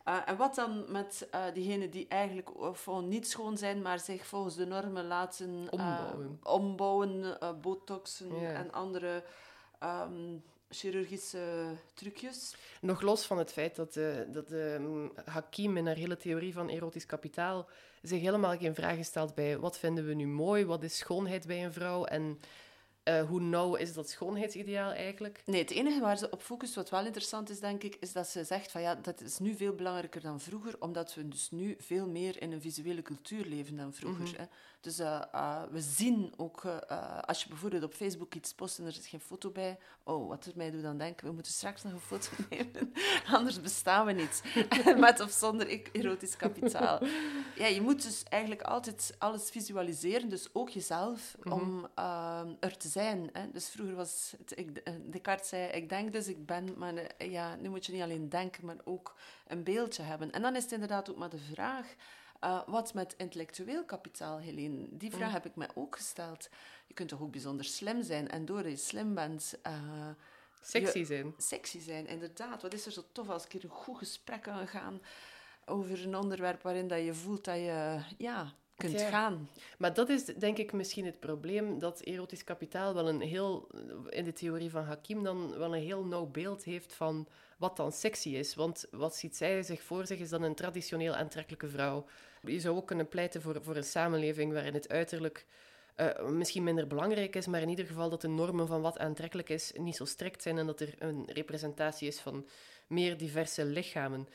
Uh, 0.09 0.17
en 0.27 0.37
wat 0.37 0.55
dan 0.55 0.85
met 0.89 1.29
uh, 1.35 1.41
diegenen 1.55 1.91
die 1.91 2.07
eigenlijk 2.09 2.51
gewoon 2.75 3.09
niet 3.09 3.29
schoon 3.29 3.57
zijn, 3.57 3.83
maar 3.83 3.99
zich 3.99 4.27
volgens 4.27 4.55
de 4.55 4.67
normen 4.67 5.07
laten 5.07 5.67
ombouwen, 5.71 6.39
ombouwen 6.43 7.39
botoxen 7.61 8.55
en 8.55 8.73
andere 8.73 9.23
um, 9.85 10.43
chirurgische 10.69 11.77
trucjes. 11.95 12.55
Nog 12.81 13.01
los 13.01 13.27
van 13.27 13.39
het 13.39 13.53
feit 13.53 13.77
dat, 13.77 13.93
de, 13.93 14.27
dat 14.33 14.49
de 14.49 14.77
um, 14.81 15.13
Hakim 15.25 15.77
in 15.77 15.87
haar 15.87 15.97
hele 15.97 16.17
theorie 16.17 16.53
van 16.53 16.69
erotisch 16.69 17.07
kapitaal 17.07 17.69
zich 18.03 18.21
helemaal 18.21 18.57
geen 18.57 18.75
vragen 18.75 19.05
stelt 19.05 19.35
bij 19.35 19.59
wat 19.59 19.79
vinden 19.79 20.07
we 20.07 20.15
nu 20.15 20.27
mooi, 20.27 20.65
wat 20.65 20.83
is 20.83 20.99
schoonheid 20.99 21.47
bij 21.47 21.65
een 21.65 21.73
vrouw 21.73 22.05
en 22.05 22.41
uh, 23.05 23.23
hoe 23.29 23.41
nauw 23.41 23.75
is 23.75 23.95
dat 23.95 24.11
schoonheidsideaal 24.11 24.93
eigenlijk? 24.93 25.43
Nee, 25.45 25.61
het 25.61 25.71
enige 25.71 26.01
waar 26.01 26.19
ze 26.19 26.31
op 26.31 26.43
focust, 26.43 26.75
wat 26.75 26.91
wel 26.91 27.05
interessant 27.05 27.51
is, 27.51 27.61
denk 27.61 27.83
ik, 27.83 27.97
is 28.01 28.13
dat 28.13 28.29
ze 28.29 28.45
zegt 28.45 28.71
van 28.71 28.81
ja, 28.81 28.95
dat 28.95 29.21
is 29.21 29.39
nu 29.39 29.55
veel 29.55 29.75
belangrijker 29.75 30.21
dan 30.21 30.41
vroeger, 30.41 30.75
omdat 30.79 31.15
we 31.15 31.29
dus 31.29 31.51
nu 31.51 31.77
veel 31.79 32.09
meer 32.09 32.43
in 32.43 32.53
een 32.53 32.61
visuele 32.61 33.03
cultuur 33.03 33.45
leven 33.45 33.77
dan 33.77 33.93
vroeger. 33.93 34.29
Mm 34.29 34.35
-hmm. 34.37 34.49
Dus 34.81 35.01
uh, 35.01 35.23
uh, 35.35 35.63
we 35.71 35.81
zien 35.81 36.33
ook, 36.37 36.65
als 37.21 37.43
je 37.43 37.49
bijvoorbeeld 37.49 37.83
op 37.83 37.95
Facebook 37.95 38.35
iets 38.35 38.55
post 38.55 38.79
en 38.79 38.87
er 38.87 38.93
zit 38.93 39.07
geen 39.07 39.21
foto 39.21 39.51
bij, 39.51 39.79
oh, 40.03 40.29
wat 40.29 40.45
het 40.45 40.55
mij 40.55 40.71
doet 40.71 40.83
dan 40.83 40.99
denken, 40.99 41.27
we 41.27 41.33
moeten 41.33 41.53
straks 41.53 41.83
nog 41.83 41.93
een 41.93 42.01
foto 42.01 42.29
nemen, 42.51 42.93
anders 43.27 43.61
bestaan 43.61 44.07
we 44.07 44.13
niet. 44.13 44.43
Met 44.99 45.21
of 45.21 45.31
zonder 45.31 45.81
erotisch 45.93 46.37
kapitaal. 46.37 47.01
ja, 47.57 47.67
je 47.67 47.81
moet 47.81 48.03
dus 48.03 48.23
eigenlijk 48.29 48.63
altijd 48.63 49.15
alles 49.19 49.51
visualiseren, 49.51 50.29
dus 50.29 50.49
ook 50.53 50.69
jezelf, 50.69 51.37
mm 51.43 51.53
-hmm. 51.53 51.61
om 51.61 51.89
er 52.61 52.77
te 52.77 52.89
zijn. 52.93 53.31
Hè. 53.33 53.51
Dus 53.51 53.69
vroeger 53.69 53.95
was 53.95 54.35
het, 54.39 54.59
ik, 54.59 54.85
Descartes 55.13 55.49
zei, 55.49 55.71
ik 55.71 55.89
denk 55.89 56.13
dus 56.13 56.29
ik 56.29 56.47
ben, 56.47 56.79
maar 56.79 57.25
ja, 57.25 57.57
nu 57.57 57.69
moet 57.69 57.87
je 57.87 57.93
niet 57.93 58.03
alleen 58.03 58.29
denken, 58.29 58.67
maar 58.67 58.77
ook 58.85 59.15
een 59.47 59.65
beeldje 59.65 60.03
hebben. 60.03 60.31
En 60.31 60.43
dan 60.43 60.57
is 60.57 60.63
het 60.63 60.73
inderdaad 60.73 61.11
ook 61.11 61.17
maar 61.17 61.31
de 61.31 61.39
vraag 61.39 61.95
uh, 62.45 62.61
wat 62.67 62.95
met 62.95 63.15
intellectueel 63.17 63.85
kapitaal, 63.85 64.39
Helene? 64.39 64.87
Die 64.91 65.11
vraag 65.11 65.29
mm. 65.29 65.35
heb 65.35 65.47
ik 65.47 65.57
mij 65.57 65.69
ook 65.75 65.97
gesteld. 65.97 66.49
Je 66.87 66.95
kunt 66.95 67.09
toch 67.09 67.23
ook 67.23 67.31
bijzonder 67.31 67.65
slim 67.65 68.03
zijn 68.03 68.29
en 68.29 68.45
door 68.45 68.69
je 68.69 68.77
slim 68.77 69.15
bent... 69.15 69.59
Uh, 69.67 70.09
sexy 70.61 71.05
zijn. 71.05 71.35
Sexy 71.37 71.81
zijn, 71.81 72.07
inderdaad. 72.07 72.63
Wat 72.63 72.75
is 72.75 72.87
er 72.87 72.93
zo 72.93 73.05
tof 73.13 73.29
als 73.29 73.43
een 73.43 73.49
keer 73.49 73.65
een 73.65 73.71
goed 73.71 73.99
gesprek 73.99 74.43
kan 74.43 74.69
gaan 74.69 75.01
over 75.65 76.03
een 76.07 76.17
onderwerp 76.17 76.63
waarin 76.63 76.89
dat 76.89 77.05
je 77.05 77.15
voelt 77.15 77.45
dat 77.45 77.57
je 77.57 78.01
ja, 78.19 78.53
kunt 78.77 79.01
gaan. 79.01 79.49
Maar 79.79 79.95
dat 79.95 80.09
is 80.09 80.25
denk 80.25 80.59
ik 80.59 80.73
misschien 80.73 81.05
het 81.05 81.21
probleem, 81.21 81.79
dat 81.79 82.01
erotisch 82.01 82.45
kapitaal 82.45 82.95
wel 82.95 83.09
een 83.09 83.21
heel, 83.21 83.69
in 84.09 84.25
de 84.25 84.33
theorie 84.33 84.71
van 84.71 84.85
Hakim 84.85 85.23
dan 85.25 85.59
wel 85.59 85.75
een 85.75 85.83
heel 85.83 86.05
nauw 86.05 86.27
beeld 86.27 86.65
heeft 86.65 86.95
van 86.95 87.29
wat 87.59 87.77
dan 87.77 87.93
sexy 87.93 88.29
is. 88.29 88.55
Want 88.55 88.87
wat 88.91 89.17
ziet 89.17 89.37
zij 89.37 89.63
zich 89.63 89.83
voor 89.83 90.07
zich 90.07 90.19
is 90.19 90.29
dan 90.29 90.43
een 90.43 90.55
traditioneel 90.55 91.15
aantrekkelijke 91.15 91.69
vrouw. 91.69 92.07
Je 92.43 92.61
zou 92.61 92.77
ook 92.77 92.87
kunnen 92.87 93.09
pleiten 93.09 93.43
voor, 93.43 93.63
voor 93.63 93.77
een 93.77 93.85
samenleving 93.85 94.53
waarin 94.53 94.75
het 94.75 94.89
uiterlijk 94.89 95.47
uh, 95.97 96.29
misschien 96.29 96.63
minder 96.63 96.87
belangrijk 96.87 97.37
is, 97.37 97.47
maar 97.47 97.63
in 97.63 97.69
ieder 97.69 97.87
geval 97.87 98.11
dat 98.11 98.21
de 98.21 98.29
normen 98.29 98.67
van 98.67 98.81
wat 98.81 98.99
aantrekkelijk 98.99 99.49
is 99.49 99.73
niet 99.77 99.97
zo 99.97 100.05
strikt 100.05 100.43
zijn 100.43 100.59
en 100.59 100.67
dat 100.67 100.81
er 100.81 100.95
een 100.99 101.25
representatie 101.27 102.09
is 102.09 102.21
van 102.21 102.47
meer 102.87 103.17
diverse 103.17 103.65
lichamen. 103.65 104.29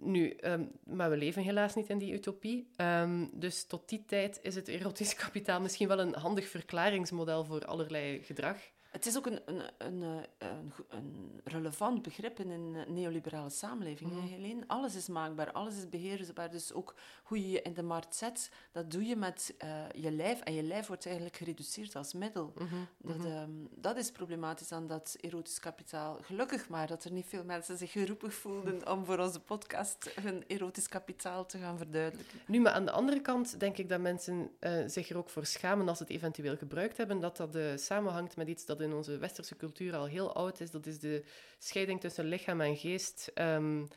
Nu, 0.00 0.36
um, 0.40 0.70
maar 0.84 1.10
we 1.10 1.16
leven 1.16 1.42
helaas 1.42 1.74
niet 1.74 1.88
in 1.88 1.98
die 1.98 2.12
utopie. 2.12 2.70
Um, 2.76 3.30
dus 3.32 3.64
tot 3.64 3.88
die 3.88 4.04
tijd 4.04 4.38
is 4.42 4.54
het 4.54 4.68
erotisch 4.68 5.14
kapitaal 5.24 5.60
misschien 5.60 5.88
wel 5.88 6.00
een 6.00 6.14
handig 6.14 6.48
verklaringsmodel 6.48 7.44
voor 7.44 7.64
allerlei 7.64 8.22
gedrag. 8.22 8.56
Het 8.98 9.06
is 9.06 9.16
ook 9.16 9.26
een, 9.26 9.40
een, 9.44 9.62
een, 9.78 10.02
eh, 10.38 10.48
een, 10.88 11.40
relevant 11.44 12.02
begrip 12.02 12.38
in 12.38 12.50
een 12.50 12.94
neoliberale 12.94 13.50
samenleving. 13.50 14.12
Mm. 14.12 14.20
Helene, 14.20 14.64
alles 14.66 14.94
is 14.94 15.08
maakbaar, 15.08 15.52
alles 15.52 15.76
is 15.76 15.88
beheersbaar. 15.88 16.50
Dus 16.50 16.72
ook 16.72 16.94
hoe 17.22 17.40
je 17.40 17.50
je 17.50 17.62
in 17.62 17.74
de 17.74 17.82
markt 17.82 18.14
zet, 18.14 18.50
dat 18.72 18.90
doe 18.90 19.06
je 19.06 19.16
met 19.16 19.54
uh, 19.64 19.70
je 19.94 20.10
lijf. 20.10 20.40
En 20.40 20.54
je 20.54 20.62
lijf 20.62 20.86
wordt 20.86 21.06
eigenlijk 21.06 21.36
gereduceerd 21.36 21.96
als 21.96 22.12
middel. 22.12 22.52
Mm 22.58 22.66
-hmm. 22.66 22.88
dat, 22.98 23.24
um, 23.24 23.68
dat, 23.74 23.96
is 23.96 24.10
problematisch 24.10 24.72
aan 24.72 24.86
dat 24.86 25.16
erotisch 25.20 25.60
kapitaal. 25.60 26.18
Gelukkig 26.22 26.68
maar 26.68 26.86
dat 26.86 27.04
er 27.04 27.12
niet 27.12 27.26
veel 27.26 27.44
mensen 27.44 27.78
zich 27.78 27.92
geroepig 27.92 28.34
voelden 28.34 28.90
om 28.90 29.04
voor 29.04 29.18
onze 29.18 29.40
podcast 29.40 30.10
hun 30.20 30.44
erotisch 30.46 30.88
kapitaal 30.88 31.46
te 31.46 31.58
gaan 31.58 31.78
verduidelijken. 31.78 32.40
Nu, 32.46 32.60
maar 32.60 32.72
aan 32.72 32.84
de 32.84 32.92
andere 32.92 33.20
kant 33.20 33.60
denk 33.60 33.76
ik 33.76 33.88
dat 33.88 34.00
mensen 34.00 34.50
uh, 34.60 34.82
zich 34.86 35.10
er 35.10 35.18
ook 35.18 35.30
voor 35.30 35.46
schamen 35.46 35.88
als 35.88 35.98
ze 35.98 36.02
het 36.02 36.12
eventueel 36.12 36.56
gebruikt 36.56 36.96
hebben, 36.96 37.20
dat 37.20 37.36
dat 37.36 37.56
uh, 37.56 37.76
samenhangt 37.76 38.36
met 38.36 38.48
iets 38.48 38.64
dat 38.64 38.80
in 38.80 38.87
onze 38.92 39.18
westerse 39.18 39.56
cultuur 39.56 39.96
al 39.96 40.06
heel 40.06 40.34
oud 40.34 40.60
is. 40.60 40.70
Dat 40.70 40.86
is 40.86 40.98
de 40.98 41.24
scheiding 41.58 42.00
tussen 42.00 42.24
lichaam 42.24 42.60
en 42.60 42.76
geest. 42.76 43.32
Um, 43.34 43.88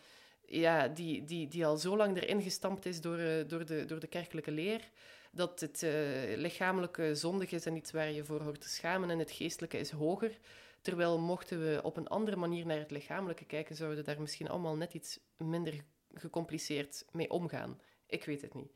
ja, 0.46 0.88
die, 0.88 1.24
die, 1.24 1.48
die 1.48 1.66
al 1.66 1.78
zo 1.78 1.98
lang 1.98 2.18
erin 2.18 2.42
gestampt 2.42 2.86
is 2.86 3.02
door, 3.02 3.20
uh, 3.20 3.48
door, 3.48 3.66
de, 3.66 3.86
door 3.86 4.00
de 4.00 4.08
kerkelijke 4.08 4.52
leer. 4.52 4.89
Dat 5.32 5.60
het 5.60 5.82
uh, 5.84 5.92
lichamelijke 6.36 7.16
zondig 7.16 7.52
is 7.52 7.66
en 7.66 7.76
iets 7.76 7.92
waar 7.92 8.12
je 8.12 8.24
voor 8.24 8.42
hoort 8.42 8.62
te 8.62 8.70
schamen. 8.70 9.10
En 9.10 9.20
het 9.20 9.32
geestelijke 9.32 9.78
is 9.78 9.92
hoger. 9.92 10.39
Terwijl 10.82 11.20
mochten 11.20 11.60
we 11.60 11.80
op 11.84 11.98
een 11.98 12.08
andere 12.08 12.38
manier 12.38 12.66
naar 12.66 12.80
het 12.80 12.92
lichamelijke 12.92 13.46
kijken, 13.46 13.76
zouden 13.76 13.98
we 13.98 14.04
daar 14.04 14.22
misschien 14.22 14.50
allemaal 14.50 14.76
net 14.76 14.94
iets 14.94 15.20
minder 15.38 15.74
gecompliceerd 16.14 17.06
mee 17.12 17.30
omgaan. 17.30 17.80
Ik 18.08 18.26
weet 18.26 18.42
het 18.42 18.54
niet. 18.54 18.72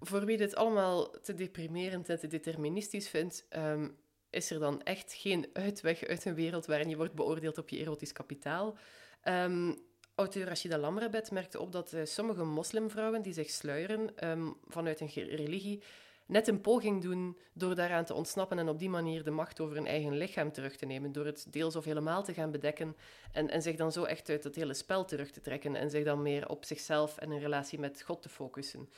Voor 0.00 0.24
wie 0.24 0.36
dit 0.36 0.54
allemaal 0.54 1.10
te 1.10 1.34
deprimerend 1.34 2.08
en 2.08 2.18
te 2.18 2.26
deterministisch 2.26 3.08
vindt, 3.08 3.46
um, 3.56 3.96
is 4.32 4.50
er 4.50 4.58
dan 4.58 4.82
echt 4.82 5.12
geen 5.12 5.46
uitweg 5.52 6.04
uit 6.04 6.24
een 6.24 6.34
wereld 6.34 6.66
waarin 6.66 6.88
je 6.88 6.96
wordt 6.96 7.14
beoordeeld 7.14 7.58
op 7.58 7.68
je 7.68 7.78
erotisch 7.78 8.12
kapitaal. 8.12 8.76
Um, 9.24 9.76
auteur 10.14 10.46
Rashida 10.46 10.78
Lamrabet 10.78 11.30
merkte 11.30 11.60
op 11.60 11.72
dat 11.72 11.92
uh, 11.92 12.00
sommige 12.04 12.44
moslimvrouwen 12.44 13.22
die 13.22 13.32
zich 13.32 13.50
sluieren 13.50 14.28
um, 14.28 14.56
vanuit 14.68 15.00
een 15.00 15.08
religie 15.14 15.82
net 16.26 16.48
een 16.48 16.60
poging 16.60 17.02
doen 17.02 17.38
door 17.52 17.74
daaraan 17.74 18.04
te 18.04 18.14
ontsnappen 18.14 18.58
en 18.58 18.68
op 18.68 18.78
die 18.78 18.88
manier 18.88 19.24
de 19.24 19.30
macht 19.30 19.60
over 19.60 19.76
hun 19.76 19.86
eigen 19.86 20.16
lichaam 20.16 20.52
terug 20.52 20.76
te 20.76 20.86
nemen, 20.86 21.12
door 21.12 21.26
het 21.26 21.46
deels 21.50 21.76
of 21.76 21.84
helemaal 21.84 22.24
te 22.24 22.34
gaan 22.34 22.50
bedekken 22.50 22.96
en, 23.32 23.50
en 23.50 23.62
zich 23.62 23.76
dan 23.76 23.92
zo 23.92 24.04
echt 24.04 24.28
uit 24.28 24.44
het 24.44 24.54
hele 24.54 24.74
spel 24.74 25.04
terug 25.04 25.30
te 25.30 25.40
trekken 25.40 25.76
en 25.76 25.90
zich 25.90 26.04
dan 26.04 26.22
meer 26.22 26.48
op 26.48 26.64
zichzelf 26.64 27.18
en 27.18 27.30
een 27.30 27.40
relatie 27.40 27.78
met 27.78 28.02
God 28.02 28.22
te 28.22 28.28
focussen. 28.28 28.88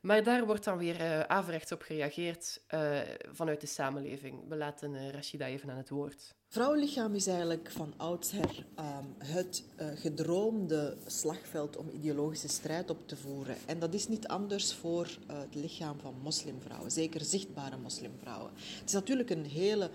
Maar 0.00 0.22
daar 0.22 0.46
wordt 0.46 0.64
dan 0.64 0.78
weer 0.78 1.00
uh, 1.00 1.20
averechts 1.20 1.72
op 1.72 1.82
gereageerd 1.82 2.60
uh, 2.74 2.98
vanuit 3.32 3.60
de 3.60 3.66
samenleving. 3.66 4.48
We 4.48 4.56
laten 4.56 4.94
uh, 4.94 5.10
Rashida 5.10 5.46
even 5.46 5.70
aan 5.70 5.76
het 5.76 5.88
woord. 5.88 6.34
Vrouwenlichaam 6.48 7.14
is 7.14 7.26
eigenlijk 7.26 7.70
van 7.70 7.94
oudsher 7.96 8.66
um, 8.78 9.14
het 9.18 9.64
gedroomde 9.94 10.96
slagveld 11.06 11.76
om 11.76 11.88
ideologische 11.90 12.48
strijd 12.48 12.90
op 12.90 13.08
te 13.08 13.16
voeren. 13.16 13.56
En 13.66 13.78
dat 13.78 13.94
is 13.94 14.08
niet 14.08 14.28
anders 14.28 14.74
voor 14.74 15.18
het 15.26 15.54
lichaam 15.54 15.98
van 16.00 16.14
moslimvrouwen, 16.22 16.90
zeker 16.90 17.20
zichtbare 17.20 17.76
moslimvrouwen. 17.76 18.50
Het 18.54 18.86
is 18.86 18.92
natuurlijk 18.92 19.30
een 19.30 19.46
hele 19.46 19.90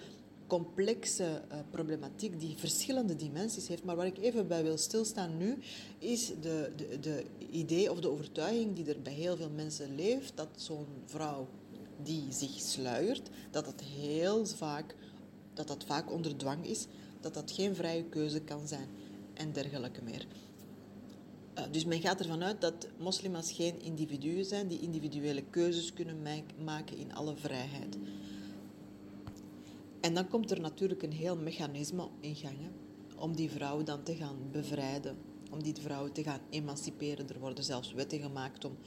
complexe 0.47 1.41
uh, 1.51 1.57
problematiek 1.69 2.39
die 2.39 2.57
verschillende 2.57 3.15
dimensies 3.15 3.67
heeft. 3.67 3.83
Maar 3.83 3.95
waar 3.95 4.05
ik 4.05 4.17
even 4.17 4.47
bij 4.47 4.63
wil 4.63 4.77
stilstaan 4.77 5.37
nu, 5.37 5.57
is 5.99 6.31
de, 6.41 6.71
de, 6.75 6.99
de 6.99 7.25
idee 7.51 7.91
of 7.91 7.99
de 7.99 8.09
overtuiging 8.09 8.75
die 8.75 8.85
er 8.85 9.01
bij 9.01 9.13
heel 9.13 9.35
veel 9.35 9.49
mensen 9.55 9.95
leeft, 9.95 10.37
dat 10.37 10.47
zo'n 10.55 10.87
vrouw 11.05 11.47
die 12.03 12.23
zich 12.29 12.59
sluiert, 12.59 13.29
dat 13.51 13.65
dat 13.65 13.81
heel 13.81 14.45
vaak, 14.45 14.95
dat 15.53 15.67
dat 15.67 15.83
vaak 15.83 16.11
onder 16.11 16.37
dwang 16.37 16.65
is, 16.65 16.85
dat 17.21 17.33
dat 17.33 17.51
geen 17.51 17.75
vrije 17.75 18.03
keuze 18.03 18.41
kan 18.41 18.67
zijn 18.67 18.87
en 19.33 19.51
dergelijke 19.51 20.01
meer. 20.03 20.27
Uh, 21.57 21.63
dus 21.71 21.85
men 21.85 22.01
gaat 22.01 22.19
ervan 22.19 22.43
uit 22.43 22.61
dat 22.61 22.87
moslims 22.97 23.51
geen 23.51 23.81
individuen 23.81 24.45
zijn 24.45 24.67
die 24.67 24.79
individuele 24.79 25.43
keuzes 25.49 25.93
kunnen 25.93 26.21
maken 26.63 26.97
in 26.97 27.13
alle 27.13 27.35
vrijheid. 27.35 27.97
En 30.05 30.13
dan 30.13 30.27
komt 30.27 30.51
er 30.51 30.59
natuurlijk 30.59 31.03
een 31.03 31.11
heel 31.11 31.37
mechanisme 31.37 32.09
in 32.19 32.35
gang 32.35 32.57
om 33.17 33.35
die 33.35 33.51
vrouw 33.51 33.83
dan 33.83 34.03
te 34.03 34.15
gaan 34.15 34.37
bevrijden, 34.51 35.17
om 35.51 35.63
die 35.63 35.75
vrouw 35.81 36.11
te 36.11 36.23
gaan 36.23 36.39
emanciperen. 36.49 37.29
Er 37.29 37.39
worden 37.39 37.63
zelfs 37.63 37.93
wetten 37.93 38.19
gemaakt 38.19 38.65
om, 38.65 38.77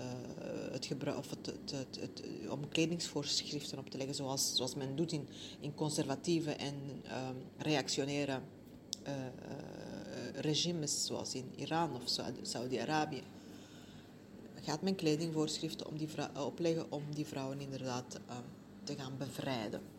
uh, 0.00 0.06
het 0.72 1.16
of 1.16 1.30
het, 1.30 1.46
het, 1.70 1.98
het, 2.00 2.22
om 2.48 2.68
kledingsvoorschriften 2.68 3.78
op 3.78 3.90
te 3.90 3.96
leggen, 3.96 4.14
zoals, 4.14 4.56
zoals 4.56 4.74
men 4.74 4.96
doet 4.96 5.12
in, 5.12 5.28
in 5.60 5.74
conservatieve 5.74 6.52
en 6.52 6.74
uh, 7.04 7.28
reactionaire 7.58 8.40
uh, 9.06 9.12
regimes, 10.34 11.06
zoals 11.06 11.34
in 11.34 11.52
Iran 11.56 11.94
of 11.94 12.02
Saudi-Arabië. 12.42 13.22
Gaat 14.60 14.82
men 14.82 14.94
kledingvoorschriften 14.94 15.86
om 15.86 15.98
die 15.98 16.08
opleggen 16.44 16.92
om 16.92 17.02
die 17.14 17.26
vrouwen 17.26 17.60
inderdaad 17.60 18.20
te 18.84 18.94
gaan 18.96 19.16
bevrijden. 19.18 19.98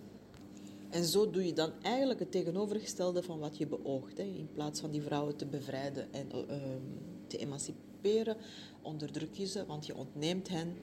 En 0.92 1.04
zo 1.04 1.30
doe 1.30 1.46
je 1.46 1.54
dan 1.54 1.72
eigenlijk 1.82 2.20
het 2.20 2.32
tegenovergestelde 2.32 3.24
van 3.24 3.40
wat 3.40 3.58
je 3.58 3.68
beoogt. 3.68 4.20
In 4.20 4.50
plaats 4.54 4.80
van 4.80 4.92
die 4.92 5.02
vrouwen 5.02 5.36
te 5.36 5.46
bevrijden 5.46 6.14
en 6.14 6.28
uh, 6.36 6.56
te 7.28 7.38
emanciperen, 7.38 8.38
onderdruk 8.82 9.34
je 9.34 9.46
ze, 9.46 9.66
want 9.66 9.86
je 9.86 9.96
ontneemt 9.96 10.50
hen 10.50 10.76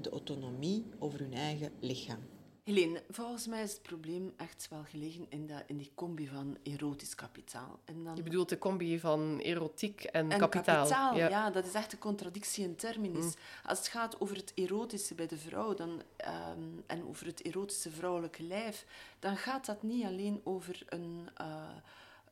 de 0.00 0.10
autonomie 0.10 0.84
over 0.98 1.20
hun 1.20 1.34
eigen 1.34 1.70
lichaam. 1.80 2.33
Helene, 2.64 3.02
volgens 3.10 3.46
mij 3.46 3.62
is 3.62 3.72
het 3.72 3.82
probleem 3.82 4.32
echt 4.36 4.66
wel 4.70 4.84
gelegen 4.84 5.26
in, 5.28 5.46
dat, 5.46 5.62
in 5.66 5.76
die 5.76 5.92
combi 5.94 6.28
van 6.28 6.56
erotisch 6.62 7.14
kapitaal. 7.14 7.80
En 7.84 8.04
dan... 8.04 8.16
Je 8.16 8.22
bedoelt 8.22 8.48
de 8.48 8.58
combi 8.58 8.98
van 8.98 9.38
erotiek 9.38 10.04
en, 10.04 10.30
en 10.30 10.38
kapitaal. 10.38 10.88
kapitaal 10.88 11.16
ja. 11.16 11.50
dat 11.50 11.66
is 11.66 11.74
echt 11.74 11.92
een 11.92 11.98
contradictie 11.98 12.64
in 12.64 12.76
terminis. 12.76 13.24
Mm. 13.24 13.32
Als 13.64 13.78
het 13.78 13.88
gaat 13.88 14.20
over 14.20 14.36
het 14.36 14.52
erotische 14.54 15.14
bij 15.14 15.26
de 15.26 15.36
vrouw 15.36 15.74
dan, 15.74 16.02
um, 16.50 16.82
en 16.86 17.06
over 17.08 17.26
het 17.26 17.42
erotische 17.42 17.90
vrouwelijke 17.90 18.42
lijf, 18.42 18.86
dan 19.18 19.36
gaat 19.36 19.66
dat 19.66 19.82
niet 19.82 20.04
alleen 20.04 20.40
over 20.44 20.82
een 20.88 21.28
uh, 21.40 21.68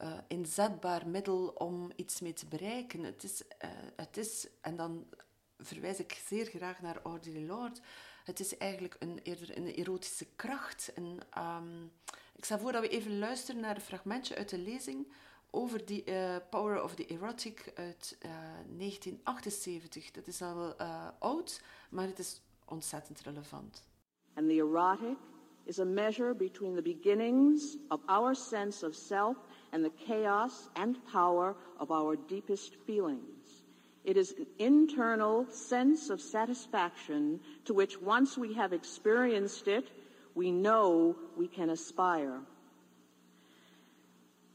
uh, 0.03 0.12
inzetbaar 0.28 1.09
middel 1.09 1.49
om 1.49 1.91
iets 1.97 2.20
mee 2.20 2.33
te 2.33 2.47
bereiken. 2.47 3.05
Het 3.05 3.22
is, 3.22 3.43
uh, 3.64 3.70
het 3.97 4.16
is 4.16 4.49
en 4.61 4.76
dan 4.76 5.07
verwijs 5.59 5.99
ik 5.99 6.22
zeer 6.26 6.47
graag 6.47 6.80
naar 6.80 7.01
Audre 7.03 7.41
Lorde 7.41 7.80
het 8.25 8.41
is 8.41 8.57
eigenlijk 8.57 8.97
een, 8.99 9.18
eerder 9.23 9.57
een 9.57 9.75
erotische 9.75 10.27
kracht. 10.37 10.93
En, 10.95 11.18
um, 11.39 11.93
ik 12.37 12.45
stel 12.45 12.59
voor 12.59 12.73
dat 12.73 12.83
we 12.83 12.89
even 12.89 13.18
luisteren 13.18 13.61
naar 13.61 13.75
een 13.75 13.81
fragmentje 13.81 14.37
uit 14.37 14.49
de 14.49 14.59
lezing 14.59 15.07
over 15.51 15.85
die 15.85 16.05
uh, 16.07 16.37
Power 16.51 16.83
of 16.83 16.95
the 16.95 17.07
Erotic 17.07 17.73
uit 17.75 18.16
uh, 18.25 18.31
1978. 18.79 20.11
Dat 20.11 20.27
is 20.27 20.43
al 20.43 20.57
wel 20.57 20.75
uh, 20.81 21.09
oud, 21.18 21.62
maar 21.91 22.07
het 22.07 22.18
is 22.18 22.41
ontzettend 22.64 23.20
relevant. 23.20 23.85
And 24.35 24.49
the 24.49 24.55
erotic 24.55 25.16
is 25.64 25.79
a 25.79 25.85
measure 25.85 26.35
between 26.35 26.75
the 26.75 26.83
beginnings 26.83 27.77
of 27.89 28.01
our 28.07 28.35
sense 28.35 28.87
of 28.87 28.95
self 28.95 29.37
and 29.70 29.85
the 29.85 29.93
chaos 30.07 30.68
and 30.73 31.05
power 31.12 31.57
of 31.79 31.91
our 31.91 32.16
deepest 32.27 32.77
feelings. 32.85 33.41
It 34.05 34.17
is 34.17 34.33
an 34.33 34.47
internal 34.59 35.47
sense 35.51 36.11
of 36.11 36.21
satisfaction 36.21 37.41
to 37.67 37.75
which, 37.75 38.01
once 38.01 38.37
we 38.37 38.55
have 38.55 38.73
experienced 38.73 39.69
it, 39.69 39.89
we 40.35 40.51
know 40.51 41.17
we 41.37 41.47
can 41.47 41.71
aspire. 41.71 42.41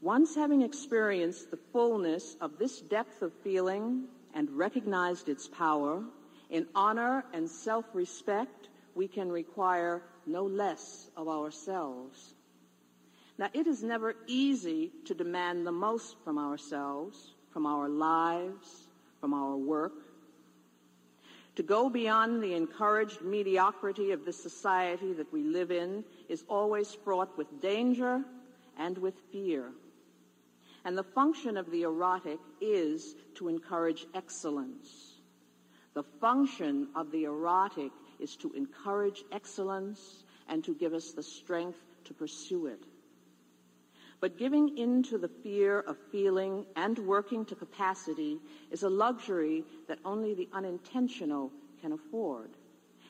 Once 0.00 0.34
having 0.34 0.62
experienced 0.62 1.50
the 1.50 1.58
fullness 1.72 2.36
of 2.40 2.58
this 2.58 2.80
depth 2.80 3.22
of 3.22 3.32
feeling 3.42 4.04
and 4.34 4.50
recognized 4.50 5.28
its 5.28 5.48
power, 5.48 6.04
in 6.50 6.66
honor 6.74 7.24
and 7.32 7.48
self 7.48 7.86
respect, 7.94 8.68
we 8.94 9.08
can 9.08 9.30
require 9.30 10.02
no 10.26 10.44
less 10.44 11.10
of 11.16 11.28
ourselves. 11.28 12.34
Now, 13.38 13.48
it 13.54 13.66
is 13.66 13.82
never 13.82 14.14
easy 14.26 14.92
to 15.06 15.14
demand 15.14 15.66
the 15.66 15.72
most 15.72 16.16
from 16.24 16.38
ourselves, 16.38 17.34
from 17.50 17.66
our 17.66 17.88
lives, 17.88 18.87
from 19.20 19.34
our 19.34 19.56
work, 19.56 19.92
to 21.56 21.62
go 21.64 21.90
beyond 21.90 22.40
the 22.40 22.54
encouraged 22.54 23.20
mediocrity 23.22 24.12
of 24.12 24.24
the 24.24 24.32
society 24.32 25.12
that 25.14 25.32
we 25.32 25.42
live 25.42 25.72
in 25.72 26.04
is 26.28 26.44
always 26.48 26.94
fraught 26.94 27.36
with 27.36 27.60
danger 27.60 28.22
and 28.78 28.96
with 28.96 29.14
fear. 29.32 29.72
And 30.84 30.96
the 30.96 31.02
function 31.02 31.56
of 31.56 31.68
the 31.72 31.82
erotic 31.82 32.38
is 32.60 33.16
to 33.34 33.48
encourage 33.48 34.06
excellence. 34.14 35.16
The 35.94 36.04
function 36.20 36.88
of 36.94 37.10
the 37.10 37.24
erotic 37.24 37.90
is 38.20 38.36
to 38.36 38.52
encourage 38.52 39.24
excellence 39.32 40.22
and 40.48 40.62
to 40.62 40.74
give 40.74 40.94
us 40.94 41.10
the 41.10 41.24
strength 41.24 41.80
to 42.04 42.14
pursue 42.14 42.66
it. 42.66 42.84
But 44.20 44.36
giving 44.36 44.76
in 44.76 45.04
to 45.04 45.18
the 45.18 45.28
fear 45.28 45.80
of 45.80 45.96
feeling 46.10 46.66
and 46.74 46.98
working 46.98 47.44
to 47.46 47.54
capacity 47.54 48.40
is 48.70 48.82
a 48.82 48.88
luxury 48.88 49.64
that 49.86 50.00
only 50.04 50.34
the 50.34 50.48
unintentional 50.52 51.52
can 51.80 51.92
afford. 51.92 52.50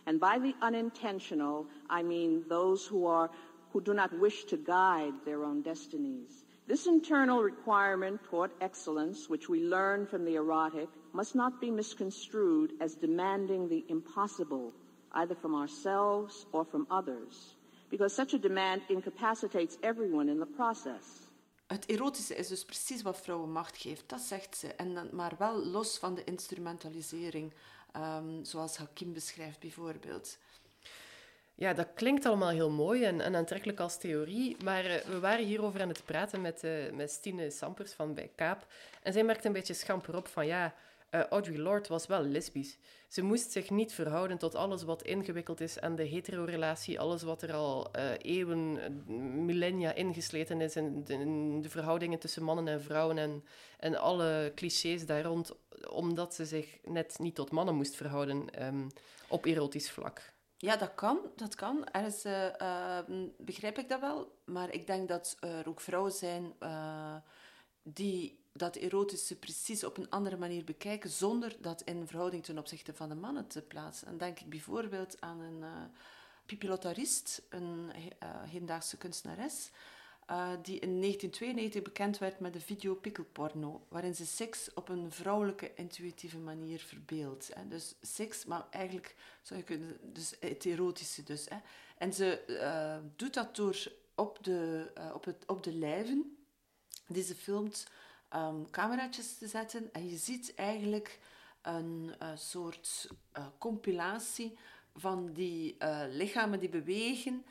And 0.05 0.21
by 0.21 0.39
the 0.39 0.55
unintentional, 0.61 1.67
I 1.89 2.03
mean 2.03 2.45
those 2.49 2.87
who 2.87 3.07
are 3.07 3.31
who 3.73 3.81
do 3.81 3.95
not 3.95 4.19
wish 4.19 4.45
to 4.45 4.57
guide 4.57 5.13
their 5.25 5.45
own 5.45 5.63
destinies. 5.63 6.45
This 6.67 6.87
internal 6.87 7.43
requirement 7.43 8.25
toward 8.25 8.51
excellence, 8.61 9.29
which 9.29 9.49
we 9.49 9.63
learn 9.65 10.07
from 10.07 10.25
the 10.25 10.37
erotic, 10.37 10.89
must 11.13 11.35
not 11.35 11.61
be 11.61 11.71
misconstrued 11.71 12.73
as 12.81 12.95
demanding 12.95 13.69
the 13.69 13.85
impossible, 13.89 14.73
either 15.13 15.35
from 15.35 15.55
ourselves 15.55 16.47
or 16.53 16.65
from 16.65 16.87
others 16.91 17.57
because 17.89 18.15
such 18.15 18.35
a 18.35 18.39
demand 18.39 18.83
incapacitates 18.89 19.77
everyone 19.81 20.31
in 20.31 20.39
the 20.39 20.47
process. 20.47 21.05
Het 21.67 21.87
erotische 21.87 22.35
is 22.35 22.49
dus 22.49 22.65
precies 22.65 23.03
wat 23.03 23.21
vrouwen 23.21 23.53
macht 23.53 23.77
geeft, 23.77 24.09
dat 24.09 24.21
zegt 24.21 24.57
ze. 24.57 24.75
En 24.75 24.95
dan, 24.95 25.09
maar 25.13 25.35
wel 25.39 25.67
los 25.67 25.99
van 25.99 26.15
de 26.15 26.25
instrumentalisering, 26.25 27.53
um, 27.97 28.45
zoals 28.45 28.77
Hakim 28.77 29.13
beschrijft 29.13 29.61
bijvoorbeeld. 29.61 30.39
Ja, 31.55 31.73
dat 31.73 31.89
klinkt 31.95 32.27
allemaal 32.27 32.49
heel 32.49 32.71
mooi 32.71 33.05
en, 33.05 33.21
en 33.21 33.37
aantrekkelijk 33.37 33.81
als 33.81 33.99
theorie, 33.99 34.57
maar 34.65 34.85
uh, 34.85 34.97
we 34.97 35.21
waren 35.21 35.45
hierover 35.45 35.81
aan 35.81 35.89
het 35.89 36.05
praten 36.05 36.41
met, 36.41 36.65
uh, 36.65 36.93
met 36.93 37.11
Stine 37.11 37.51
Sampers 37.51 37.93
van 37.93 38.15
bij 38.15 38.31
Kaap. 38.35 38.67
En 39.03 39.13
zij 39.13 39.25
merkte 39.25 39.47
een 39.47 39.53
beetje 39.53 39.75
schamper 39.75 40.17
op 40.17 40.29
van 40.29 40.47
ja, 40.47 40.75
uh, 41.11 41.25
Audre 41.25 41.59
Lorde 41.59 41.89
was 41.89 42.07
wel 42.07 42.23
lesbisch. 42.23 42.79
Ze 43.09 43.23
moest 43.23 43.51
zich 43.51 43.71
niet 43.71 43.93
verhouden 43.93 44.39
tot 44.39 44.55
alles 44.55 44.83
wat 44.83 45.03
ingewikkeld 45.03 45.61
is 45.61 45.81
aan 45.81 45.97
de 45.97 46.05
hetero-relatie, 46.05 47.01
alles 47.01 47.23
wat 47.23 47.43
er 47.43 47.53
al 47.53 47.97
uh, 47.97 48.11
eeuwen, 48.19 49.03
millennia 49.45 49.93
ingesleten 49.93 50.61
is 50.61 50.77
in 50.77 51.05
de, 51.05 51.13
in 51.13 51.61
de, 51.63 51.69
verhoudingen 51.69 52.19
tussen 52.19 52.43
mannen 52.43 52.69
en 52.69 52.83
vrouwen 52.83 53.19
en, 53.19 53.45
en 53.79 53.97
alle 53.97 54.53
clichés 54.55 55.07
daar 55.07 55.23
rond, 55.23 55.53
omdat 55.91 56.35
ze 56.35 56.47
zich 56.47 56.79
net 56.85 57.19
niet 57.19 57.35
tot 57.35 57.51
mannen 57.51 57.75
moest 57.75 57.97
verhouden 57.97 58.67
um, 58.67 58.87
op 59.29 59.45
erotisch 59.45 59.91
vlak. 59.91 60.33
Ja, 60.57 60.77
dat 60.77 60.95
kan. 60.95 61.19
Dat 61.37 61.55
kan. 61.55 61.87
Ergens 61.87 62.25
uh, 62.25 62.99
begrijp 63.39 63.79
ik 63.79 63.89
dat 63.89 64.01
wel. 64.01 64.33
Maar 64.45 64.73
ik 64.73 64.87
denk 64.87 65.09
dat 65.09 65.37
er 65.41 65.69
ook 65.69 65.81
vrouwen 65.81 66.13
zijn 66.13 66.53
die 67.83 68.47
dat 68.59 68.77
erotische 68.77 69.37
precies 69.37 69.85
op 69.85 69.97
een 69.97 70.11
andere 70.11 70.37
manier 70.37 70.65
bekijken, 70.65 71.11
zonder 71.11 71.57
dat 71.61 71.83
in 71.83 72.07
verhouding 72.07 72.45
ten 72.45 72.59
opzichte 72.59 72.95
van 72.95 73.09
de 73.09 73.15
mannen 73.15 73.47
te 73.47 73.63
plaatsen. 73.63 74.09
En 74.09 74.19
denk 74.19 74.41
ik 74.41 74.49
bijvoorbeeld 74.49 75.21
aan 75.21 75.41
een 75.41 75.59
uh, 75.61 75.69
Pipi 76.47 76.69
Lottarist, 76.69 77.43
een 77.49 77.91
uh, 78.23 78.29
hedendaagse 78.43 78.97
kunstenares, 78.97 79.71
uh, 80.31 80.51
die 80.63 80.79
in 80.79 81.01
1992 81.01 81.83
bekend 81.83 82.19
werd 82.19 82.41
met 82.41 82.53
de 82.53 82.61
video 82.61 82.95
Pikkelporno, 82.95 83.87
waarin 83.89 84.15
ze 84.15 84.27
seks 84.27 84.75
op 84.75 84.89
een 84.89 85.13
vrouwelijke, 85.13 85.75
intuïtieve 85.75 86.39
manier 86.39 86.79
verbeeldt. 86.79 87.53
Dus 87.69 87.95
seks, 88.01 88.45
maar 88.45 88.67
eigenlijk 88.71 89.15
zou 89.43 89.61
je 89.61 89.67
kunnen, 89.67 89.97
dus 90.03 90.35
het 90.41 90.65
erotische 90.65 91.23
dus. 91.23 91.49
Hè. 91.49 91.57
En 91.99 92.13
ze 92.13 92.43
doet 93.17 93.35
dat 93.35 93.57
door 93.57 93.93
op 94.15 94.39
de, 94.45 94.91
op, 95.15 95.25
het, 95.25 95.45
op 95.47 95.63
de 95.63 95.73
lijven 95.73 96.39
die 97.07 97.23
ze 97.23 97.35
filmt 97.35 97.87
um, 98.35 98.71
cameraatjes 98.71 99.39
te 99.39 99.47
zetten. 99.47 99.93
En 99.93 100.09
je 100.09 100.17
ziet 100.17 100.55
eigenlijk 100.55 101.19
een 101.63 102.15
uh, 102.23 102.29
soort 102.35 103.09
uh, 103.39 103.47
compilatie 103.59 104.59
van 104.95 105.33
die 105.33 105.77
uh, 105.79 106.03
lichamen 106.09 106.61
die 106.61 106.69
bewegen. 106.69 107.45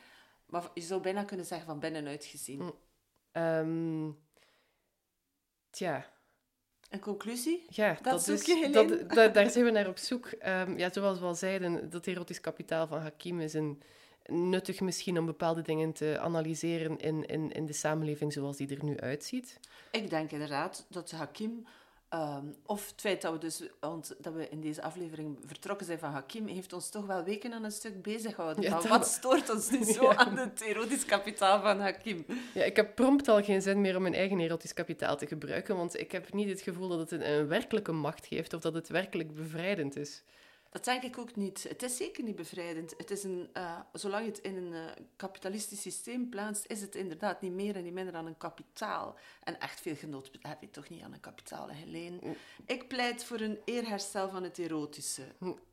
Maar 0.46 0.70
je 0.74 0.80
zou 0.80 1.00
bijna 1.00 1.24
kunnen 1.24 1.46
zeggen 1.46 1.66
van 1.66 1.78
binnenuit 1.78 2.24
gezien. 2.24 2.60
Mm. 2.60 3.42
Um, 3.42 4.18
tja. 5.70 6.16
Een 6.88 7.00
conclusie? 7.00 7.66
Ja, 7.68 7.92
dat, 7.92 8.04
dat 8.04 8.28
is, 8.28 8.44
je, 8.44 8.70
dat, 8.70 9.10
dat, 9.10 9.34
daar 9.34 9.50
zijn 9.50 9.64
we 9.64 9.70
naar 9.70 9.88
op 9.88 9.98
zoek. 9.98 10.26
Um, 10.46 10.78
ja, 10.78 10.92
zoals 10.92 11.18
we 11.18 11.24
al 11.24 11.34
zeiden, 11.34 11.90
dat 11.90 12.06
erotisch 12.06 12.40
kapitaal 12.40 12.86
van 12.86 13.00
Hakim 13.00 13.40
is 13.40 13.54
een 13.54 13.82
nuttig 14.32 14.80
misschien 14.80 15.18
om 15.18 15.26
bepaalde 15.26 15.62
dingen 15.62 15.92
te 15.92 16.18
analyseren 16.18 16.98
in, 16.98 17.26
in, 17.26 17.52
in 17.52 17.66
de 17.66 17.72
samenleving 17.72 18.32
zoals 18.32 18.56
die 18.56 18.76
er 18.76 18.84
nu 18.84 18.98
uitziet? 19.00 19.60
Ik 19.90 20.10
denk 20.10 20.30
inderdaad 20.30 20.86
dat 20.88 21.10
Hakim 21.10 21.66
Ehm, 22.08 22.44
of 22.66 22.90
het 22.90 23.00
feit 23.00 23.22
dat 23.22 23.32
we, 23.32 23.38
dus, 23.38 23.62
want, 23.80 24.14
dat 24.18 24.32
we 24.32 24.48
in 24.48 24.60
deze 24.60 24.82
aflevering 24.82 25.38
vertrokken 25.44 25.86
zijn 25.86 25.98
van 25.98 26.10
Hakim, 26.10 26.46
heeft 26.46 26.72
ons 26.72 26.90
toch 26.90 27.06
wel 27.06 27.24
weken 27.24 27.52
aan 27.52 27.64
een 27.64 27.72
stuk 27.72 28.02
bezig 28.02 28.34
gehouden. 28.34 28.62
Ja, 28.62 28.88
wat 28.88 29.06
stoort 29.06 29.50
ons 29.50 29.70
nu 29.70 29.84
zo 29.92 30.02
Ja. 30.02 30.16
aan 30.16 30.36
het 30.36 30.60
erotisch 30.60 31.04
kapitaal 31.04 31.60
van 31.60 31.80
Hakim? 31.80 32.24
Ja, 32.54 32.64
ik 32.64 32.76
heb 32.76 32.94
prompt 32.94 33.28
al 33.28 33.42
geen 33.42 33.62
zin 33.62 33.80
meer 33.80 33.96
om 33.96 34.02
mijn 34.02 34.14
eigen 34.14 34.40
erotisch 34.40 34.72
kapitaal 34.72 35.16
te 35.16 35.26
gebruiken, 35.26 35.76
want 35.76 36.00
ik 36.00 36.12
heb 36.12 36.32
niet 36.32 36.48
het 36.48 36.60
gevoel 36.60 36.88
dat 36.88 36.98
het 36.98 37.10
een, 37.10 37.30
een 37.30 37.48
werkelijke 37.48 37.92
macht 37.92 38.26
geeft 38.26 38.54
of 38.54 38.60
dat 38.60 38.74
het 38.74 38.88
werkelijk 38.88 39.34
bevrijdend 39.34 39.96
is. 39.96 40.22
Dat 40.78 40.86
denk 40.86 41.02
ik 41.02 41.18
ook 41.18 41.36
niet. 41.36 41.62
Het 41.68 41.82
is 41.82 41.96
zeker 41.96 42.24
niet 42.24 42.36
bevrijdend. 42.36 42.94
Het 42.96 43.10
is 43.10 43.24
een, 43.24 43.48
eh, 43.52 43.78
zolang 43.92 44.24
je 44.24 44.30
het 44.30 44.40
in 44.40 44.56
een 44.56 44.72
eh, 44.72 45.04
kapitalistisch 45.16 45.80
systeem 45.80 46.28
plaatst, 46.28 46.64
is 46.66 46.80
het 46.80 46.94
inderdaad 46.94 47.40
niet 47.40 47.52
meer 47.52 47.76
en 47.76 47.82
niet 47.82 47.92
minder 47.92 48.12
dan 48.12 48.26
een 48.26 48.36
kapitaal. 48.36 49.16
En 49.42 49.60
echt 49.60 49.80
veel 49.80 49.94
genot 49.94 50.30
heb 50.40 50.60
je 50.60 50.70
toch 50.70 50.88
niet 50.88 51.02
aan 51.02 51.12
een 51.12 51.20
kapitaal, 51.20 51.68
Helene? 51.68 52.18
Ik 52.66 52.88
pleit 52.88 53.24
voor 53.24 53.40
een 53.40 53.58
eerherstel 53.64 54.28
van 54.28 54.42
het 54.42 54.58
erotische. 54.58 55.22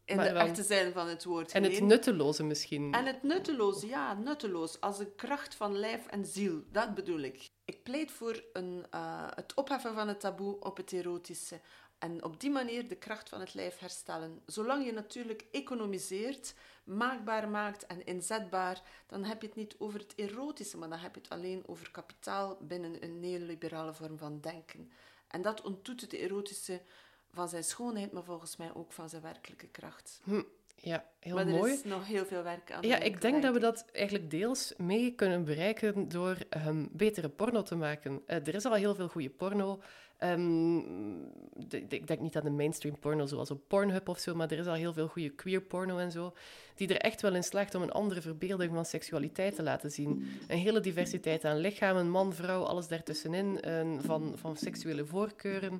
In 0.06 0.16
maar 0.16 0.28
de 0.28 0.34
dan- 0.34 0.48
echte 0.48 0.64
zin 0.64 0.92
van 0.92 1.08
het 1.08 1.24
woord. 1.24 1.52
En 1.52 1.64
het 1.64 1.82
nutteloze 1.82 2.44
misschien. 2.44 2.94
En 2.94 3.06
het 3.06 3.24
nutteloos, 3.24 3.82
ja, 3.82 4.14
nutteloos. 4.14 4.82
Als 4.82 5.00
een 5.00 5.16
kracht 5.16 5.56
van 5.56 5.76
lijf 5.78 6.08
en 6.08 6.26
ziel, 6.26 6.64
dat 6.72 6.94
bedoel 6.96 7.20
ik. 7.20 7.50
Ik 7.66 7.84
pleit 7.84 8.12
voor 8.12 8.44
een, 8.54 8.86
eh, 8.90 9.28
het 9.36 9.54
opheffen 9.54 9.94
van 9.94 10.08
het 10.08 10.20
taboe 10.20 10.60
op 10.60 10.78
het 10.78 10.92
erotische. 10.92 11.60
En 12.06 12.24
op 12.24 12.40
die 12.40 12.50
manier 12.50 12.88
de 12.88 12.96
kracht 12.96 13.30
van 13.30 13.40
het 13.40 13.54
lijf 13.54 13.80
herstellen. 13.80 14.42
Zolang 14.46 14.86
je 14.86 14.92
natuurlijk 14.92 15.46
economiseert, 15.52 16.56
maakbaar 16.84 17.50
maakt 17.50 17.86
en 17.86 18.06
inzetbaar, 18.06 18.82
dan 19.08 19.24
heb 19.24 19.42
je 19.42 19.48
het 19.48 19.56
niet 19.56 19.76
over 19.78 20.00
het 20.00 20.14
erotische, 20.16 20.78
maar 20.78 20.90
dan 20.90 21.00
heb 21.00 21.16
je 21.16 21.22
het 21.22 21.30
alleen 21.30 21.64
over 21.66 21.92
kapitaal 21.92 22.58
binnen 22.62 23.04
een 23.04 23.20
neoliberale 23.20 23.94
vorm 23.94 24.18
van 24.18 24.42
denken. 24.42 24.92
En 25.28 25.42
dat 25.42 25.62
ontdoet 25.62 26.02
het 26.02 26.14
erotische 26.14 26.82
van 27.32 27.50
zijn 27.50 27.64
schoonheid, 27.64 28.12
maar 28.12 28.24
volgens 28.24 28.58
mij 28.58 28.74
ook 28.74 28.94
van 28.94 29.10
zijn 29.10 29.22
werkelijke 29.22 29.68
kracht. 29.68 30.20
Hm, 30.24 30.42
ja, 30.76 31.06
heel 31.20 31.36
maar 31.36 31.48
er 31.48 31.54
mooi. 31.54 31.74
is 31.74 31.84
nog 31.84 32.08
heel 32.08 32.26
veel 32.26 32.44
werk 32.44 32.72
aan. 32.72 32.88
Ja, 32.88 33.00
ik 33.00 33.22
denk 33.22 33.42
dat 33.42 33.54
we 33.54 33.60
dat 33.60 33.86
eigenlijk 33.92 34.30
deels 34.30 34.74
mee 34.78 35.16
kunnen 35.16 35.44
bereiken 35.44 36.08
door 36.08 36.38
ehm, 36.50 36.86
betere 36.92 37.30
porno 37.30 37.62
te 37.62 37.76
maken. 37.76 38.22
Eh, 38.26 38.48
er 38.48 38.56
is 38.56 38.66
al 38.66 38.74
heel 38.74 38.96
veel 38.96 39.08
goede 39.08 39.30
porno. 39.30 39.82
Ehm, 40.18 40.78
ik 41.70 42.08
denk 42.08 42.20
niet 42.20 42.36
aan 42.36 42.44
de 42.44 42.50
mainstream 42.50 43.00
porno 43.00 43.26
zoals 43.26 43.52
op 43.52 43.62
Pornhub 43.68 44.10
of 44.10 44.20
zo, 44.20 44.36
maar 44.36 44.52
er 44.52 44.60
is 44.60 44.66
al 44.66 44.74
heel 44.74 44.94
veel 44.94 45.08
goede 45.08 45.30
queer 45.30 45.62
porno 45.62 45.98
en 45.98 46.12
zo, 46.12 46.34
die 46.76 46.88
er 46.88 47.02
echt 47.02 47.22
wel 47.22 47.36
in 47.36 47.44
slaagt 47.44 47.76
om 47.76 47.82
een 47.82 47.92
andere 47.92 48.22
verbeelding 48.22 48.74
van 48.74 48.86
seksualiteit 48.86 49.56
te 49.56 49.64
laten 49.64 49.92
zien. 49.92 50.28
Een 50.48 50.58
hele 50.58 50.80
diversiteit 50.80 51.46
aan 51.46 51.58
lichamen, 51.58 52.10
man, 52.10 52.34
vrouw, 52.34 52.64
alles 52.64 52.88
daartussenin, 52.88 53.62
en 53.62 54.02
van, 54.02 54.34
van 54.36 54.58
seksuele 54.58 55.06
voorkeuren. 55.06 55.80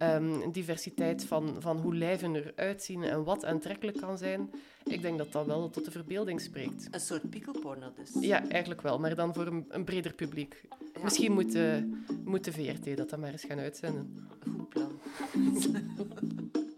Een 0.00 0.52
diversiteit 0.52 1.24
van, 1.24 1.56
van 1.58 1.76
hoe 1.78 1.94
lijven 1.96 2.34
eruit 2.34 2.82
zien 2.82 3.02
en 3.02 3.24
wat 3.24 3.44
aantrekkelijk 3.44 3.98
kan 3.98 4.18
zijn. 4.18 4.50
Ik 4.84 5.02
denk 5.02 5.18
dat 5.18 5.32
dat 5.32 5.46
wel 5.46 5.70
tot 5.70 5.84
de 5.84 5.90
verbeelding 5.90 6.40
spreekt. 6.40 6.88
Een 6.90 7.00
soort 7.00 7.30
pikkelporno 7.30 7.92
dus. 7.96 8.10
Ja, 8.20 8.48
eigenlijk 8.48 8.80
wel, 8.82 8.98
maar 8.98 9.14
dan 9.14 9.34
voor 9.34 9.46
een, 9.46 9.64
een 9.68 9.84
breder 9.84 10.12
publiek. 10.14 10.62
Ja. 10.94 11.02
Misschien 11.02 11.32
moet, 11.32 11.52
de- 11.52 12.00
moet 12.24 12.44
de 12.44 12.52
VRT 12.52 12.96
dat 12.96 13.10
dan 13.10 13.20
maar 13.20 13.32
eens 13.32 13.44
gaan 13.44 13.58
uitzenden. 13.58 14.28
Goed 14.56 14.68
plan. 14.68 14.90